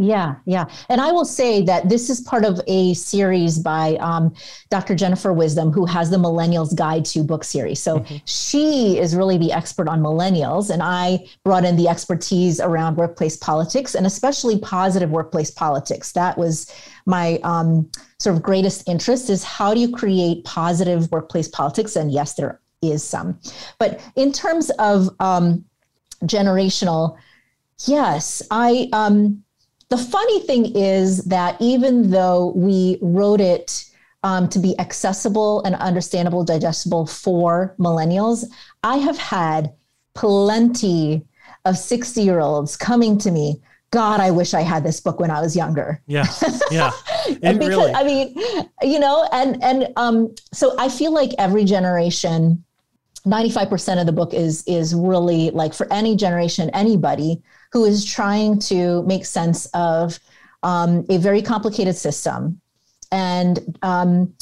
yeah, 0.02 0.34
yeah. 0.46 0.64
And 0.88 1.00
I 1.00 1.12
will 1.12 1.24
say 1.24 1.62
that 1.62 1.88
this 1.88 2.10
is 2.10 2.20
part 2.20 2.44
of 2.44 2.60
a 2.66 2.92
series 2.94 3.58
by 3.58 3.96
um, 4.00 4.34
Dr. 4.68 4.96
Jennifer 4.96 5.32
Wisdom, 5.32 5.70
who 5.70 5.86
has 5.86 6.10
the 6.10 6.16
Millennials 6.16 6.74
Guide 6.74 7.04
to 7.06 7.22
Book 7.22 7.44
series. 7.44 7.80
So 7.80 8.00
mm-hmm. 8.00 8.16
she 8.24 8.98
is 8.98 9.14
really 9.14 9.38
the 9.38 9.52
expert 9.52 9.88
on 9.88 10.00
millennials. 10.00 10.70
And 10.70 10.82
I 10.82 11.24
brought 11.44 11.64
in 11.64 11.76
the 11.76 11.86
expertise 11.88 12.60
around 12.60 12.96
workplace 12.96 13.36
politics 13.36 13.94
and 13.94 14.04
especially 14.04 14.58
positive 14.58 15.10
workplace 15.10 15.52
politics. 15.52 16.10
That 16.12 16.36
was 16.36 16.74
my 17.06 17.38
um, 17.44 17.88
sort 18.18 18.34
of 18.34 18.42
greatest 18.42 18.88
interest 18.88 19.30
is 19.30 19.44
how 19.44 19.72
do 19.72 19.80
you 19.80 19.92
create 19.92 20.44
positive 20.44 21.10
workplace 21.12 21.46
politics? 21.46 21.94
And 21.94 22.10
yes, 22.10 22.34
there 22.34 22.60
is 22.82 23.04
some. 23.04 23.38
But 23.78 24.00
in 24.16 24.32
terms 24.32 24.70
of 24.80 25.10
um, 25.20 25.64
generational, 26.24 27.16
yes, 27.86 28.42
I. 28.50 28.88
Um, 28.92 29.44
the 29.92 29.98
funny 29.98 30.40
thing 30.40 30.74
is 30.74 31.22
that 31.24 31.54
even 31.60 32.10
though 32.10 32.54
we 32.56 32.98
wrote 33.02 33.42
it 33.42 33.84
um, 34.22 34.48
to 34.48 34.58
be 34.58 34.74
accessible 34.78 35.62
and 35.64 35.74
understandable, 35.74 36.44
digestible 36.44 37.06
for 37.06 37.74
millennials, 37.78 38.46
I 38.82 38.96
have 38.96 39.18
had 39.18 39.74
plenty 40.14 41.26
of 41.66 41.76
60 41.76 42.22
year 42.22 42.40
olds 42.40 42.74
coming 42.74 43.18
to 43.18 43.30
me. 43.30 43.60
God, 43.90 44.20
I 44.20 44.30
wish 44.30 44.54
I 44.54 44.62
had 44.62 44.82
this 44.82 44.98
book 44.98 45.20
when 45.20 45.30
I 45.30 45.42
was 45.42 45.54
younger. 45.54 46.00
Yeah, 46.06 46.24
yeah. 46.70 46.92
because 47.28 47.58
really. 47.58 47.92
I 47.92 48.02
mean, 48.02 48.34
you 48.80 48.98
know, 48.98 49.28
and 49.30 49.62
and 49.62 49.88
um, 49.96 50.34
so 50.54 50.74
I 50.78 50.88
feel 50.88 51.12
like 51.12 51.32
every 51.36 51.66
generation, 51.66 52.64
95% 53.26 54.00
of 54.00 54.06
the 54.06 54.12
book 54.12 54.32
is 54.32 54.64
is 54.66 54.94
really 54.94 55.50
like 55.50 55.74
for 55.74 55.86
any 55.92 56.16
generation, 56.16 56.70
anybody 56.70 57.42
who 57.72 57.84
is 57.84 58.04
trying 58.04 58.58
to 58.58 59.02
make 59.04 59.24
sense 59.24 59.66
of 59.74 60.18
um, 60.62 61.04
a 61.08 61.18
very 61.18 61.42
complicated 61.42 61.96
system 61.96 62.60
and 63.10 63.78
um, 63.82 64.32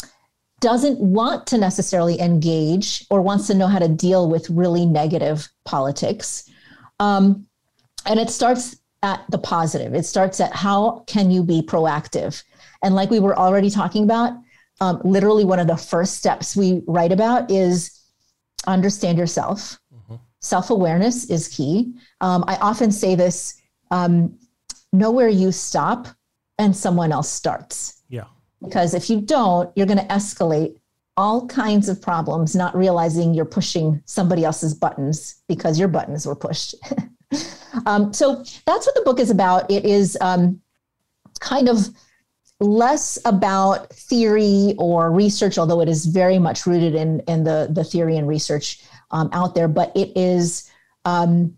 doesn't 0.60 1.00
want 1.00 1.46
to 1.46 1.58
necessarily 1.58 2.20
engage 2.20 3.06
or 3.10 3.22
wants 3.22 3.46
to 3.46 3.54
know 3.54 3.66
how 3.66 3.78
to 3.78 3.88
deal 3.88 4.28
with 4.28 4.50
really 4.50 4.84
negative 4.84 5.48
politics. 5.64 6.50
Um, 6.98 7.46
and 8.06 8.20
it 8.20 8.30
starts 8.30 8.76
at 9.02 9.24
the 9.30 9.38
positive. 9.38 9.94
It 9.94 10.04
starts 10.04 10.40
at 10.40 10.52
how 10.52 11.04
can 11.06 11.30
you 11.30 11.42
be 11.42 11.62
proactive? 11.62 12.42
And 12.82 12.94
like 12.94 13.10
we 13.10 13.20
were 13.20 13.38
already 13.38 13.70
talking 13.70 14.04
about, 14.04 14.34
um, 14.80 15.00
literally 15.04 15.44
one 15.44 15.58
of 15.58 15.66
the 15.66 15.76
first 15.76 16.16
steps 16.16 16.56
we 16.56 16.82
write 16.86 17.12
about 17.12 17.50
is 17.50 18.00
understand 18.66 19.18
yourself 19.18 19.79
self 20.40 20.70
awareness 20.70 21.30
is 21.30 21.48
key. 21.48 21.94
Um, 22.20 22.44
I 22.46 22.56
often 22.56 22.90
say 22.90 23.14
this 23.14 23.60
um, 23.90 24.38
know 24.92 25.10
where 25.10 25.28
you 25.28 25.52
stop 25.52 26.08
and 26.58 26.76
someone 26.76 27.12
else 27.12 27.28
starts. 27.28 28.02
Yeah. 28.08 28.24
Because 28.62 28.94
if 28.94 29.08
you 29.08 29.20
don't, 29.20 29.70
you're 29.76 29.86
going 29.86 29.98
to 29.98 30.04
escalate 30.06 30.76
all 31.16 31.46
kinds 31.48 31.88
of 31.88 32.00
problems, 32.00 32.54
not 32.54 32.74
realizing 32.74 33.34
you're 33.34 33.44
pushing 33.44 34.02
somebody 34.04 34.44
else's 34.44 34.74
buttons 34.74 35.42
because 35.48 35.78
your 35.78 35.88
buttons 35.88 36.26
were 36.26 36.36
pushed. 36.36 36.74
um, 37.86 38.12
so 38.12 38.36
that's 38.66 38.86
what 38.86 38.94
the 38.94 39.02
book 39.04 39.20
is 39.20 39.30
about. 39.30 39.70
It 39.70 39.84
is 39.84 40.16
um, 40.20 40.60
kind 41.40 41.68
of 41.68 41.88
less 42.60 43.18
about 43.24 43.90
theory 43.90 44.74
or 44.78 45.10
research, 45.10 45.58
although 45.58 45.80
it 45.80 45.88
is 45.88 46.06
very 46.06 46.38
much 46.38 46.66
rooted 46.66 46.94
in, 46.94 47.20
in 47.20 47.44
the, 47.44 47.68
the 47.70 47.84
theory 47.84 48.16
and 48.16 48.28
research 48.28 48.82
um, 49.10 49.28
out 49.32 49.54
there, 49.54 49.68
but 49.68 49.92
it 49.96 50.12
is 50.16 50.70
um, 51.04 51.56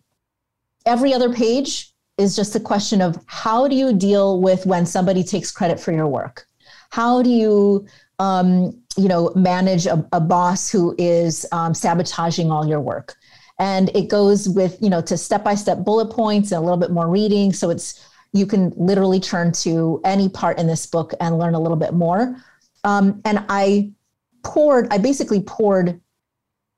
every 0.86 1.12
other 1.12 1.32
page 1.32 1.92
is 2.18 2.36
just 2.36 2.55
a 2.55 2.61
question 2.61 3.00
of 3.00 3.18
how 3.26 3.66
do 3.66 3.74
you 3.74 3.92
deal 3.92 4.40
with 4.40 4.66
when 4.66 4.86
somebody 4.86 5.22
takes 5.24 5.50
credit 5.50 5.80
for 5.80 5.92
your 5.92 6.07
work? 6.07 6.46
How 6.90 7.22
do 7.22 7.30
you, 7.30 7.86
um, 8.18 8.78
you 8.96 9.09
know, 9.09 9.32
manage 9.34 9.86
a, 9.86 10.07
a 10.12 10.20
boss 10.20 10.70
who 10.70 10.94
is 10.98 11.46
um, 11.53 11.74
sabotaging 11.74 12.50
all 12.50 12.66
your 12.66 12.80
work? 12.80 13.16
And 13.59 13.94
it 13.94 14.09
goes 14.09 14.48
with, 14.48 14.76
you 14.80 14.90
know, 14.90 15.00
to 15.03 15.16
step 15.16 15.44
by 15.44 15.55
step 15.55 15.84
bullet 15.84 16.11
points 16.11 16.53
and 16.53 16.59
a 16.59 16.62
little 16.62 16.76
bit 16.76 16.90
more 16.90 17.09
reading. 17.09 17.53
So 17.53 17.70
it's, 17.70 18.07
you 18.32 18.46
can 18.46 18.72
literally 18.76 19.20
turn 19.20 19.53
to 19.53 20.00
any 20.05 20.28
part 20.28 20.59
in 20.59 20.66
this 20.66 20.86
book 20.86 21.14
and 21.20 21.38
learn 21.38 21.55
a 21.55 21.61
little 21.61 21.76
bit 21.76 21.94
more. 21.94 22.36
Um, 22.84 23.20
and 23.24 23.44
I 23.48 23.92
poured, 24.42 24.88
I 24.90 24.98
basically 24.98 25.40
poured 25.42 26.00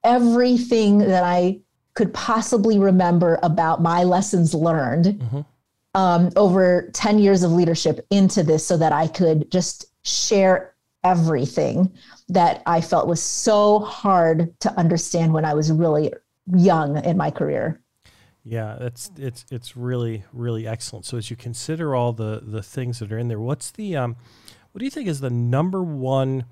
everything 0.05 0.99
that 0.99 1.25
I 1.25 1.61
could 1.95 2.13
possibly 2.13 2.79
remember 2.79 3.39
about 3.43 3.81
my 3.81 4.05
lessons 4.05 4.55
learned 4.55 5.07
mm-hmm. 5.07 5.41
um, 5.95 6.31
over 6.37 6.91
10 6.93 7.19
years 7.19 7.43
of 7.43 7.53
leadership 7.53 8.05
into 8.11 8.43
this 8.43 8.67
so 8.67 8.77
that 8.77 8.93
I 8.93 9.07
could 9.07 9.51
just 9.51 9.87
share 10.03 10.75
everything 11.05 11.93
that 12.29 12.63
I 12.67 12.81
felt 12.81 13.07
was 13.07 13.23
so 13.23 13.81
hard 13.81 14.59
to 14.61 14.73
understand 14.79 15.33
when 15.33 15.45
I 15.45 15.55
was 15.55 15.71
really 15.71 16.13
young 16.53 17.03
in 17.05 17.17
my 17.17 17.31
career. 17.31 17.81
Yeah, 18.47 18.77
that's 18.79 19.11
it's 19.17 19.47
it's 19.51 19.75
really 19.75 20.25
really 20.35 20.67
excellent. 20.67 21.07
So 21.07 21.17
as 21.17 21.31
you 21.31 21.37
consider 21.37 21.95
all 21.95 22.13
the 22.13 22.43
the 22.45 22.63
things 22.63 22.99
that 22.99 23.11
are 23.11 23.19
in 23.19 23.29
there, 23.29 23.41
what's 23.41 23.71
the 23.71 23.97
um, 23.97 24.17
what 24.73 24.81
do 24.81 24.85
you 24.85 24.91
think 24.91 25.09
is 25.09 25.21
the 25.21 25.31
number 25.31 25.83
one 25.83 26.45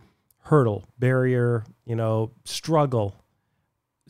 hurdle, 0.44 0.86
barrier, 0.98 1.64
you 1.84 1.94
know, 1.94 2.30
struggle 2.44 3.21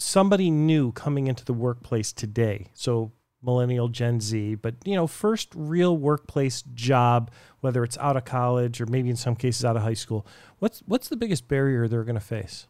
somebody 0.03 0.51
new 0.51 0.93
coming 0.93 1.27
into 1.27 1.45
the 1.45 1.55
workplace 1.55 2.13
today? 2.13 2.69
So 2.75 3.13
millennial 3.43 3.89
Gen 3.89 4.21
Z, 4.21 4.57
but 4.57 4.75
you 4.85 4.95
know, 4.95 5.07
first 5.07 5.49
real 5.55 5.97
workplace 5.97 6.63
job, 6.75 7.31
whether 7.61 7.83
it's 7.85 7.99
out 7.99 8.17
of 8.17 8.25
college 8.25 8.81
or 8.81 8.87
maybe 8.87 9.11
in 9.11 9.17
some 9.17 9.35
cases 9.35 9.65
out 9.65 9.77
of 9.77 9.83
high 9.83 9.95
school. 9.95 10.27
What's 10.59 10.81
what's 10.87 11.09
the 11.09 11.17
biggest 11.17 11.49
barrier 11.49 11.89
they're 11.89 12.05
going 12.05 12.15
to 12.15 12.21
face? 12.21 12.67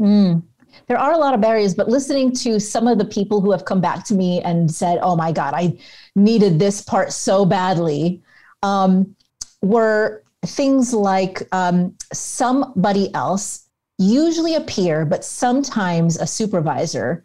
Mm. 0.00 0.42
There 0.88 0.98
are 0.98 1.12
a 1.12 1.18
lot 1.18 1.34
of 1.34 1.40
barriers, 1.40 1.74
but 1.74 1.88
listening 1.88 2.32
to 2.32 2.58
some 2.58 2.88
of 2.88 2.98
the 2.98 3.04
people 3.04 3.40
who 3.40 3.52
have 3.52 3.64
come 3.64 3.80
back 3.80 4.04
to 4.06 4.14
me 4.14 4.40
and 4.42 4.70
said, 4.70 4.98
"Oh 5.02 5.16
my 5.16 5.32
God, 5.32 5.54
I 5.54 5.78
needed 6.16 6.58
this 6.58 6.82
part 6.82 7.12
so 7.12 7.44
badly," 7.44 8.22
um, 8.62 9.14
were 9.62 10.24
things 10.44 10.92
like 10.92 11.42
um, 11.52 11.94
somebody 12.12 13.14
else, 13.14 13.63
usually 13.98 14.54
a 14.54 14.60
peer, 14.60 15.04
but 15.04 15.24
sometimes 15.24 16.16
a 16.18 16.26
supervisor, 16.26 17.24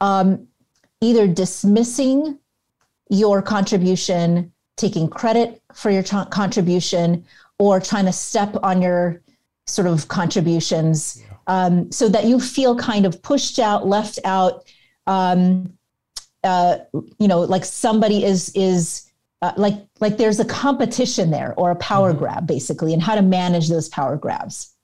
um, 0.00 0.46
either 1.00 1.26
dismissing 1.26 2.38
your 3.10 3.42
contribution, 3.42 4.52
taking 4.76 5.08
credit 5.08 5.62
for 5.74 5.90
your 5.90 6.02
t- 6.02 6.16
contribution, 6.30 7.24
or 7.58 7.80
trying 7.80 8.04
to 8.06 8.12
step 8.12 8.56
on 8.62 8.82
your 8.82 9.22
sort 9.66 9.86
of 9.86 10.08
contributions 10.08 11.22
yeah. 11.22 11.36
um, 11.46 11.90
so 11.90 12.08
that 12.08 12.24
you 12.24 12.38
feel 12.40 12.76
kind 12.76 13.06
of 13.06 13.22
pushed 13.22 13.58
out, 13.58 13.86
left 13.86 14.18
out. 14.24 14.64
Um, 15.06 15.72
uh, 16.44 16.78
you 17.18 17.28
know, 17.28 17.40
like 17.40 17.64
somebody 17.64 18.24
is 18.24 18.50
is 18.54 19.10
uh, 19.42 19.52
like 19.56 19.74
like 20.00 20.16
there's 20.16 20.40
a 20.40 20.44
competition 20.44 21.30
there 21.30 21.54
or 21.56 21.70
a 21.70 21.76
power 21.76 22.10
mm-hmm. 22.10 22.20
grab 22.20 22.46
basically, 22.46 22.92
and 22.92 23.02
how 23.02 23.14
to 23.14 23.22
manage 23.22 23.68
those 23.68 23.88
power 23.88 24.16
grabs. 24.16 24.75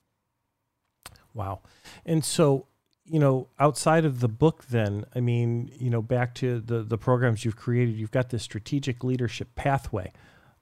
Wow, 1.35 1.61
and 2.05 2.25
so 2.25 2.67
you 3.05 3.19
know, 3.19 3.49
outside 3.59 4.05
of 4.05 4.21
the 4.21 4.29
book, 4.29 4.65
then, 4.71 5.05
I 5.15 5.21
mean, 5.21 5.71
you 5.79 5.91
know, 5.91 6.03
back 6.03 6.35
to 6.37 6.61
the 6.61 6.83
the 6.83 6.99
programs 6.99 7.45
you've 7.45 7.57
created, 7.57 7.97
you've 7.97 8.11
got 8.11 8.31
this 8.31 8.43
strategic 8.43 9.03
leadership 9.05 9.55
pathway 9.55 10.13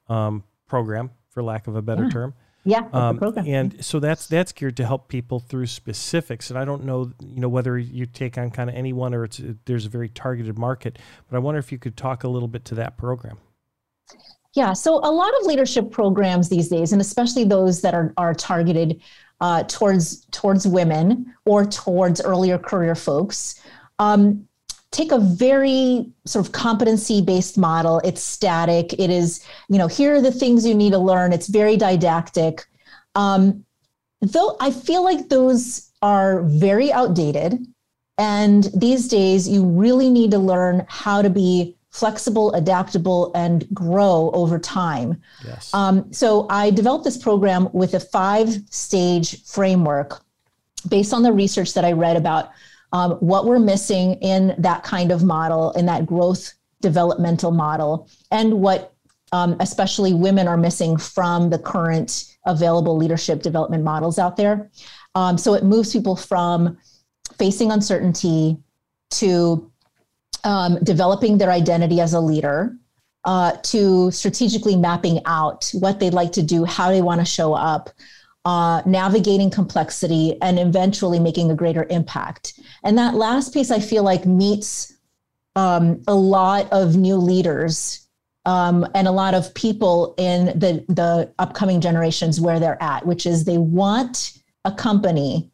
um, 0.09 0.45
program, 0.67 1.11
for 1.29 1.43
lack 1.43 1.67
of 1.67 1.77
a 1.77 1.83
better 1.83 2.05
yeah. 2.05 2.11
term. 2.11 2.35
Yeah, 2.63 2.89
um, 2.93 3.19
and 3.47 3.83
so 3.83 4.01
that's 4.01 4.27
that's 4.27 4.53
geared 4.53 4.77
to 4.79 4.87
help 4.87 5.09
people 5.09 5.41
through 5.41 5.67
specifics. 5.67 6.51
And 6.51 6.59
I 6.59 6.65
don't 6.67 6.85
know, 6.85 7.11
you 7.21 7.41
know, 7.41 7.49
whether 7.49 7.79
you 7.79 8.05
take 8.05 8.37
on 8.37 8.51
kind 8.51 8.69
of 8.69 8.77
anyone 8.77 9.15
or 9.15 9.25
it's 9.25 9.41
there's 9.65 9.87
a 9.87 9.89
very 9.89 10.11
targeted 10.11 10.59
market. 10.59 10.99
But 11.29 11.37
I 11.37 11.41
wonder 11.41 11.59
if 11.59 11.73
you 11.73 11.79
could 11.79 11.97
talk 11.97 12.25
a 12.25 12.29
little 12.29 12.49
bit 12.49 12.67
to 12.67 12.75
that 12.75 12.99
program. 12.99 13.39
Yeah, 14.55 14.73
so 14.75 14.97
a 14.97 15.11
lot 15.11 15.33
of 15.41 15.47
leadership 15.47 15.91
programs 15.91 16.49
these 16.49 16.69
days, 16.69 16.93
and 16.93 17.01
especially 17.01 17.45
those 17.45 17.81
that 17.81 17.95
are 17.95 18.13
are 18.19 18.35
targeted 18.35 19.01
uh, 19.41 19.65
towards 19.65 20.25
towards 20.27 20.67
women 20.67 21.35
or 21.45 21.65
towards 21.65 22.21
earlier 22.21 22.59
career 22.59 22.95
folks. 22.95 23.61
Um, 23.99 24.47
take 24.91 25.13
a 25.13 25.19
very 25.19 26.11
sort 26.25 26.47
of 26.47 26.53
competency 26.53 27.23
based 27.23 27.57
model. 27.57 28.01
It's 28.05 28.23
static. 28.23 28.93
It 28.95 29.11
is 29.11 29.45
you 29.69 29.79
know 29.79 29.87
here 29.87 30.15
are 30.15 30.23
the 30.23 30.33
things 30.33 30.67
you 30.67 30.75
need 30.75 30.93
to 30.93 30.99
learn. 30.99 31.33
It's 31.33 31.49
very 31.49 31.77
didactic. 31.77 32.67
Um, 33.15 33.65
though 34.21 34.57
i 34.61 34.71
feel 34.71 35.03
like 35.03 35.29
those 35.29 35.91
are 36.03 36.43
very 36.43 36.93
outdated 36.93 37.67
and 38.19 38.65
these 38.75 39.09
days 39.09 39.49
you 39.49 39.65
really 39.65 40.11
need 40.11 40.31
to 40.31 40.39
learn 40.39 40.85
how 40.89 41.23
to 41.23 41.31
be 41.31 41.77
flexible, 41.91 42.53
adaptable, 42.53 43.33
and 43.35 43.67
grow 43.75 44.31
over 44.33 44.59
time. 44.59 45.21
Yes. 45.45 45.73
Um, 45.75 46.13
so 46.13 46.47
I 46.49 46.71
developed 46.71 47.05
this 47.05 47.19
program 47.19 47.69
with 47.73 47.95
a 47.95 48.01
five 48.01 48.49
stage 48.71 49.45
framework 49.45 50.23
based 50.89 51.13
on 51.13 51.23
the 51.23 51.33
research 51.33 51.75
that 51.75 51.85
I 51.85 51.93
read 51.93 52.17
about 52.17 52.51
um, 52.93 53.13
what 53.13 53.45
we're 53.45 53.59
missing 53.59 54.15
in 54.15 54.55
that 54.59 54.83
kind 54.83 55.13
of 55.13 55.23
model, 55.23 55.73
in 55.73 55.87
that 55.87 56.07
growth 56.07 56.55
developmental 56.81 57.51
model, 57.51 58.09
and 58.31 58.55
what 58.55 58.95
um, 59.33 59.57
especially 59.61 60.13
women 60.13 60.49
are 60.49 60.57
missing 60.57 60.97
from 60.97 61.51
the 61.51 61.59
current 61.59 62.37
available 62.47 62.97
leadership 62.97 63.43
development 63.43 63.85
models 63.85 64.19
out 64.19 64.37
there. 64.37 64.71
Um, 65.15 65.39
so 65.39 65.55
it 65.55 65.63
moves 65.63 65.93
people 65.93 66.17
from 66.17 66.79
facing 67.39 67.71
uncertainty 67.71 68.57
to 69.11 69.70
um, 70.45 70.79
developing 70.83 71.39
their 71.39 71.51
identity 71.51 72.01
as 72.01 72.13
a 72.13 72.21
leader 72.21 72.77
uh, 73.25 73.53
to 73.63 74.11
strategically 74.11 74.77
mapping 74.77 75.21
out 75.27 75.71
what 75.75 76.01
they'd 76.01 76.15
like 76.15 76.33
to 76.33 76.43
do, 76.43 76.65
how 76.65 76.91
they 76.91 77.03
want 77.03 77.21
to 77.21 77.25
show 77.25 77.55
up, 77.55 77.91
uh, 78.45 78.83
navigating 78.87 79.51
complexity, 79.51 80.41
and 80.41 80.59
eventually 80.59 81.19
making 81.19 81.51
a 81.51 81.55
greater 81.55 81.87
impact. 81.91 82.59
And 82.85 82.97
that 82.97 83.15
last 83.15 83.53
piece, 83.53 83.71
I 83.71 83.81
feel 83.81 84.03
like, 84.03 84.25
meets 84.25 84.95
um, 85.57 86.03
a 86.07 86.15
lot 86.15 86.73
of 86.73 86.97
new 86.97 87.17
leaders 87.17 88.07
um, 88.47 88.87
and 88.95 89.07
a 89.07 89.13
lot 89.13 89.35
of 89.35 89.53
people 89.55 90.15
in 90.17 90.47
the, 90.59 90.85
the 90.89 91.31
upcoming 91.39 91.81
generations 91.81 92.41
where 92.41 92.59
they're 92.59 92.83
at, 92.83 93.05
which 93.05 93.27
is 93.27 93.45
they 93.45 93.59
want 93.59 94.39
a 94.65 94.73
company 94.73 95.51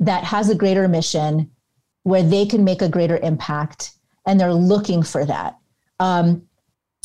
that 0.00 0.24
has 0.24 0.50
a 0.50 0.54
greater 0.54 0.88
mission 0.88 1.50
where 2.04 2.22
they 2.22 2.44
can 2.44 2.64
make 2.64 2.82
a 2.82 2.88
greater 2.88 3.18
impact 3.18 3.92
and 4.26 4.38
they're 4.38 4.54
looking 4.54 5.02
for 5.02 5.24
that 5.24 5.56
um, 6.00 6.42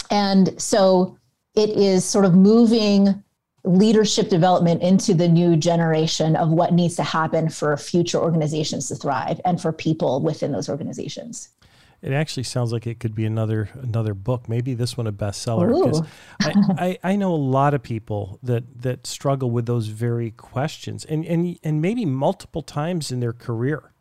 and 0.09 0.59
so 0.61 1.17
it 1.55 1.69
is 1.69 2.05
sort 2.05 2.25
of 2.25 2.33
moving 2.33 3.23
leadership 3.63 4.29
development 4.29 4.81
into 4.81 5.13
the 5.13 5.27
new 5.27 5.57
generation 5.57 6.35
of 6.35 6.49
what 6.49 6.73
needs 6.73 6.95
to 6.95 7.03
happen 7.03 7.49
for 7.49 7.75
future 7.75 8.17
organizations 8.17 8.87
to 8.87 8.95
thrive 8.95 9.41
and 9.43 9.61
for 9.61 9.73
people 9.73 10.21
within 10.21 10.51
those 10.51 10.69
organizations 10.69 11.49
it 12.01 12.13
actually 12.13 12.43
sounds 12.43 12.71
like 12.71 12.85
it 12.85 12.99
could 12.99 13.15
be 13.15 13.25
another 13.25 13.69
another 13.73 14.13
book. 14.13 14.47
Maybe 14.47 14.73
this 14.73 14.95
one 14.95 15.07
a 15.07 15.11
bestseller. 15.11 15.67
Because 15.83 16.07
I, 16.77 16.97
I, 17.03 17.11
I, 17.11 17.15
know 17.15 17.33
a 17.33 17.35
lot 17.35 17.73
of 17.73 17.81
people 17.81 18.39
that 18.43 18.83
that 18.83 19.07
struggle 19.07 19.49
with 19.49 19.65
those 19.65 19.87
very 19.87 20.31
questions, 20.31 21.05
and 21.05 21.25
and 21.25 21.57
and 21.63 21.81
maybe 21.81 22.05
multiple 22.05 22.61
times 22.61 23.11
in 23.11 23.19
their 23.19 23.33
career. 23.33 23.93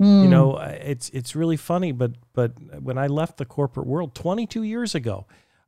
Mm. 0.00 0.22
You 0.22 0.28
know, 0.28 0.56
it's 0.58 1.08
it's 1.10 1.34
really 1.34 1.56
funny, 1.56 1.92
but 1.92 2.12
but 2.32 2.52
when 2.82 2.98
I 2.98 3.08
left 3.08 3.36
the 3.36 3.44
corporate 3.44 3.86
world 3.86 4.14
22 4.14 4.62
years 4.62 4.94
ago, 4.94 5.26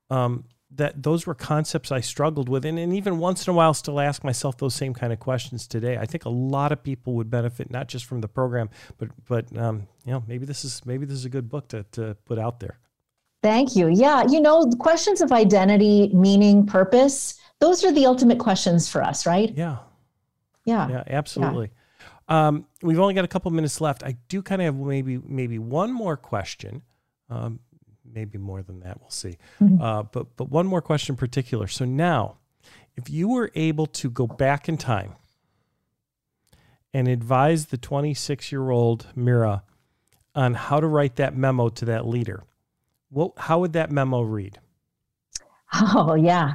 um, 0.08 0.44
that 0.72 1.02
those 1.02 1.26
were 1.26 1.34
concepts 1.34 1.90
I 1.90 2.00
struggled 2.00 2.48
with, 2.48 2.64
and, 2.64 2.78
and 2.78 2.94
even 2.94 3.18
once 3.18 3.46
in 3.46 3.50
a 3.50 3.54
while, 3.54 3.74
still 3.74 3.98
ask 3.98 4.22
myself 4.22 4.56
those 4.58 4.74
same 4.74 4.94
kind 4.94 5.12
of 5.12 5.18
questions 5.18 5.66
today. 5.66 5.98
I 5.98 6.06
think 6.06 6.26
a 6.26 6.30
lot 6.30 6.70
of 6.70 6.82
people 6.82 7.14
would 7.14 7.28
benefit 7.28 7.70
not 7.70 7.88
just 7.88 8.04
from 8.04 8.20
the 8.20 8.28
program, 8.28 8.70
but 8.98 9.08
but 9.26 9.56
um, 9.56 9.88
you 10.04 10.12
know, 10.12 10.22
maybe 10.28 10.46
this 10.46 10.64
is 10.64 10.80
maybe 10.86 11.06
this 11.06 11.16
is 11.16 11.24
a 11.24 11.30
good 11.30 11.48
book 11.48 11.68
to 11.68 11.84
to 11.92 12.16
put 12.24 12.38
out 12.38 12.60
there. 12.60 12.78
Thank 13.42 13.74
you. 13.74 13.88
Yeah, 13.88 14.24
you 14.28 14.40
know, 14.40 14.64
the 14.66 14.76
questions 14.76 15.20
of 15.20 15.32
identity, 15.32 16.10
meaning, 16.12 16.66
purpose, 16.66 17.40
those 17.58 17.84
are 17.84 17.90
the 17.92 18.06
ultimate 18.06 18.38
questions 18.38 18.88
for 18.88 19.02
us, 19.02 19.26
right? 19.26 19.52
Yeah. 19.56 19.78
Yeah. 20.64 20.88
Yeah, 20.88 21.04
absolutely. 21.06 21.70
Um, 22.30 22.66
we've 22.80 22.98
only 23.00 23.12
got 23.14 23.24
a 23.24 23.28
couple 23.28 23.50
minutes 23.50 23.80
left. 23.80 24.04
I 24.04 24.16
do 24.28 24.40
kind 24.40 24.62
of 24.62 24.66
have 24.66 24.76
maybe 24.76 25.18
maybe 25.18 25.58
one 25.58 25.92
more 25.92 26.16
question. 26.16 26.82
Um, 27.28 27.58
maybe 28.04 28.38
more 28.38 28.62
than 28.62 28.80
that. 28.80 29.00
We'll 29.00 29.10
see. 29.10 29.36
Mm-hmm. 29.60 29.82
Uh, 29.82 30.04
but 30.04 30.36
but 30.36 30.48
one 30.48 30.66
more 30.66 30.80
question 30.80 31.14
in 31.14 31.16
particular. 31.16 31.66
So 31.66 31.84
now, 31.84 32.38
if 32.96 33.10
you 33.10 33.28
were 33.28 33.50
able 33.56 33.86
to 33.86 34.08
go 34.08 34.28
back 34.28 34.68
in 34.68 34.78
time 34.78 35.14
and 36.94 37.08
advise 37.08 37.66
the 37.66 37.76
26 37.76 38.52
year 38.52 38.70
old 38.70 39.06
Mira 39.16 39.64
on 40.34 40.54
how 40.54 40.78
to 40.78 40.86
write 40.86 41.16
that 41.16 41.36
memo 41.36 41.68
to 41.68 41.84
that 41.86 42.06
leader, 42.06 42.44
what 43.08 43.32
how 43.38 43.58
would 43.58 43.72
that 43.72 43.90
memo 43.90 44.22
read? 44.22 44.58
Oh 45.72 46.14
yeah, 46.14 46.54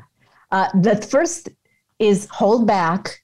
uh, 0.51 0.67
the 0.73 0.97
first 0.97 1.47
is 1.99 2.28
hold 2.30 2.67
back 2.67 3.21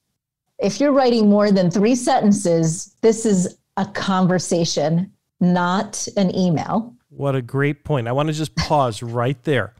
if 0.61 0.79
you're 0.79 0.91
writing 0.91 1.29
more 1.29 1.51
than 1.51 1.71
three 1.71 1.95
sentences, 1.95 2.95
this 3.01 3.25
is 3.25 3.57
a 3.77 3.85
conversation, 3.85 5.11
not 5.39 6.07
an 6.17 6.33
email. 6.35 6.95
What 7.09 7.35
a 7.35 7.41
great 7.41 7.83
point. 7.83 8.07
I 8.07 8.11
want 8.11 8.27
to 8.27 8.33
just 8.33 8.55
pause 8.55 9.01
right 9.03 9.41
there. 9.43 9.73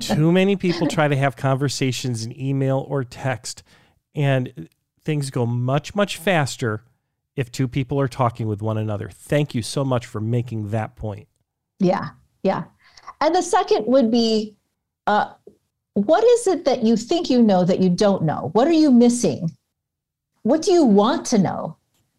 Too 0.00 0.30
many 0.30 0.56
people 0.56 0.86
try 0.86 1.08
to 1.08 1.16
have 1.16 1.36
conversations 1.36 2.24
in 2.24 2.38
email 2.38 2.84
or 2.88 3.02
text, 3.02 3.62
and 4.14 4.68
things 5.04 5.30
go 5.30 5.46
much, 5.46 5.94
much 5.94 6.18
faster 6.18 6.84
if 7.34 7.50
two 7.50 7.66
people 7.66 7.98
are 7.98 8.08
talking 8.08 8.46
with 8.46 8.62
one 8.62 8.76
another. 8.76 9.08
Thank 9.10 9.54
you 9.54 9.62
so 9.62 9.84
much 9.84 10.06
for 10.06 10.20
making 10.20 10.70
that 10.70 10.96
point. 10.96 11.28
Yeah, 11.80 12.10
yeah. 12.42 12.64
And 13.20 13.34
the 13.34 13.42
second 13.42 13.86
would 13.86 14.10
be 14.10 14.54
uh, 15.06 15.32
what 15.94 16.22
is 16.24 16.46
it 16.46 16.66
that 16.66 16.82
you 16.82 16.96
think 16.96 17.30
you 17.30 17.42
know 17.42 17.64
that 17.64 17.80
you 17.80 17.88
don't 17.88 18.22
know? 18.22 18.50
What 18.52 18.68
are 18.68 18.72
you 18.72 18.90
missing? 18.90 19.50
What 20.44 20.62
do 20.62 20.72
you 20.72 20.84
want 20.84 21.26
to 21.26 21.38
know? 21.38 21.76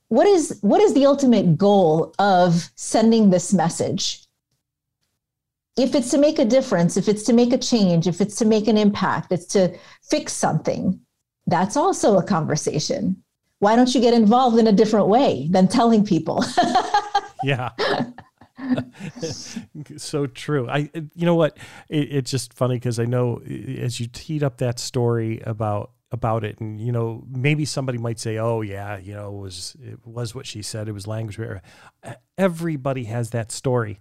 What 0.09 0.27
is 0.27 0.59
what 0.61 0.81
is 0.81 0.93
the 0.93 1.05
ultimate 1.05 1.57
goal 1.57 2.13
of 2.19 2.69
sending 2.75 3.29
this 3.29 3.53
message? 3.53 4.23
If 5.77 5.95
it's 5.95 6.09
to 6.11 6.17
make 6.17 6.39
a 6.39 6.45
difference, 6.45 6.97
if 6.97 7.07
it's 7.07 7.23
to 7.23 7.33
make 7.33 7.53
a 7.53 7.57
change, 7.57 8.07
if 8.07 8.21
it's 8.21 8.35
to 8.37 8.45
make 8.45 8.67
an 8.67 8.77
impact, 8.77 9.31
it's 9.31 9.45
to 9.47 9.77
fix 10.01 10.33
something, 10.33 10.99
that's 11.47 11.77
also 11.77 12.17
a 12.17 12.23
conversation. 12.23 13.21
why 13.59 13.75
don't 13.75 13.95
you 13.95 14.01
get 14.01 14.13
involved 14.13 14.57
in 14.59 14.67
a 14.67 14.71
different 14.71 15.07
way 15.07 15.47
than 15.49 15.67
telling 15.67 16.05
people? 16.05 16.43
yeah. 17.43 17.69
so 19.97 20.27
true. 20.27 20.69
I, 20.69 20.89
you 20.93 21.25
know 21.25 21.35
what? 21.35 21.57
It, 21.89 22.11
it's 22.11 22.31
just 22.31 22.53
funny 22.53 22.75
because 22.75 22.99
I 22.99 23.05
know 23.05 23.41
as 23.45 23.99
you 23.99 24.07
teed 24.07 24.43
up 24.43 24.57
that 24.57 24.77
story 24.79 25.41
about 25.45 25.91
about 26.15 26.43
it, 26.43 26.59
and 26.59 26.81
you 26.81 26.91
know, 26.91 27.23
maybe 27.29 27.65
somebody 27.65 27.99
might 27.99 28.19
say, 28.19 28.39
"Oh, 28.39 28.61
yeah, 28.61 28.97
you 28.97 29.13
know, 29.13 29.27
it 29.37 29.41
was 29.41 29.77
it 29.79 29.99
was 30.03 30.33
what 30.33 30.47
she 30.47 30.63
said. 30.63 30.87
It 30.87 30.93
was 30.93 31.05
language 31.05 31.37
barrier." 31.37 31.61
Everybody 32.37 33.03
has 33.03 33.29
that 33.29 33.51
story. 33.51 33.99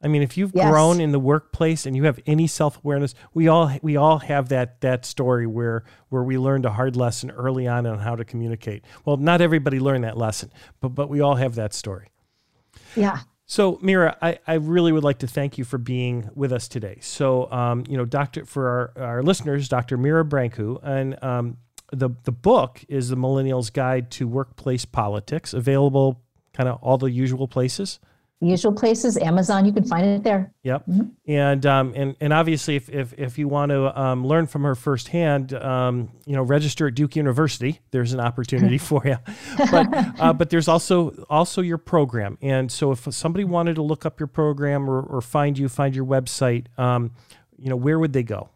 I 0.00 0.06
mean, 0.06 0.22
if 0.22 0.36
you've 0.36 0.52
yes. 0.54 0.70
grown 0.70 1.00
in 1.00 1.10
the 1.10 1.18
workplace 1.18 1.84
and 1.84 1.96
you 1.96 2.04
have 2.04 2.20
any 2.24 2.46
self 2.46 2.78
awareness, 2.84 3.14
we 3.34 3.48
all 3.48 3.72
we 3.82 3.96
all 3.96 4.18
have 4.20 4.48
that 4.50 4.80
that 4.82 5.04
story 5.04 5.46
where 5.46 5.82
where 6.08 6.22
we 6.22 6.38
learned 6.38 6.64
a 6.66 6.70
hard 6.70 6.94
lesson 6.94 7.30
early 7.32 7.66
on 7.66 7.84
on 7.86 7.98
how 7.98 8.14
to 8.14 8.24
communicate. 8.24 8.84
Well, 9.04 9.16
not 9.16 9.40
everybody 9.40 9.80
learned 9.80 10.04
that 10.04 10.16
lesson, 10.16 10.52
but 10.80 10.90
but 10.90 11.08
we 11.08 11.20
all 11.20 11.34
have 11.34 11.56
that 11.56 11.74
story. 11.74 12.08
Yeah. 12.94 13.20
So, 13.50 13.78
Mira, 13.80 14.14
I, 14.20 14.38
I 14.46 14.54
really 14.54 14.92
would 14.92 15.04
like 15.04 15.20
to 15.20 15.26
thank 15.26 15.56
you 15.56 15.64
for 15.64 15.78
being 15.78 16.28
with 16.34 16.52
us 16.52 16.68
today. 16.68 16.98
So, 17.00 17.50
um, 17.50 17.82
you 17.88 17.96
know, 17.96 18.04
Doctor, 18.04 18.44
for 18.44 18.92
our, 18.98 19.02
our 19.02 19.22
listeners, 19.22 19.70
Dr. 19.70 19.96
Mira 19.96 20.22
Brancu, 20.22 20.78
and 20.82 21.20
um, 21.24 21.56
the 21.90 22.10
the 22.24 22.30
book 22.30 22.84
is 22.88 23.08
the 23.08 23.16
Millennials 23.16 23.72
Guide 23.72 24.10
to 24.12 24.28
Workplace 24.28 24.84
Politics, 24.84 25.54
available 25.54 26.20
kind 26.52 26.68
of 26.68 26.78
all 26.82 26.98
the 26.98 27.10
usual 27.10 27.48
places 27.48 27.98
usual 28.40 28.72
places 28.72 29.16
amazon 29.16 29.64
you 29.64 29.72
can 29.72 29.84
find 29.84 30.06
it 30.06 30.22
there. 30.22 30.52
Yep. 30.62 30.86
Mm-hmm. 30.86 31.30
and 31.30 31.66
um 31.66 31.92
and 31.96 32.16
and 32.20 32.32
obviously 32.32 32.76
if 32.76 32.88
if, 32.88 33.12
if 33.18 33.38
you 33.38 33.48
want 33.48 33.70
to 33.70 34.00
um, 34.00 34.26
learn 34.26 34.46
from 34.46 34.62
her 34.62 34.74
firsthand 34.74 35.54
um 35.54 36.10
you 36.24 36.34
know 36.34 36.42
register 36.42 36.86
at 36.88 36.94
duke 36.94 37.16
university. 37.16 37.80
There's 37.90 38.12
an 38.12 38.20
opportunity 38.20 38.78
for 38.90 39.02
you 39.04 39.16
but 39.70 39.86
uh, 40.20 40.32
but 40.32 40.50
there's 40.50 40.68
also 40.68 41.10
also 41.28 41.62
your 41.62 41.78
program. 41.78 42.38
And 42.40 42.70
so 42.70 42.92
if 42.92 43.12
somebody 43.12 43.44
wanted 43.44 43.74
to 43.76 43.82
look 43.82 44.06
up 44.06 44.20
your 44.20 44.28
program 44.28 44.88
or, 44.88 45.00
or 45.00 45.20
find 45.20 45.58
you 45.58 45.68
find 45.68 45.94
your 45.96 46.06
website 46.06 46.66
um 46.78 47.12
you 47.58 47.68
know 47.68 47.76
where 47.76 47.98
would 47.98 48.12
they 48.12 48.22
go 48.22 48.50